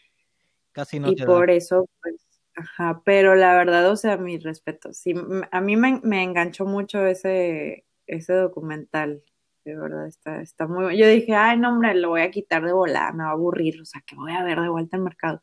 Casi 0.71 1.01
no 1.01 1.11
y 1.11 1.14
da. 1.14 1.25
por 1.25 1.51
eso, 1.51 1.89
pues, 2.03 2.26
ajá, 2.57 3.02
pero 3.04 3.34
la 3.34 3.54
verdad, 3.54 3.90
o 3.90 3.96
sea, 3.96 4.16
mis 4.16 4.42
respetos. 4.42 4.96
Sí, 4.96 5.14
a 5.50 5.61
mí 5.61 5.76
me, 5.76 6.00
me 6.02 6.22
enganchó 6.22 6.64
mucho 6.66 7.07
ese, 7.07 7.84
ese 8.07 8.32
documental, 8.34 9.22
de 9.64 9.76
verdad, 9.76 10.07
está, 10.07 10.40
está 10.40 10.66
muy 10.66 10.84
bueno. 10.84 10.98
Yo 10.98 11.09
dije, 11.09 11.34
ay, 11.34 11.59
no, 11.59 11.70
hombre, 11.70 11.94
lo 11.94 12.09
voy 12.11 12.22
a 12.22 12.30
quitar 12.30 12.64
de 12.64 12.72
volada, 12.72 13.12
me 13.12 13.24
va 13.24 13.30
a 13.30 13.32
aburrir, 13.32 13.80
o 13.80 13.84
sea, 13.84 14.02
que 14.07 14.16
voy 14.16 14.32
a 14.32 14.42
ver 14.42 14.61
de 14.61 14.68
vuelta 14.68 14.96
al 14.96 15.02
mercado. 15.02 15.42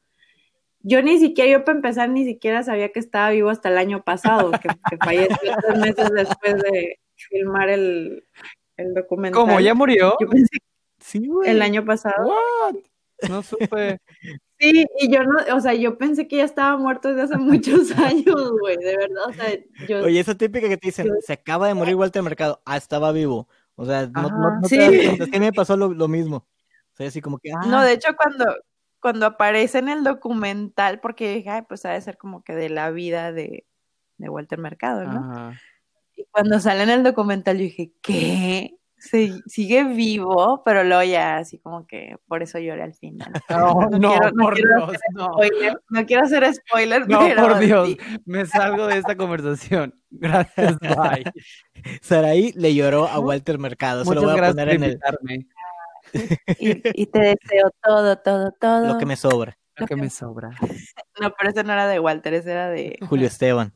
Yo 0.79 1.01
ni 1.01 1.17
siquiera, 1.17 1.49
yo 1.49 1.63
para 1.63 1.77
empezar, 1.77 2.09
ni 2.09 2.25
siquiera 2.25 2.61
sabía 2.63 2.91
que 2.91 2.99
estaba 2.99 3.29
vivo 3.29 3.49
hasta 3.49 3.69
el 3.69 3.77
año 3.77 4.03
pasado, 4.03 4.51
que, 4.51 4.67
que 4.89 4.97
falleció 4.97 5.37
tres 5.67 5.79
meses 5.79 6.11
después 6.11 6.61
de 6.61 6.99
filmar 7.15 7.69
el, 7.69 8.25
el 8.77 8.93
documental. 8.93 9.41
¿Cómo? 9.41 9.59
¿Ya 9.59 9.73
murió? 9.73 10.15
Yo 10.19 10.27
pensé 10.27 10.57
Sí, 10.99 11.27
güey. 11.27 11.49
el 11.49 11.61
año 11.61 11.85
pasado. 11.85 12.27
What? 12.27 12.75
No 13.29 13.41
supe. 13.43 13.99
Sí, 14.59 14.85
y 14.97 15.11
yo 15.11 15.23
no, 15.25 15.57
o 15.57 15.59
sea, 15.59 15.73
yo 15.73 15.97
pensé 15.97 16.25
que 16.25 16.37
ya 16.37 16.45
estaba 16.45 16.77
muerto 16.77 17.09
desde 17.09 17.23
hace 17.23 17.37
muchos 17.37 17.91
años, 17.97 18.51
güey, 18.61 18.77
de 18.77 18.95
verdad, 18.95 19.23
o 19.27 19.33
sea, 19.33 19.47
yo, 19.89 20.03
Oye, 20.05 20.21
esa 20.21 20.35
típica 20.35 20.69
que 20.69 20.77
te 20.77 20.87
dicen, 20.87 21.07
Yo- 21.07 21.13
se 21.19 21.33
acaba 21.33 21.67
de 21.67 21.73
morir 21.73 21.95
Walter 21.97 22.23
Mercado. 22.23 22.61
Ah, 22.65 22.77
estaba 22.77 23.11
vivo. 23.11 23.49
O 23.75 23.85
sea, 23.85 24.07
no, 24.07 24.21
no, 24.29 24.61
no 24.61 24.67
Sí. 24.69 24.77
que 25.29 25.39
me 25.41 25.51
pasó 25.51 25.75
lo, 25.75 25.93
lo 25.93 26.07
mismo. 26.07 26.37
O 26.37 26.95
sea, 26.95 27.07
así 27.09 27.19
como 27.19 27.39
que, 27.39 27.51
ah, 27.51 27.65
no, 27.67 27.81
de 27.83 27.91
hecho, 27.91 28.15
cuando, 28.15 28.55
cuando 29.01 29.25
aparece 29.25 29.79
en 29.79 29.89
el 29.89 30.05
documental, 30.05 31.01
porque 31.01 31.33
dije, 31.35 31.49
ay, 31.49 31.63
pues 31.67 31.83
ha 31.85 31.91
de 31.91 31.99
ser 31.99 32.17
como 32.17 32.41
que 32.43 32.53
de 32.55 32.69
la 32.69 32.89
vida 32.91 33.33
de, 33.33 33.65
de 34.17 34.29
Walter 34.29 34.59
Mercado, 34.59 35.03
¿no? 35.03 35.29
Ajá. 35.29 35.59
Y 36.15 36.23
cuando 36.31 36.59
sale 36.61 36.83
en 36.83 36.89
el 36.91 37.03
documental, 37.03 37.57
yo 37.57 37.63
dije, 37.63 37.91
¿qué? 38.01 38.77
Se, 39.05 39.41
sigue 39.47 39.83
vivo, 39.83 40.61
pero 40.63 40.85
luego 40.85 41.03
ya 41.03 41.35
así 41.35 41.59
como 41.59 41.85
que 41.85 42.15
por 42.25 42.41
eso 42.41 42.57
lloré 42.57 42.83
al 42.83 42.93
final. 42.93 43.33
No, 43.49 43.89
no, 43.99 44.11
quiero- 44.11 44.31
no 44.31 44.43
por 44.45 44.53
quiero 44.53 44.87
Dios, 44.87 44.97
no. 45.13 45.25
Spoiler, 45.33 45.81
no 45.89 46.05
quiero 46.05 46.23
hacer 46.23 46.53
spoiler, 46.55 47.09
No, 47.09 47.19
pero 47.19 47.41
por 47.49 47.59
Dios. 47.59 47.89
sí. 47.89 47.97
Me 48.25 48.45
salgo 48.45 48.87
de 48.87 48.99
esta 48.99 49.17
conversación. 49.17 49.93
Gracias, 50.09 50.79
bye. 50.79 51.23
Saraí 52.01 52.53
le 52.55 52.73
lloró 52.75 53.05
a 53.07 53.19
Walter 53.19 53.59
Mercado. 53.59 54.05
Se 54.05 54.15
lo 54.15 54.21
voy 54.21 54.31
a 54.31 54.35
gracias 54.35 54.55
poner 54.55 54.77
por 54.79 54.85
en 55.29 55.33
el. 55.33 55.47
Y, 56.59 57.01
y 57.01 57.05
te 57.07 57.19
deseo 57.19 57.71
todo, 57.83 58.17
todo, 58.19 58.51
todo. 58.59 58.87
lo 58.87 58.97
que 58.97 59.05
me 59.05 59.15
sobra. 59.17 59.57
Lo 59.75 59.85
que 59.87 59.95
me 59.97 60.09
sobra. 60.09 60.51
No, 61.19 61.33
pero 61.37 61.49
ese 61.49 61.63
no 61.63 61.73
era 61.73 61.87
de 61.87 61.99
Walter, 61.99 62.33
ese 62.35 62.51
era 62.51 62.69
de 62.69 62.97
Julio 63.09 63.27
Esteban. 63.27 63.73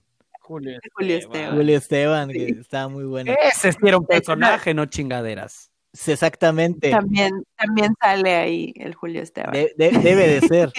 Julio, 0.48 0.80
Julio 0.96 1.18
Esteban. 1.18 1.56
Julio 1.56 1.78
Esteban, 1.78 2.30
que 2.30 2.46
estaba 2.52 2.88
muy 2.88 3.04
bueno. 3.04 3.34
Ese 3.44 3.74
sí 3.74 3.78
era 3.84 3.98
un 3.98 4.06
personaje, 4.06 4.74
no 4.74 4.86
chingaderas. 4.86 5.70
Sí, 5.92 6.14
Exactamente. 6.14 6.90
También, 6.90 7.44
también 7.58 7.94
sale 8.02 8.36
ahí 8.36 8.74
el 8.78 8.96
Julio 8.96 9.22
Esteban. 9.22 9.52
De- 9.52 9.74
de- 9.78 9.92
debe 9.92 10.28
de 10.28 10.42
ser. 10.42 10.72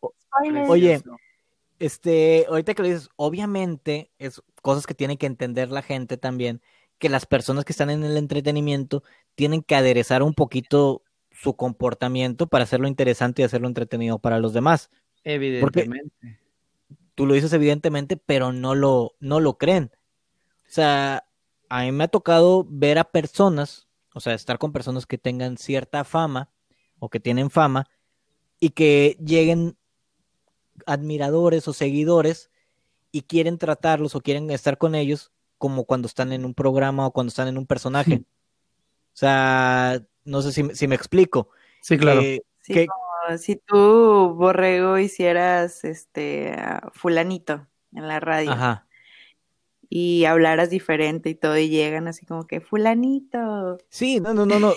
Oye. 0.68 1.00
Este, 1.78 2.46
ahorita 2.48 2.74
que 2.74 2.82
lo 2.82 2.88
dices, 2.88 3.08
obviamente 3.16 4.10
es 4.18 4.40
cosas 4.60 4.86
que 4.86 4.94
tiene 4.94 5.16
que 5.18 5.26
entender 5.26 5.70
la 5.70 5.82
gente 5.82 6.16
también, 6.16 6.60
que 6.98 7.08
las 7.08 7.26
personas 7.26 7.64
que 7.64 7.72
están 7.72 7.90
en 7.90 8.04
el 8.04 8.16
entretenimiento 8.16 9.02
tienen 9.34 9.62
que 9.62 9.74
aderezar 9.74 10.22
un 10.22 10.34
poquito 10.34 11.02
su 11.30 11.54
comportamiento 11.56 12.46
para 12.46 12.64
hacerlo 12.64 12.86
interesante 12.88 13.42
y 13.42 13.44
hacerlo 13.44 13.66
entretenido 13.68 14.18
para 14.18 14.38
los 14.38 14.52
demás. 14.52 14.90
Evidentemente. 15.24 16.38
Tú 17.14 17.26
lo 17.26 17.34
dices 17.34 17.52
evidentemente, 17.52 18.16
pero 18.16 18.52
no 18.52 18.74
lo, 18.74 19.12
no 19.20 19.40
lo 19.40 19.58
creen. 19.58 19.90
O 20.66 20.70
sea, 20.72 21.24
a 21.68 21.82
mí 21.82 21.92
me 21.92 22.04
ha 22.04 22.08
tocado 22.08 22.64
ver 22.68 22.98
a 22.98 23.04
personas, 23.04 23.88
o 24.14 24.20
sea, 24.20 24.34
estar 24.34 24.58
con 24.58 24.72
personas 24.72 25.06
que 25.06 25.18
tengan 25.18 25.56
cierta 25.58 26.04
fama 26.04 26.50
o 26.98 27.08
que 27.10 27.20
tienen 27.20 27.50
fama 27.50 27.86
y 28.60 28.70
que 28.70 29.16
lleguen 29.24 29.76
admiradores 30.86 31.68
o 31.68 31.72
seguidores 31.72 32.50
y 33.10 33.22
quieren 33.22 33.58
tratarlos 33.58 34.14
o 34.14 34.20
quieren 34.20 34.50
estar 34.50 34.78
con 34.78 34.94
ellos 34.94 35.30
como 35.58 35.84
cuando 35.84 36.06
están 36.06 36.32
en 36.32 36.44
un 36.44 36.54
programa 36.54 37.06
o 37.06 37.12
cuando 37.12 37.28
están 37.28 37.48
en 37.48 37.58
un 37.58 37.66
personaje. 37.66 38.24
O 38.24 39.14
sea, 39.16 40.02
no 40.24 40.40
sé 40.42 40.52
si, 40.52 40.62
me- 40.62 40.74
si 40.74 40.88
me 40.88 40.94
explico. 40.94 41.48
Sí, 41.82 41.98
claro. 41.98 42.20
Que- 42.20 42.42
Sí, 42.62 42.74
que- 42.74 42.86
como 42.86 43.02
si 43.38 43.56
tú, 43.56 44.34
Borrego, 44.36 44.98
hicieras 44.98 45.84
este 45.84 46.52
a 46.52 46.90
fulanito 46.92 47.66
en 47.94 48.08
la 48.08 48.20
radio 48.20 48.52
ajá. 48.52 48.86
y 49.88 50.24
hablaras 50.24 50.70
diferente 50.70 51.30
y 51.30 51.34
todo, 51.34 51.56
y 51.58 51.68
llegan 51.68 52.08
así 52.08 52.26
como 52.26 52.46
que 52.46 52.60
fulanito. 52.60 53.78
Sí, 53.88 54.20
no, 54.20 54.34
no, 54.34 54.46
no, 54.46 54.58
no. 54.58 54.74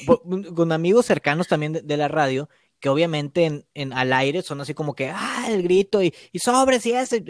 Con 0.56 0.72
amigos 0.72 1.06
cercanos 1.06 1.48
también 1.48 1.74
de, 1.74 1.82
de 1.82 1.98
la 1.98 2.08
radio, 2.08 2.50
que 2.80 2.89
obviamente 2.89 3.46
en, 3.46 3.66
en 3.74 3.93
al 3.93 4.14
aire 4.14 4.41
son 4.41 4.62
así 4.62 4.74
como 4.74 4.96
que, 4.96 5.10
ah, 5.10 5.46
el 5.50 5.64
grito 5.64 6.04
y, 6.04 6.14
y 6.32 6.39
sobres 6.39 6.86
y 6.86 6.91
ese, 6.91 7.24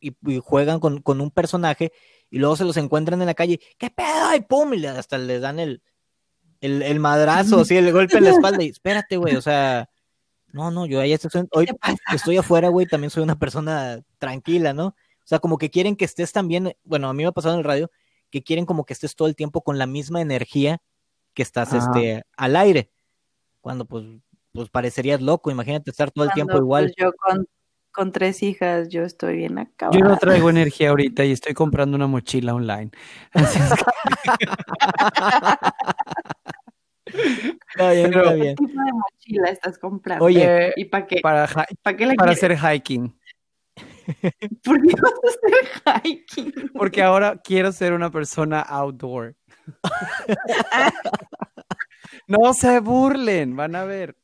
y, 0.00 0.16
y 0.26 0.38
juegan 0.38 0.80
con, 0.80 1.00
con 1.00 1.20
un 1.20 1.30
personaje 1.30 1.92
y 2.30 2.38
luego 2.38 2.56
se 2.56 2.64
los 2.64 2.76
encuentran 2.76 3.20
en 3.20 3.26
la 3.26 3.34
calle, 3.34 3.60
¿qué 3.78 3.90
pedo? 3.90 4.34
Y 4.34 4.40
pum, 4.40 4.72
y 4.74 4.86
hasta 4.86 5.18
les 5.18 5.40
dan 5.40 5.58
el, 5.58 5.82
el, 6.60 6.82
el 6.82 6.98
madrazo, 6.98 7.60
así, 7.60 7.76
el 7.76 7.92
golpe 7.92 8.16
en 8.16 8.24
la 8.24 8.30
espalda 8.56 8.62
y 8.62 8.68
espérate, 8.68 9.16
güey, 9.16 9.36
o 9.36 9.42
sea, 9.42 9.90
no, 10.52 10.70
no, 10.70 10.86
yo 10.86 11.04
ya 11.04 11.14
estoy, 11.14 11.48
hoy 11.52 11.66
estoy 12.12 12.36
afuera, 12.36 12.68
güey, 12.68 12.86
también 12.86 13.10
soy 13.10 13.22
una 13.22 13.38
persona 13.38 14.00
tranquila, 14.18 14.72
¿no? 14.72 14.86
O 14.86 15.26
sea, 15.26 15.38
como 15.38 15.58
que 15.58 15.70
quieren 15.70 15.96
que 15.96 16.04
estés 16.04 16.32
también, 16.32 16.76
bueno, 16.84 17.08
a 17.08 17.14
mí 17.14 17.22
me 17.22 17.28
ha 17.28 17.32
pasado 17.32 17.54
en 17.54 17.60
el 17.60 17.64
radio, 17.64 17.90
que 18.30 18.42
quieren 18.42 18.66
como 18.66 18.84
que 18.84 18.92
estés 18.92 19.16
todo 19.16 19.28
el 19.28 19.36
tiempo 19.36 19.62
con 19.62 19.78
la 19.78 19.86
misma 19.86 20.20
energía 20.20 20.80
que 21.34 21.42
estás 21.42 21.72
este, 21.72 22.24
al 22.36 22.56
aire. 22.56 22.90
Cuando 23.60 23.84
pues 23.84 24.04
pues 24.52 24.68
parecerías 24.68 25.20
loco. 25.20 25.50
Imagínate 25.50 25.90
estar 25.90 26.10
todo 26.10 26.24
el 26.24 26.32
tiempo 26.32 26.52
Cuando, 26.52 26.64
igual. 26.64 26.84
pues, 26.84 26.94
yo 26.96 27.12
con, 27.12 27.48
con 27.90 28.12
tres 28.12 28.42
hijas, 28.42 28.88
yo 28.88 29.02
estoy 29.02 29.36
bien 29.36 29.58
acabada. 29.58 29.98
Yo 29.98 30.04
no 30.04 30.16
traigo 30.16 30.50
energía 30.60 30.90
ahorita 30.90 31.24
y 31.24 31.32
estoy 31.32 31.54
comprando 31.54 31.96
una 31.96 32.06
mochila 32.06 32.54
online. 32.54 32.90
Así 33.32 33.58
es 33.58 33.74
que- 33.74 33.82
Está 37.14 37.92
bien, 37.92 38.10
Pero- 38.10 38.30
está 38.30 38.44
¿Qué 38.44 38.54
tipo 38.54 38.80
de 38.84 38.92
mochila 38.92 39.48
estás 39.50 39.78
comprando? 39.78 40.24
Oye, 40.24 40.68
Eh, 40.68 40.72
¿y 40.76 40.84
para 40.86 41.06
qué? 41.06 41.20
para, 41.22 41.44
hi- 41.46 41.74
¿Para 41.82 41.96
qué 41.96 42.06
la 42.06 42.14
para 42.14 42.32
hacer 42.32 42.56
hiking. 42.58 43.14
¿Por 44.64 44.80
qué 44.82 44.94
vas 45.00 45.12
a 45.12 45.28
hacer 45.28 46.02
hiking? 46.04 46.52
Porque 46.74 47.02
ahora 47.02 47.40
quiero 47.42 47.72
ser 47.72 47.92
una 47.92 48.10
persona 48.10 48.60
outdoor. 48.60 49.34
no 52.26 52.52
se 52.54 52.80
burlen, 52.80 53.56
van 53.56 53.76
a 53.76 53.84
ver. 53.84 54.16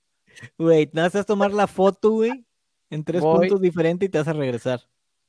Güey, 0.56 0.86
te 0.86 1.00
vas 1.00 1.14
a 1.14 1.24
tomar 1.24 1.52
la 1.52 1.66
foto, 1.66 2.10
güey, 2.10 2.44
en 2.90 3.04
tres 3.04 3.22
Voy. 3.22 3.40
puntos 3.48 3.60
diferentes 3.60 4.08
y 4.08 4.10
te 4.10 4.18
vas 4.18 4.28
a 4.28 4.32
regresar. 4.32 4.80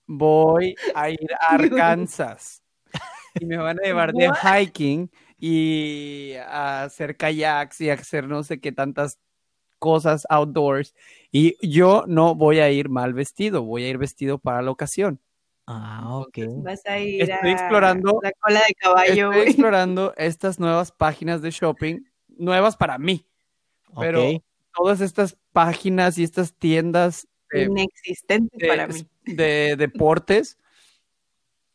Voy 0.08 0.76
a 0.96 1.10
ir 1.10 1.28
a 1.40 1.56
Arkansas 1.56 2.64
y 3.40 3.46
me 3.46 3.58
van 3.58 3.80
a 3.80 3.84
llevar 3.84 4.14
de 4.14 4.30
hiking 4.30 5.10
y 5.40 6.34
a 6.48 6.84
hacer 6.84 7.16
kayaks 7.18 7.82
y 7.82 7.90
a 7.90 7.94
hacer 7.94 8.28
no 8.28 8.44
sé 8.44 8.60
qué 8.60 8.72
tantas 8.72 9.18
cosas 9.80 10.28
outdoors. 10.30 10.94
Y 11.32 11.56
yo 11.68 12.04
no 12.08 12.36
voy 12.36 12.60
a 12.60 12.70
ir 12.70 12.90
mal 12.90 13.14
vestido, 13.14 13.64
voy 13.64 13.86
a 13.86 13.90
ir 13.90 13.98
vestido 13.98 14.38
para 14.38 14.62
la 14.62 14.72
ocasión. 14.72 15.20
Ah, 15.66 16.18
ok. 16.18 16.38
Vas 16.64 16.86
a 16.86 17.00
ir 17.00 17.22
Estoy 17.22 17.52
a 17.52 17.54
explorando- 17.54 18.20
la 18.22 18.32
cola 18.40 18.62
de 18.68 18.74
caballo, 18.74 19.32
Estoy 19.32 19.48
explorando 19.48 20.14
estas 20.18 20.60
nuevas 20.60 20.92
páginas 20.92 21.42
de 21.42 21.52
shopping, 21.52 22.00
nuevas 22.28 22.76
para 22.76 22.98
mí, 22.98 23.26
pero 24.00 24.44
todas 24.74 25.00
estas 25.02 25.38
páginas 25.54 26.18
y 26.18 26.24
estas 26.24 26.54
tiendas 26.54 27.28
de, 27.52 27.64
Inexistente 27.64 28.58
de- 28.58 28.68
para 28.68 28.88
mí. 28.88 29.08
de 29.26 29.76
deportes, 29.78 30.58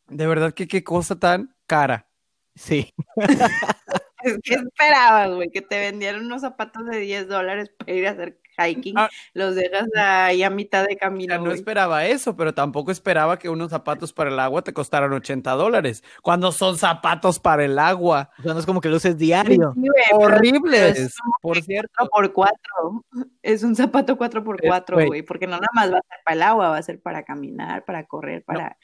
de 0.08 0.26
verdad 0.26 0.52
que 0.54 0.68
qué 0.68 0.84
cosa 0.84 1.18
tan 1.18 1.54
cara. 1.66 2.08
Sí. 2.54 2.92
Es 4.24 4.38
que 4.42 4.54
esperabas, 4.54 5.34
güey, 5.34 5.50
que 5.50 5.60
te 5.60 5.78
vendieran 5.78 6.24
unos 6.24 6.40
zapatos 6.40 6.86
de 6.86 6.98
10 6.98 7.28
dólares 7.28 7.70
para 7.76 7.92
ir 7.92 8.06
a 8.06 8.12
hacer 8.12 8.40
hiking. 8.56 8.94
Ah. 8.96 9.10
Los 9.34 9.54
dejas 9.54 9.86
ahí 9.96 10.42
a 10.42 10.48
mitad 10.48 10.86
de 10.86 10.96
camino, 10.96 11.34
sea, 11.34 11.42
no 11.44 11.52
esperaba 11.52 12.06
eso, 12.06 12.34
pero 12.34 12.54
tampoco 12.54 12.90
esperaba 12.90 13.38
que 13.38 13.50
unos 13.50 13.68
zapatos 13.68 14.14
para 14.14 14.30
el 14.30 14.40
agua 14.40 14.62
te 14.62 14.72
costaran 14.72 15.12
80 15.12 15.50
dólares, 15.52 16.02
cuando 16.22 16.52
son 16.52 16.78
zapatos 16.78 17.38
para 17.38 17.66
el 17.66 17.78
agua. 17.78 18.30
O 18.38 18.42
sea, 18.42 18.54
no 18.54 18.60
es 18.60 18.64
como 18.64 18.80
que 18.80 18.88
lo 18.88 18.96
uses 18.96 19.18
diario. 19.18 19.74
Sí, 19.74 19.88
Horribles, 20.12 20.98
es 20.98 21.16
por 21.42 21.60
cierto. 21.60 22.08
4 22.08 22.32
por 22.32 22.32
4 22.32 23.04
Es 23.42 23.62
un 23.62 23.76
zapato 23.76 24.16
4 24.16 24.42
por 24.42 24.56
Es- 24.64 24.70
4 24.70 25.04
güey. 25.04 25.20
porque 25.20 25.46
no 25.46 25.52
nada 25.56 25.68
más 25.74 25.92
va 25.92 25.98
a 25.98 26.02
ser 26.08 26.18
para 26.24 26.34
el 26.36 26.42
agua, 26.44 26.68
va 26.70 26.78
a 26.78 26.82
ser 26.82 26.98
para 26.98 27.24
caminar, 27.24 27.84
para 27.84 28.06
correr, 28.06 28.42
para 28.42 28.78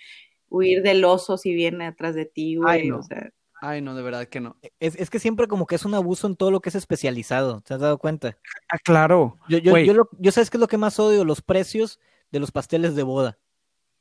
huir 0.51 0.83
del 0.83 1.03
oso 1.03 1.39
si 1.39 1.55
viene 1.55 1.87
atrás 1.87 2.15
de 2.15 2.27
ti, 2.27 2.57
güey. 2.57 2.89
No. 2.89 2.99
O 2.99 3.03
sea, 3.03 3.31
Ay, 3.61 3.83
no, 3.83 3.95
de 3.95 4.03
verdad 4.03 4.27
que 4.27 4.41
no. 4.41 4.57
Es, 4.79 4.97
es 4.97 5.11
que 5.11 5.19
siempre 5.19 5.47
como 5.47 5.67
que 5.67 5.75
es 5.75 5.85
un 5.85 5.95
abuso 5.95 6.27
en 6.27 6.37
todo 6.37 6.51
lo 6.51 6.61
que 6.61 6.71
es 6.71 6.75
especializado. 6.75 7.61
¿Te 7.61 7.75
has 7.75 7.81
dado 7.81 7.99
cuenta? 7.99 8.37
Ah, 8.73 8.79
claro. 8.79 9.37
Yo, 9.49 9.59
yo, 9.59 9.77
yo, 9.79 9.93
lo- 9.95 10.09
yo 10.19 10.33
sabes 10.33 10.49
qué 10.51 10.57
es 10.57 10.61
lo 10.61 10.69
que 10.69 10.79
más 10.79 10.99
odio, 10.99 11.25
los 11.25 11.43
precios 11.43 12.01
de 12.31 12.41
los 12.41 12.51
pasteles 12.53 12.95
de 12.95 13.03
boda. 13.03 13.39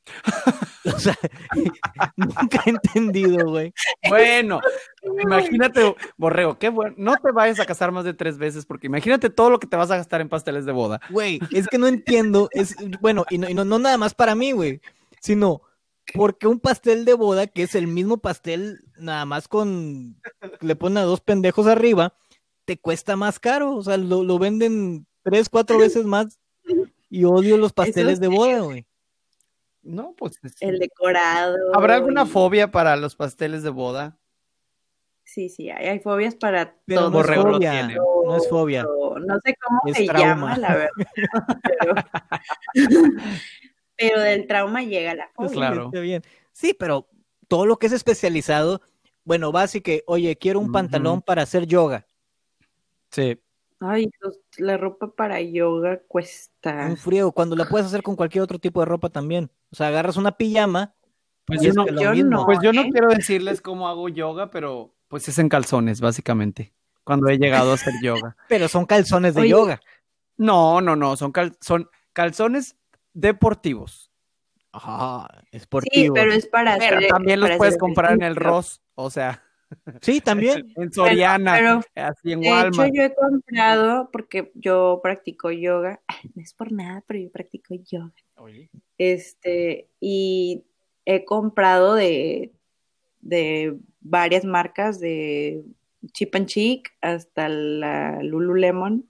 O 0.86 0.98
sea, 0.98 1.14
nunca 2.16 2.62
he 2.64 2.70
entendido, 2.70 3.46
güey. 3.50 3.72
Bueno, 4.08 4.60
imagínate, 5.22 5.94
Borrego, 6.16 6.58
qué 6.58 6.70
bueno. 6.70 6.94
No 6.98 7.16
te 7.16 7.32
vayas 7.32 7.60
a 7.60 7.66
casar 7.66 7.92
más 7.92 8.04
de 8.04 8.14
tres 8.14 8.38
veces, 8.38 8.64
porque 8.64 8.86
imagínate 8.86 9.28
todo 9.28 9.50
lo 9.50 9.60
que 9.60 9.66
te 9.66 9.76
vas 9.76 9.90
a 9.90 9.98
gastar 9.98 10.22
en 10.22 10.30
pasteles 10.30 10.64
de 10.64 10.72
boda. 10.72 10.98
Güey, 11.10 11.38
es 11.50 11.66
que 11.68 11.76
no 11.76 11.86
entiendo. 11.86 12.48
Es, 12.52 12.74
bueno, 13.00 13.26
y, 13.28 13.36
no, 13.36 13.48
y 13.50 13.54
no, 13.54 13.66
no 13.66 13.78
nada 13.78 13.98
más 13.98 14.14
para 14.14 14.34
mí, 14.34 14.52
güey, 14.52 14.80
sino 15.20 15.60
porque 16.18 16.46
un 16.46 16.60
pastel 16.60 17.04
de 17.04 17.14
boda, 17.14 17.46
que 17.46 17.62
es 17.62 17.74
el 17.74 17.86
mismo 17.86 18.18
pastel, 18.18 18.80
nada 18.98 19.24
más 19.24 19.48
con, 19.48 20.20
le 20.60 20.76
ponen 20.76 20.98
a 20.98 21.02
dos 21.02 21.20
pendejos 21.20 21.66
arriba, 21.66 22.14
te 22.64 22.78
cuesta 22.78 23.16
más 23.16 23.38
caro. 23.40 23.74
O 23.76 23.82
sea, 23.82 23.96
lo, 23.96 24.22
lo 24.22 24.38
venden 24.38 25.06
tres, 25.22 25.48
cuatro 25.48 25.78
veces 25.78 26.04
más. 26.04 26.38
Y 27.08 27.24
odio 27.24 27.56
los 27.56 27.72
pasteles 27.72 28.20
de 28.20 28.28
boda, 28.28 28.60
güey. 28.60 28.86
No, 29.82 30.14
pues. 30.16 30.38
es- 30.42 30.54
el 30.60 30.78
decorado. 30.78 31.56
¿Habrá 31.74 31.94
alguna 31.96 32.22
y- 32.22 32.26
fobia 32.26 32.70
para 32.70 32.96
los 32.96 33.16
pasteles 33.16 33.62
de 33.62 33.70
boda? 33.70 34.16
Sí, 35.24 35.48
sí, 35.48 35.70
hay, 35.70 35.86
hay 35.86 36.00
fobias 36.00 36.34
para 36.34 36.76
Pero 36.86 37.02
todo. 37.02 37.10
no 37.10 37.20
es 37.20 37.40
fobia. 37.40 37.70
tiene. 37.70 37.94
No 37.94 38.36
es 38.36 38.48
fobia. 38.48 38.82
No 38.82 39.38
sé 39.44 39.54
cómo 39.64 39.80
Es 39.86 39.96
se 39.96 40.04
trauma. 40.06 40.26
llama, 40.26 40.58
la 40.58 40.74
verdad. 40.74 40.90
Pero, 41.62 41.94
pero 44.00 44.20
del 44.20 44.46
trauma 44.46 44.82
llega 44.82 45.14
la 45.14 45.28
fobia. 45.34 45.50
Claro. 45.50 45.90
Bien. 45.90 46.22
Sí, 46.52 46.74
pero 46.74 47.08
todo 47.48 47.66
lo 47.66 47.78
que 47.78 47.86
es 47.86 47.92
especializado, 47.92 48.80
bueno, 49.24 49.52
va 49.52 49.62
así 49.62 49.80
que, 49.82 50.02
oye, 50.06 50.36
quiero 50.36 50.58
un 50.60 50.72
pantalón 50.72 51.20
para 51.22 51.42
hacer 51.42 51.66
yoga. 51.66 52.06
Sí. 53.10 53.38
Ay, 53.80 54.10
los- 54.20 54.38
la 54.58 54.76
ropa 54.76 55.10
para 55.14 55.40
yoga 55.40 56.00
cuesta. 56.06 56.86
Un 56.88 56.96
frío, 56.96 57.32
cuando 57.32 57.56
la 57.56 57.66
puedes 57.66 57.86
hacer 57.86 58.02
con 58.02 58.14
cualquier 58.16 58.42
otro 58.42 58.58
tipo 58.58 58.80
de 58.80 58.86
ropa 58.86 59.08
también. 59.08 59.50
O 59.72 59.76
sea, 59.76 59.88
agarras 59.88 60.16
una 60.16 60.32
pijama. 60.36 60.94
Pues 61.46 61.62
y 61.62 61.66
yo 61.66 61.72
no, 61.72 61.86
yo 61.86 62.44
pues 62.44 62.58
yo 62.62 62.72
no 62.72 62.82
¿eh? 62.82 62.88
quiero 62.92 63.08
decirles 63.08 63.60
cómo 63.60 63.88
hago 63.88 64.08
yoga, 64.08 64.50
pero 64.50 64.94
pues 65.08 65.26
es 65.28 65.38
en 65.38 65.48
calzones, 65.48 66.00
básicamente. 66.00 66.72
Cuando 67.02 67.28
he 67.28 67.38
llegado 67.38 67.72
a 67.72 67.74
hacer 67.74 67.94
yoga. 68.02 68.36
Pero 68.48 68.68
son 68.68 68.84
calzones 68.86 69.34
de 69.34 69.40
Oye, 69.40 69.50
yoga. 69.50 69.80
No, 70.36 70.80
no, 70.80 70.94
no, 70.94 71.16
son, 71.16 71.32
cal- 71.32 71.56
son 71.60 71.88
calzones 72.12 72.76
deportivos. 73.12 74.10
Ajá, 74.72 75.26
Sí, 75.50 75.56
esportivo. 75.56 76.14
pero 76.14 76.32
es 76.32 76.46
para 76.46 76.78
Pero 76.78 76.98
hacer- 76.98 77.08
también 77.08 77.40
los 77.40 77.48
para 77.48 77.58
puedes 77.58 77.72
hacer 77.72 77.80
comprar 77.80 78.12
en 78.12 78.22
el. 78.22 78.36
Ross, 78.36 78.80
o 78.94 79.10
sea, 79.10 79.42
Sí, 80.02 80.20
también. 80.20 80.72
en 80.76 80.92
Soriana, 80.92 81.54
pero- 81.56 81.80
así 81.96 82.32
en 82.32 82.40
De 82.40 82.46
hecho, 82.48 82.56
Walmart. 82.56 82.92
yo 82.94 83.02
he 83.02 83.14
comprado, 83.14 84.10
porque 84.12 84.52
yo 84.54 85.00
practico 85.02 85.50
yoga, 85.50 86.00
Ay, 86.08 86.30
no 86.34 86.42
es 86.42 86.54
por 86.54 86.70
nada, 86.72 87.02
pero 87.06 87.18
yo 87.20 87.30
practico 87.30 87.74
yoga. 87.74 88.12
Oye. 88.36 88.70
Este, 88.96 89.88
y 90.00 90.64
he 91.04 91.24
comprado 91.24 91.94
de, 91.96 92.52
de 93.20 93.76
varias 94.00 94.44
marcas, 94.44 95.00
de 95.00 95.64
Chip 96.12 96.34
and 96.36 96.46
Chic 96.46 96.92
hasta 97.00 97.48
la 97.48 98.22
Lululemon. 98.22 99.06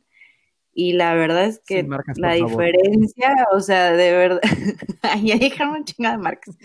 Y 0.72 0.92
la 0.94 1.14
verdad 1.14 1.44
es 1.46 1.60
que 1.66 1.82
marcas, 1.82 2.18
la 2.18 2.36
favor. 2.36 2.72
diferencia, 2.72 3.34
o 3.52 3.60
sea, 3.60 3.92
de 3.92 4.12
verdad, 4.12 4.40
ya 5.22 5.36
dijeron 5.36 5.70
un 5.74 5.84
chingo 5.84 6.10
de 6.10 6.18
marcas. 6.18 6.56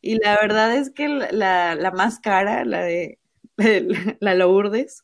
Y 0.00 0.16
la 0.22 0.36
verdad 0.40 0.74
es 0.76 0.90
que 0.90 1.08
la, 1.08 1.30
la, 1.32 1.74
la 1.74 1.90
más 1.92 2.18
cara, 2.20 2.64
la 2.64 2.82
de 2.82 3.18
la 4.20 4.34
Lourdes, 4.34 5.02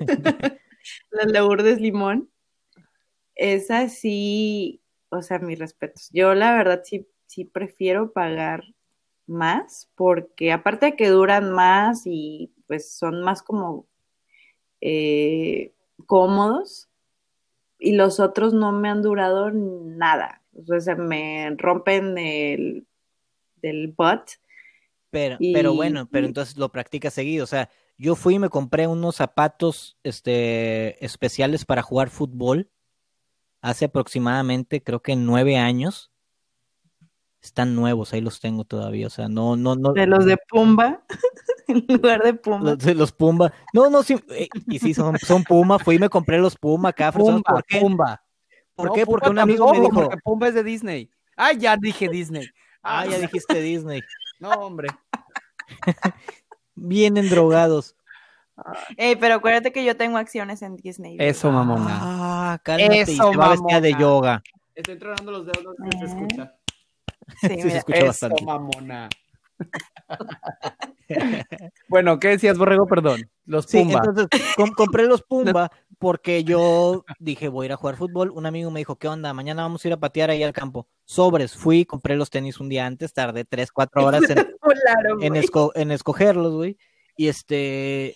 la 1.10 1.24
Lourdes 1.24 1.80
Limón, 1.80 2.30
esa 3.34 3.88
sí, 3.88 4.82
o 5.10 5.22
sea, 5.22 5.38
mis 5.38 5.58
respetos. 5.58 6.10
Yo 6.12 6.34
la 6.34 6.52
verdad 6.52 6.82
sí, 6.84 7.06
sí 7.26 7.44
prefiero 7.44 8.12
pagar 8.12 8.64
más, 9.26 9.90
porque 9.94 10.52
aparte 10.52 10.86
de 10.86 10.96
que 10.96 11.08
duran 11.08 11.52
más 11.52 12.02
y 12.06 12.52
pues 12.66 12.92
son 12.96 13.22
más 13.22 13.42
como 13.42 13.86
eh, 14.80 15.74
cómodos, 16.06 16.87
y 17.78 17.92
los 17.92 18.20
otros 18.20 18.52
no 18.54 18.72
me 18.72 18.88
han 18.88 19.02
durado 19.02 19.50
nada. 19.50 20.42
O 20.68 20.80
sea, 20.80 20.96
me 20.96 21.54
rompen 21.56 22.18
el, 22.18 22.86
del 23.56 23.88
butt. 23.96 24.30
Pero, 25.10 25.36
Y- 25.38 25.52
pero 25.52 25.74
bueno, 25.74 26.08
pero 26.10 26.26
entonces 26.26 26.56
lo 26.56 26.70
practicas 26.70 27.14
seguido. 27.14 27.44
O 27.44 27.46
sea, 27.46 27.70
yo 27.96 28.14
fui 28.14 28.34
y 28.34 28.38
me 28.38 28.48
compré 28.48 28.86
unos 28.86 29.16
zapatos 29.16 29.98
este, 30.02 31.04
especiales 31.04 31.64
para 31.64 31.82
jugar 31.82 32.10
fútbol 32.10 32.70
hace 33.60 33.86
aproximadamente, 33.86 34.82
creo 34.82 35.00
que 35.00 35.16
nueve 35.16 35.56
años. 35.56 36.12
Están 37.40 37.74
nuevos, 37.74 38.12
ahí 38.12 38.20
los 38.20 38.40
tengo 38.40 38.64
todavía. 38.64 39.06
O 39.06 39.10
sea, 39.10 39.28
no, 39.28 39.56
no, 39.56 39.76
no. 39.76 39.92
De 39.92 40.06
los 40.06 40.26
de 40.26 40.36
Pumba, 40.48 41.04
en 41.68 41.84
lugar 41.88 42.22
de 42.22 42.34
Pumba. 42.34 42.76
Los, 42.94 43.12
Pumba. 43.12 43.52
No, 43.72 43.88
no, 43.90 44.02
sí. 44.02 44.16
eh, 44.30 44.48
y 44.66 44.78
sí, 44.78 44.94
son, 44.94 45.18
son 45.18 45.44
Puma. 45.44 45.78
Fui 45.78 45.96
y 45.96 45.98
me 45.98 46.08
compré 46.08 46.38
los 46.38 46.56
Puma 46.56 46.88
acá. 46.90 47.12
¿sabes 47.12 47.26
Pumba, 47.26 47.42
por 47.42 47.64
qué? 47.64 47.78
Pumba. 47.80 48.22
¿Por 48.74 48.86
No, 48.88 48.92
qué? 48.94 49.04
Pumba 49.04 49.18
Porque 49.18 49.30
un 49.30 49.38
amigo 49.38 49.72
me 49.72 49.80
dijo. 49.80 49.92
porque 49.94 50.16
Pumba 50.18 50.48
es 50.48 50.54
de 50.54 50.64
Disney. 50.64 51.10
Ah, 51.36 51.52
ya 51.52 51.76
dije 51.76 52.08
Disney. 52.08 52.48
Ah, 52.82 53.06
ya 53.06 53.18
dijiste 53.18 53.60
Disney. 53.60 54.00
No, 54.40 54.50
hombre. 54.50 54.88
Vienen 56.74 57.28
drogados. 57.28 57.94
Ey, 58.96 59.14
pero 59.16 59.34
acuérdate 59.36 59.72
que 59.72 59.84
yo 59.84 59.96
tengo 59.96 60.16
acciones 60.18 60.62
en 60.62 60.76
Disney. 60.76 61.16
¿verdad? 61.16 61.30
Eso, 61.30 61.50
mamona. 61.52 61.98
Ah, 62.00 62.58
cálmate. 62.62 62.96
y 62.96 62.98
Eso, 63.00 63.30
se 63.32 63.36
va 63.36 63.50
vestida 63.50 63.80
de 63.80 63.94
yoga. 63.94 64.42
Estoy 64.74 64.98
tronando 64.98 65.30
los 65.32 65.46
dedos, 65.46 65.74
no 65.78 65.90
sé 65.92 65.98
si 65.98 65.98
se 65.98 66.04
Eh. 66.04 66.08
escucha. 66.08 66.54
Sí, 67.40 67.48
Sí, 67.62 67.70
se 67.70 67.76
escucha 67.78 67.98
Eso, 67.98 68.06
bastante. 68.06 68.44
mamona. 68.44 69.08
Bueno, 71.88 72.18
¿qué 72.18 72.28
decías, 72.28 72.58
Borrego? 72.58 72.86
Perdón. 72.86 73.30
Los 73.44 73.64
Sí, 73.66 73.78
Pumba. 73.78 74.00
entonces 74.04 74.28
com- 74.56 74.70
compré 74.72 75.06
los 75.06 75.22
Pumba 75.22 75.70
porque 75.98 76.44
yo 76.44 77.04
dije, 77.18 77.48
voy 77.48 77.64
a 77.64 77.66
ir 77.66 77.72
a 77.72 77.76
jugar 77.76 77.96
fútbol. 77.96 78.30
Un 78.30 78.46
amigo 78.46 78.70
me 78.70 78.80
dijo, 78.80 78.96
¿qué 78.96 79.08
onda? 79.08 79.32
Mañana 79.32 79.62
vamos 79.62 79.84
a 79.84 79.88
ir 79.88 79.94
a 79.94 80.00
patear 80.00 80.30
ahí 80.30 80.42
al 80.42 80.52
campo. 80.52 80.86
Sobres, 81.04 81.54
fui, 81.56 81.84
compré 81.84 82.16
los 82.16 82.30
tenis 82.30 82.60
un 82.60 82.68
día 82.68 82.84
antes, 82.86 83.12
tardé 83.12 83.44
tres, 83.44 83.72
cuatro 83.72 84.04
horas 84.04 84.22
en, 84.28 84.36
Volaron, 84.62 85.22
en, 85.22 85.28
güey. 85.30 85.42
esco- 85.42 85.72
en 85.74 85.90
escogerlos, 85.90 86.54
güey. 86.54 86.76
Y 87.16 87.28
este, 87.28 88.14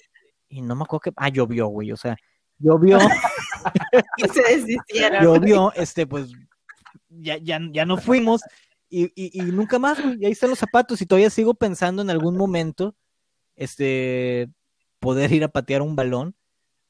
y 0.49 0.61
no 0.62 0.76
me 0.76 0.82
acuerdo 0.84 1.01
que, 1.01 1.12
ah, 1.16 1.28
llovió, 1.28 1.66
güey, 1.68 1.90
o 1.93 1.97
sea, 1.97 2.16
llovió, 2.59 2.99
Y 4.18 4.28
se 4.28 4.43
deshicieron. 4.43 5.24
llovió, 5.24 5.72
este, 5.74 6.07
pues, 6.07 6.30
ya, 7.09 7.36
ya, 7.38 7.59
ya 7.72 7.84
no 7.84 7.97
fuimos 7.97 8.43
y, 8.93 9.05
y, 9.14 9.40
y 9.40 9.43
nunca 9.53 9.78
más, 9.78 10.01
güey, 10.03 10.18
y 10.20 10.26
ahí 10.26 10.32
están 10.32 10.51
los 10.51 10.59
zapatos 10.59 11.01
y 11.01 11.07
todavía 11.07 11.30
sigo 11.30 11.55
pensando 11.55 12.03
en 12.03 12.11
algún 12.11 12.36
momento, 12.36 12.95
este, 13.57 14.49
poder 15.01 15.32
ir 15.32 15.45
a 15.45 15.49
patear 15.49 15.82
un 15.82 15.97
balón, 15.97 16.34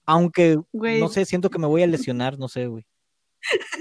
aunque, 0.05 0.59
Güey. 0.73 1.01
no 1.01 1.09
sé, 1.09 1.25
siento 1.25 1.49
que 1.51 1.59
me 1.59 1.67
voy 1.67 1.83
a 1.83 1.87
lesionar, 1.87 2.39
no 2.39 2.49
sé, 2.49 2.67
güey, 2.67 2.85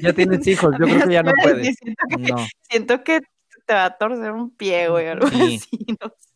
Ya 0.01 0.13
tienes 0.13 0.45
hijos, 0.47 0.73
yo 0.79 0.85
creo 0.85 1.07
que 1.07 1.13
ya 1.13 1.23
no 1.23 1.31
puedes. 1.41 1.75
Siento 1.77 2.03
que, 2.09 2.17
no, 2.17 2.37
siento 2.69 3.03
que 3.03 3.19
te 3.65 3.73
va 3.73 3.85
a 3.85 3.97
torcer 3.97 4.31
un 4.31 4.55
pie, 4.55 4.89
güey, 4.89 5.07
o 5.07 5.11
algo 5.11 5.27
Sí. 5.27 5.55
así, 5.57 5.69
no 6.01 6.09
sé. 6.19 6.29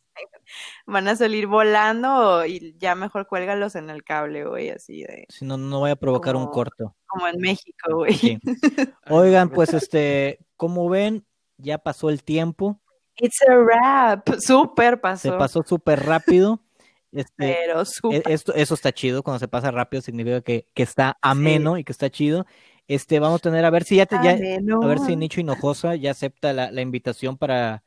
Van 0.86 1.08
a 1.08 1.16
salir 1.16 1.46
volando 1.46 2.46
y 2.46 2.74
ya 2.78 2.94
mejor 2.94 3.26
cuélgalos 3.26 3.74
en 3.74 3.90
el 3.90 4.02
cable, 4.02 4.44
güey, 4.46 4.70
así 4.70 5.02
de, 5.02 5.26
si 5.28 5.44
no, 5.44 5.56
no 5.58 5.80
voy 5.80 5.90
a 5.90 5.96
provocar 5.96 6.36
un 6.36 6.46
corto. 6.46 6.96
como 7.06 7.28
en 7.28 7.38
México, 7.40 7.94
güey. 7.96 8.14
Sí. 8.14 8.38
Oigan, 9.10 9.50
pues, 9.50 9.74
este, 9.74 10.38
como 10.56 10.88
ven, 10.88 11.26
ya 11.58 11.78
pasó 11.78 12.10
el 12.10 12.22
tiempo. 12.22 12.80
It's 13.16 13.38
a 13.48 13.54
wrap. 13.56 14.28
Súper 14.40 15.00
pasó. 15.00 15.30
se 15.30 15.32
pasó 15.36 15.62
súper 15.66 16.04
rápido. 16.04 16.60
Este, 17.12 17.32
Pero 17.64 17.80
e- 17.80 17.86
súper. 17.86 18.22
esto, 18.30 18.52
eso 18.54 18.74
está 18.74 18.92
chido, 18.92 19.22
cuando 19.22 19.38
se 19.38 19.48
pasa 19.48 19.70
rápido 19.70 20.02
significa 20.02 20.42
que, 20.42 20.68
que 20.74 20.82
está 20.82 21.16
ameno 21.22 21.78
y 21.78 21.84
que 21.84 21.92
está 21.92 22.10
chido. 22.10 22.44
Este, 22.88 23.20
vamos 23.20 23.38
a 23.38 23.42
tener, 23.42 23.64
a 23.64 23.70
ver 23.70 23.84
si 23.84 23.96
ya, 23.96 24.04
te, 24.06 24.16
ya- 24.22 24.32
a 24.32 24.86
ver 24.86 24.98
si 24.98 25.16
Nicho 25.16 25.40
Hinojosa 25.40 25.94
ya 25.94 26.10
acepta 26.10 26.52
la, 26.52 26.70
la 26.70 26.82
invitación 26.82 27.38
para, 27.38 27.84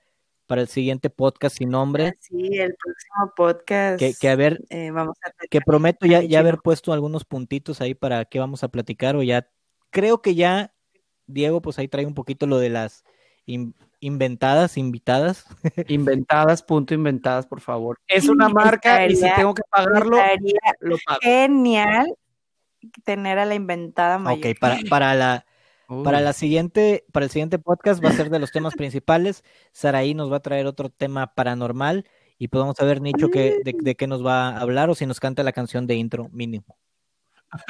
para 0.47 0.61
el 0.61 0.67
siguiente 0.67 1.11
podcast 1.11 1.57
sin 1.57 1.69
nombre, 1.69 2.13
Sí, 2.21 2.57
el 2.57 2.73
próximo 2.75 3.33
podcast. 3.35 3.99
que, 3.99 4.13
que 4.19 4.29
a 4.29 4.35
ver, 4.35 4.61
eh, 4.69 4.89
vamos 4.89 5.15
a 5.23 5.31
que 5.47 5.61
prometo 5.61 6.07
ya, 6.07 6.23
ya 6.23 6.39
haber 6.39 6.57
puesto 6.57 6.91
algunos 6.91 7.23
puntitos 7.23 7.81
ahí 7.81 7.93
para 7.93 8.25
qué 8.25 8.39
vamos 8.39 8.63
a 8.63 8.69
platicar, 8.69 9.15
o 9.15 9.21
ya, 9.21 9.47
creo 9.91 10.23
que 10.23 10.33
ya, 10.33 10.73
Diego, 11.27 11.61
pues 11.61 11.77
ahí 11.77 11.87
trae 11.87 12.07
un 12.07 12.15
poquito 12.15 12.47
lo 12.47 12.57
de 12.57 12.69
las 12.69 13.03
in- 13.49 13.73
inventadas, 13.99 14.77
invitadas. 14.77 15.45
Inventadas, 15.87 16.63
punto 16.63 16.93
inventadas, 16.93 17.45
por 17.45 17.61
favor. 17.61 17.97
Es 18.07 18.29
una 18.29 18.49
marca 18.49 19.05
y 19.05 19.15
si 19.15 19.27
tengo 19.35 19.53
que 19.53 19.63
pagarlo, 19.69 20.17
lo 20.79 20.97
pago. 21.05 21.19
genial 21.21 22.13
tener 23.03 23.39
a 23.39 23.45
la 23.45 23.55
inventada 23.55 24.17
mayor. 24.17 24.39
Ok, 24.51 24.59
para, 24.59 24.77
para 24.89 25.15
la, 25.15 25.45
Para 26.03 26.21
la 26.21 26.33
siguiente, 26.33 27.03
para 27.11 27.25
el 27.25 27.31
siguiente 27.31 27.59
podcast 27.59 28.03
va 28.03 28.09
a 28.09 28.13
ser 28.13 28.29
de 28.29 28.39
los 28.39 28.51
temas 28.51 28.75
principales. 28.75 29.43
Saraí 29.73 30.13
nos 30.13 30.31
va 30.31 30.37
a 30.37 30.41
traer 30.41 30.65
otro 30.65 30.89
tema 30.89 31.33
paranormal 31.33 32.05
y 32.37 32.47
pues 32.47 32.61
vamos 32.61 32.79
a 32.79 32.85
ver, 32.85 33.01
Nicho, 33.01 33.27
que, 33.29 33.59
de, 33.65 33.75
de 33.77 33.95
qué 33.95 34.07
nos 34.07 34.25
va 34.25 34.49
a 34.49 34.61
hablar 34.61 34.89
o 34.89 34.95
si 34.95 35.05
nos 35.05 35.19
canta 35.19 35.43
la 35.43 35.51
canción 35.51 35.87
de 35.87 35.95
intro 35.95 36.29
mínimo. 36.31 36.77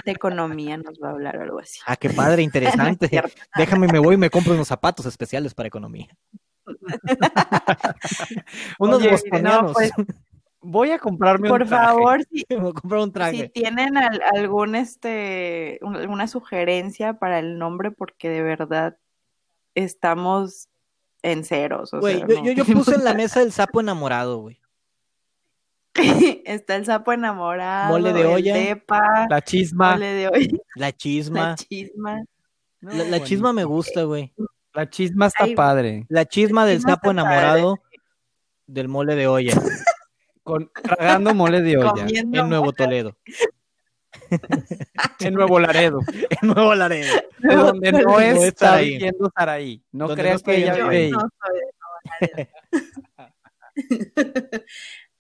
De 0.05 0.11
economía 0.11 0.77
nos 0.77 0.99
va 1.01 1.09
a 1.09 1.11
hablar 1.11 1.37
o 1.37 1.41
algo 1.43 1.59
así. 1.59 1.79
Ah, 1.85 1.95
qué 1.95 2.09
padre, 2.09 2.41
interesante. 2.43 3.09
Déjame, 3.55 3.87
me 3.87 3.99
voy 3.99 4.15
y 4.15 4.17
me 4.17 4.29
compro 4.29 4.53
unos 4.53 4.67
zapatos 4.67 5.05
especiales 5.05 5.53
para 5.53 5.67
economía. 5.67 6.07
unos 8.79 8.97
Oye, 8.99 9.11
bostonianos. 9.11 9.63
no, 9.63 9.73
pues, 9.73 9.91
Voy 10.61 10.91
a 10.91 10.99
comprarme 10.99 11.49
un 11.49 11.57
Por 11.57 11.65
traje. 11.67 11.85
favor, 11.85 12.21
si, 12.29 12.45
un 12.55 13.13
si 13.31 13.47
tienen 13.49 13.95
al- 13.97 14.21
algún 14.35 14.75
este 14.75 15.79
un- 15.81 15.95
alguna 15.95 16.27
sugerencia 16.27 17.13
para 17.13 17.39
el 17.39 17.57
nombre, 17.57 17.91
porque 17.91 18.29
de 18.29 18.43
verdad 18.43 18.97
estamos 19.73 20.67
en 21.21 21.45
ceros. 21.45 21.93
O 21.93 22.01
Güey, 22.01 22.17
sea, 22.19 22.27
yo, 22.27 22.35
no 22.39 22.43
yo, 22.43 22.51
yo 22.51 22.65
puse 22.65 22.95
en 22.95 23.05
la 23.05 23.13
mesa 23.13 23.41
el 23.41 23.53
sapo 23.53 23.79
enamorado, 23.79 24.39
güey. 24.39 24.58
Está 26.45 26.75
el 26.75 26.85
sapo 26.85 27.11
enamorado, 27.13 27.89
Mole 27.93 28.13
de 28.13 28.21
el 28.21 28.27
olla. 28.27 28.53
depa, 28.55 29.27
La 29.29 29.41
chisma. 29.41 29.91
mole 29.93 30.05
de 30.07 30.27
olla, 30.27 30.57
La 30.75 30.91
chisma. 30.91 31.49
la 31.49 31.55
chisma. 31.55 32.23
No, 32.81 32.91
La, 32.93 33.03
la 33.05 33.23
chisma 33.23 33.53
me 33.53 33.63
gusta, 33.63 34.03
güey. 34.03 34.33
La 34.73 34.89
chisma 34.89 35.27
está 35.27 35.43
Ay, 35.45 35.55
padre. 35.55 36.05
La 36.09 36.25
chisma 36.25 36.65
del 36.65 36.77
chisma 36.77 36.91
sapo 36.91 37.01
padre. 37.07 37.11
enamorado 37.21 37.77
del 38.67 38.87
mole 38.87 39.15
de 39.15 39.27
olla 39.27 39.53
Con, 40.43 40.71
tragando 40.81 41.33
mole 41.35 41.61
de 41.61 41.77
olla. 41.77 41.91
Comiendo 42.05 42.39
en 42.41 42.49
Nuevo 42.49 42.65
mole. 42.65 42.75
Toledo. 42.77 43.17
En 45.19 45.33
Nuevo 45.33 45.59
Laredo. 45.59 45.99
En 46.41 46.47
Nuevo 46.49 46.73
Laredo. 46.75 47.13
De 47.39 47.55
donde 47.55 47.91
no 47.91 47.99
No 48.01 48.19
es 48.19 48.43
está 48.43 48.77
viviendo 48.77 49.31
Saraí. 49.35 49.83
No 49.91 50.07
creas 50.15 50.41
no 50.41 50.45
que 50.45 50.57
ella 50.57 50.73
vive 50.75 50.97
ahí. 50.97 51.11
No 51.11 51.29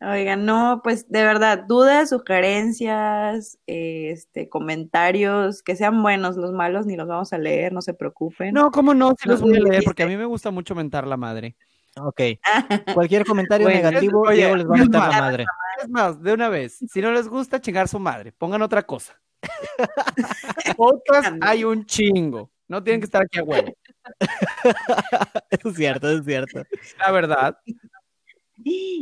Oigan, 0.01 0.45
no, 0.45 0.79
pues 0.81 1.09
de 1.09 1.23
verdad, 1.23 1.65
dudas, 1.67 2.09
sugerencias, 2.09 3.59
este, 3.67 4.47
comentarios, 4.47 5.61
que 5.61 5.75
sean 5.75 6.01
buenos, 6.01 6.37
los 6.37 6.53
malos 6.53 6.85
ni 6.85 6.95
los 6.95 7.07
vamos 7.07 7.33
a 7.33 7.37
leer, 7.37 7.73
no 7.73 7.81
se 7.81 7.93
preocupen. 7.93 8.53
No, 8.53 8.71
¿cómo 8.71 8.93
no? 8.93 9.13
Si 9.19 9.27
los 9.27 9.41
voy 9.41 9.57
a 9.57 9.59
leer, 9.59 9.83
porque 9.83 10.03
a 10.03 10.07
mí 10.07 10.15
me 10.15 10.23
gusta 10.23 10.51
mucho 10.51 10.73
mentar 10.73 11.05
la 11.05 11.17
madre. 11.17 11.57
Ok. 11.97 12.21
Cualquier 12.93 13.25
comentario 13.25 13.67
Bueno, 13.67 13.89
negativo, 13.89 14.21
oye, 14.21 14.37
Diego 14.37 14.55
les 14.55 14.69
va 14.69 14.75
a 14.75 14.77
meter 14.77 15.01
la 15.01 15.21
madre. 15.21 15.45
Es 15.81 15.89
más, 15.89 16.21
de 16.21 16.33
una 16.33 16.47
vez, 16.47 16.79
si 16.89 17.01
no 17.01 17.11
les 17.11 17.27
gusta, 17.27 17.59
chingar 17.59 17.89
su 17.89 17.99
madre. 17.99 18.31
Pongan 18.31 18.61
otra 18.61 18.83
cosa. 18.83 19.19
Podcast 20.77 21.37
hay 21.41 21.65
un 21.65 21.85
chingo. 21.85 22.51
No 22.69 22.83
tienen 22.83 23.01
que 23.01 23.05
estar 23.05 23.23
aquí 23.23 23.39
a 23.39 23.43
huevo. 23.43 23.73
Es 25.49 25.75
cierto, 25.75 26.09
es 26.09 26.23
cierto. 26.25 26.63
La 26.99 27.11
verdad. 27.11 27.57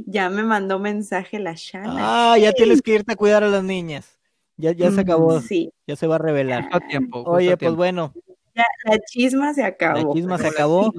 Ya 0.05 0.29
me 0.29 0.43
mandó 0.43 0.79
mensaje 0.79 1.39
la 1.39 1.53
Shana. 1.55 2.31
Ah, 2.33 2.37
ya 2.37 2.51
tienes 2.53 2.81
que 2.81 2.93
irte 2.93 3.13
a 3.13 3.15
cuidar 3.15 3.43
a 3.43 3.49
las 3.49 3.63
niñas. 3.63 4.17
Ya, 4.55 4.71
ya 4.71 4.91
se 4.91 5.01
acabó, 5.01 5.39
Sí, 5.41 5.71
ya 5.85 5.95
se 5.95 6.07
va 6.07 6.15
a 6.15 6.19
revelar. 6.19 6.63
Justo 6.63 6.77
a 6.77 6.87
tiempo. 6.87 7.17
justo 7.19 7.31
a 7.31 7.35
Oye, 7.35 7.57
pues 7.57 7.75
bueno, 7.75 8.13
ya 8.55 8.65
la 8.85 8.97
chisma 8.99 9.53
se 9.53 9.63
acabó. 9.63 10.07
la 10.07 10.13
chisma 10.13 10.37
se 10.37 10.47
acabó. 10.47 10.93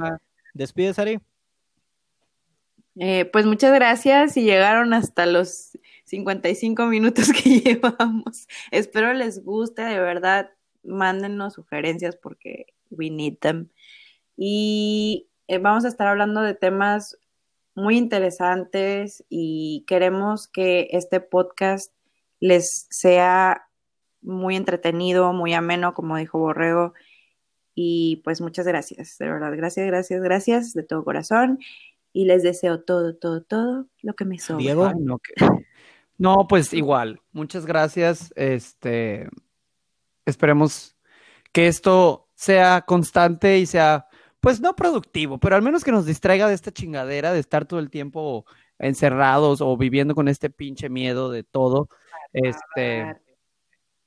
Despide, 0.54 0.94
Sari. 0.94 1.20
Eh, 3.00 3.26
pues 3.32 3.46
muchas 3.46 3.72
gracias 3.72 4.36
y 4.36 4.42
llegaron 4.42 4.92
hasta 4.92 5.26
los 5.26 5.78
55 6.04 6.86
minutos 6.86 7.28
que 7.32 7.61
llevamos. 7.61 8.48
Espero 8.70 9.12
les 9.12 9.44
guste, 9.44 9.82
de 9.82 10.00
verdad, 10.00 10.50
mándenos 10.82 11.54
sugerencias 11.54 12.16
porque 12.16 12.66
we 12.90 13.11
need 13.11 13.38
them. 13.38 13.68
Y 14.36 15.28
eh, 15.48 15.59
vamos 15.59 15.84
a 15.84 15.88
estar 15.88 16.06
hablando 16.06 16.42
de 16.42 16.54
temas 16.54 17.18
muy 17.79 17.97
interesantes 17.97 19.24
y 19.29 19.85
queremos 19.87 20.49
que 20.49 20.89
este 20.91 21.20
podcast 21.20 21.93
les 22.41 22.89
sea 22.91 23.68
muy 24.20 24.57
entretenido, 24.57 25.33
muy 25.33 25.55
ameno, 25.55 25.95
como 25.95 26.16
dijo 26.16 26.41
Borrego. 26.41 26.93
Y 27.76 28.20
pues 28.24 28.41
muchas 28.41 28.66
gracias, 28.66 29.16
de 29.18 29.31
verdad, 29.31 29.53
gracias, 29.57 29.87
gracias, 29.87 30.20
gracias 30.20 30.72
de 30.74 30.83
todo 30.83 31.05
corazón 31.05 31.61
y 32.12 32.24
les 32.24 32.43
deseo 32.43 32.81
todo, 32.83 33.14
todo, 33.14 33.43
todo 33.45 33.87
lo 34.03 34.14
que 34.14 34.24
me 34.24 34.41
sobra. 34.41 34.59
Diego. 34.59 34.93
No, 34.99 35.18
que- 35.20 35.35
no, 36.18 36.47
pues 36.49 36.74
igual. 36.74 37.20
Muchas 37.31 37.64
gracias. 37.64 38.33
Este, 38.35 39.29
esperemos 40.26 40.97
que 41.53 41.68
esto 41.68 42.29
sea 42.35 42.83
constante 42.83 43.61
y 43.61 43.66
sea, 43.66 44.07
pues 44.41 44.61
no 44.61 44.74
productivo, 44.76 45.39
pero 45.39 45.57
al 45.57 45.62
menos 45.62 45.84
que 45.84 45.93
nos 45.93 46.07
distraiga 46.07 46.49
de 46.49 46.55
esta 46.55 46.72
chingadera 46.72 47.32
de 47.32 47.41
estar 47.41 47.66
todo 47.66 47.80
el 47.80 47.91
tiempo 47.91 48.45
encerrados 48.78 49.61
o 49.61 49.76
viviendo 49.76 50.14
con 50.14 50.28
este 50.28 50.51
pinche 50.51 50.89
miedo 50.89 51.30
de 51.30 51.43
todo. 51.43 51.89
Este, 52.32 53.16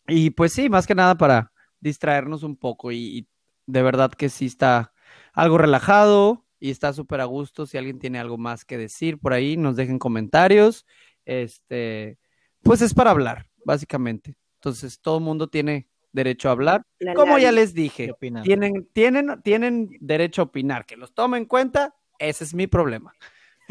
y 0.07 0.31
pues 0.31 0.53
sí, 0.53 0.69
más 0.69 0.87
que 0.87 0.95
nada 0.95 1.15
para 1.15 1.51
distraernos 1.79 2.43
un 2.43 2.55
poco 2.55 2.91
y, 2.91 2.97
y 3.19 3.27
de 3.65 3.81
verdad 3.81 4.11
que 4.11 4.29
sí 4.29 4.45
está 4.45 4.93
algo 5.33 5.57
relajado 5.57 6.45
y 6.59 6.69
está 6.71 6.93
súper 6.93 7.21
a 7.21 7.25
gusto. 7.25 7.65
Si 7.65 7.77
alguien 7.77 7.99
tiene 7.99 8.19
algo 8.19 8.37
más 8.37 8.65
que 8.65 8.77
decir 8.77 9.19
por 9.19 9.33
ahí, 9.33 9.57
nos 9.57 9.75
dejen 9.75 9.99
comentarios. 9.99 10.85
Este, 11.25 12.17
pues 12.61 12.81
es 12.81 12.93
para 12.93 13.11
hablar, 13.11 13.47
básicamente. 13.65 14.35
Entonces, 14.55 14.99
todo 15.01 15.17
el 15.17 15.23
mundo 15.23 15.47
tiene 15.47 15.87
derecho 16.11 16.49
a 16.49 16.51
hablar. 16.53 16.83
La 16.99 17.13
Como 17.13 17.37
ya 17.37 17.51
les 17.51 17.73
¿Qué 17.73 17.81
dije, 17.81 18.11
tienen, 18.43 18.87
tienen, 18.93 19.41
tienen 19.43 19.89
derecho 19.99 20.41
a 20.41 20.45
opinar. 20.45 20.85
Que 20.85 20.97
los 20.97 21.13
tomen 21.13 21.43
en 21.43 21.45
cuenta, 21.45 21.95
ese 22.19 22.43
es 22.43 22.53
mi 22.53 22.67
problema. 22.67 23.13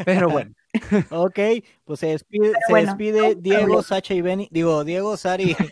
Pero 0.05 0.29
bueno, 0.29 0.53
Ok, 1.09 1.39
pues 1.83 1.99
se 1.99 2.07
despide, 2.07 2.53
se 2.65 2.71
bueno, 2.71 2.87
despide 2.87 3.35
Diego, 3.35 3.81
Sacha 3.83 4.13
y 4.13 4.21
Benny. 4.21 4.47
Digo, 4.51 4.83
Diego, 4.83 5.17
Sari. 5.17 5.55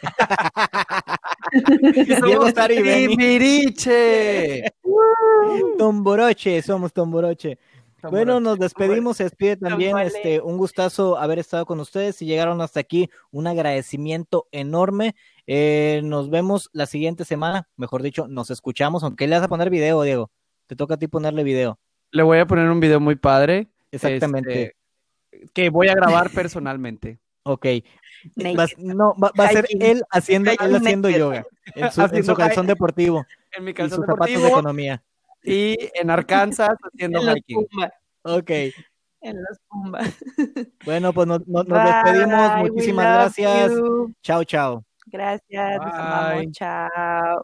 Diego, 2.25 2.51
Sari 2.51 2.75
y 2.75 2.81
Benny. 2.81 3.07
¡Timbiriche! 3.07 4.63
Tomboroche, 5.77 6.61
somos 6.61 6.93
Tomboroche. 6.93 7.57
Bueno, 8.03 8.39
nos 8.39 8.59
despedimos, 8.59 9.17
se 9.17 9.23
despide 9.23 9.57
también, 9.57 9.97
este, 9.99 10.41
un 10.41 10.57
gustazo 10.57 11.17
haber 11.17 11.39
estado 11.39 11.65
con 11.65 11.79
ustedes. 11.79 12.15
Si 12.15 12.25
llegaron 12.25 12.61
hasta 12.61 12.79
aquí, 12.79 13.09
un 13.31 13.47
agradecimiento 13.47 14.47
enorme. 14.51 15.15
Eh, 15.47 16.01
nos 16.03 16.29
vemos 16.29 16.69
la 16.73 16.85
siguiente 16.85 17.25
semana, 17.25 17.67
mejor 17.75 18.01
dicho, 18.01 18.27
nos 18.27 18.49
escuchamos, 18.51 19.03
aunque 19.03 19.27
le 19.27 19.35
vas 19.35 19.43
a 19.43 19.49
poner 19.49 19.69
video, 19.69 20.01
Diego. 20.03 20.31
Te 20.67 20.75
toca 20.75 20.93
a 20.93 20.97
ti 20.97 21.07
ponerle 21.07 21.43
video. 21.43 21.79
Le 22.11 22.23
voy 22.23 22.39
a 22.39 22.45
poner 22.45 22.69
un 22.69 22.79
video 22.79 22.99
muy 22.99 23.15
padre. 23.15 23.67
Exactamente. 23.91 24.75
este, 25.31 25.47
que 25.53 25.69
voy 25.69 25.87
a 25.87 25.95
grabar 25.95 26.29
personalmente. 26.31 27.19
Ok. 27.43 27.65
No, 28.77 29.15
va, 29.15 29.31
va 29.39 29.45
a 29.45 29.49
ser 29.49 29.65
él 29.79 30.03
haciendo, 30.11 30.51
él 30.51 30.75
haciendo 30.75 31.09
yoga 31.09 31.45
en 31.73 31.91
su, 31.91 32.01
en 32.01 32.05
Haciendo 32.05 32.33
su 32.33 32.37
calzón 32.37 32.67
deportivo 32.67 33.25
En 33.53 33.63
mi 33.63 33.71
y 33.71 33.73
sus 33.73 33.77
calzón 33.77 34.05
zapatos 34.05 34.27
de 34.27 34.33
deportivo 34.33 34.59
economía. 34.59 35.03
Y 35.43 35.77
en 35.93 36.09
Arkansas 36.09 36.75
haciendo 36.81 37.19
En 37.21 37.37
hiking. 37.37 37.65
Puma. 37.71 37.91
Ok. 38.23 38.49
En 39.21 39.35
los 39.37 39.59
Puma. 39.67 39.99
Bueno, 40.85 41.11
pues 41.13 41.27
nos, 41.27 41.47
nos- 41.47 41.67
nos 41.67 41.83
Bye, 41.83 41.91
despedimos. 41.93 42.57
Muchísimas 42.57 43.05
gracias. 43.05 43.71
you. 43.71 44.13
Chao, 44.21 44.43
chao. 44.43 44.83
Gracias, 45.07 45.77
los 45.77 45.93
amamos. 45.93 46.35
Bye. 46.37 46.51
Chao. 46.51 47.37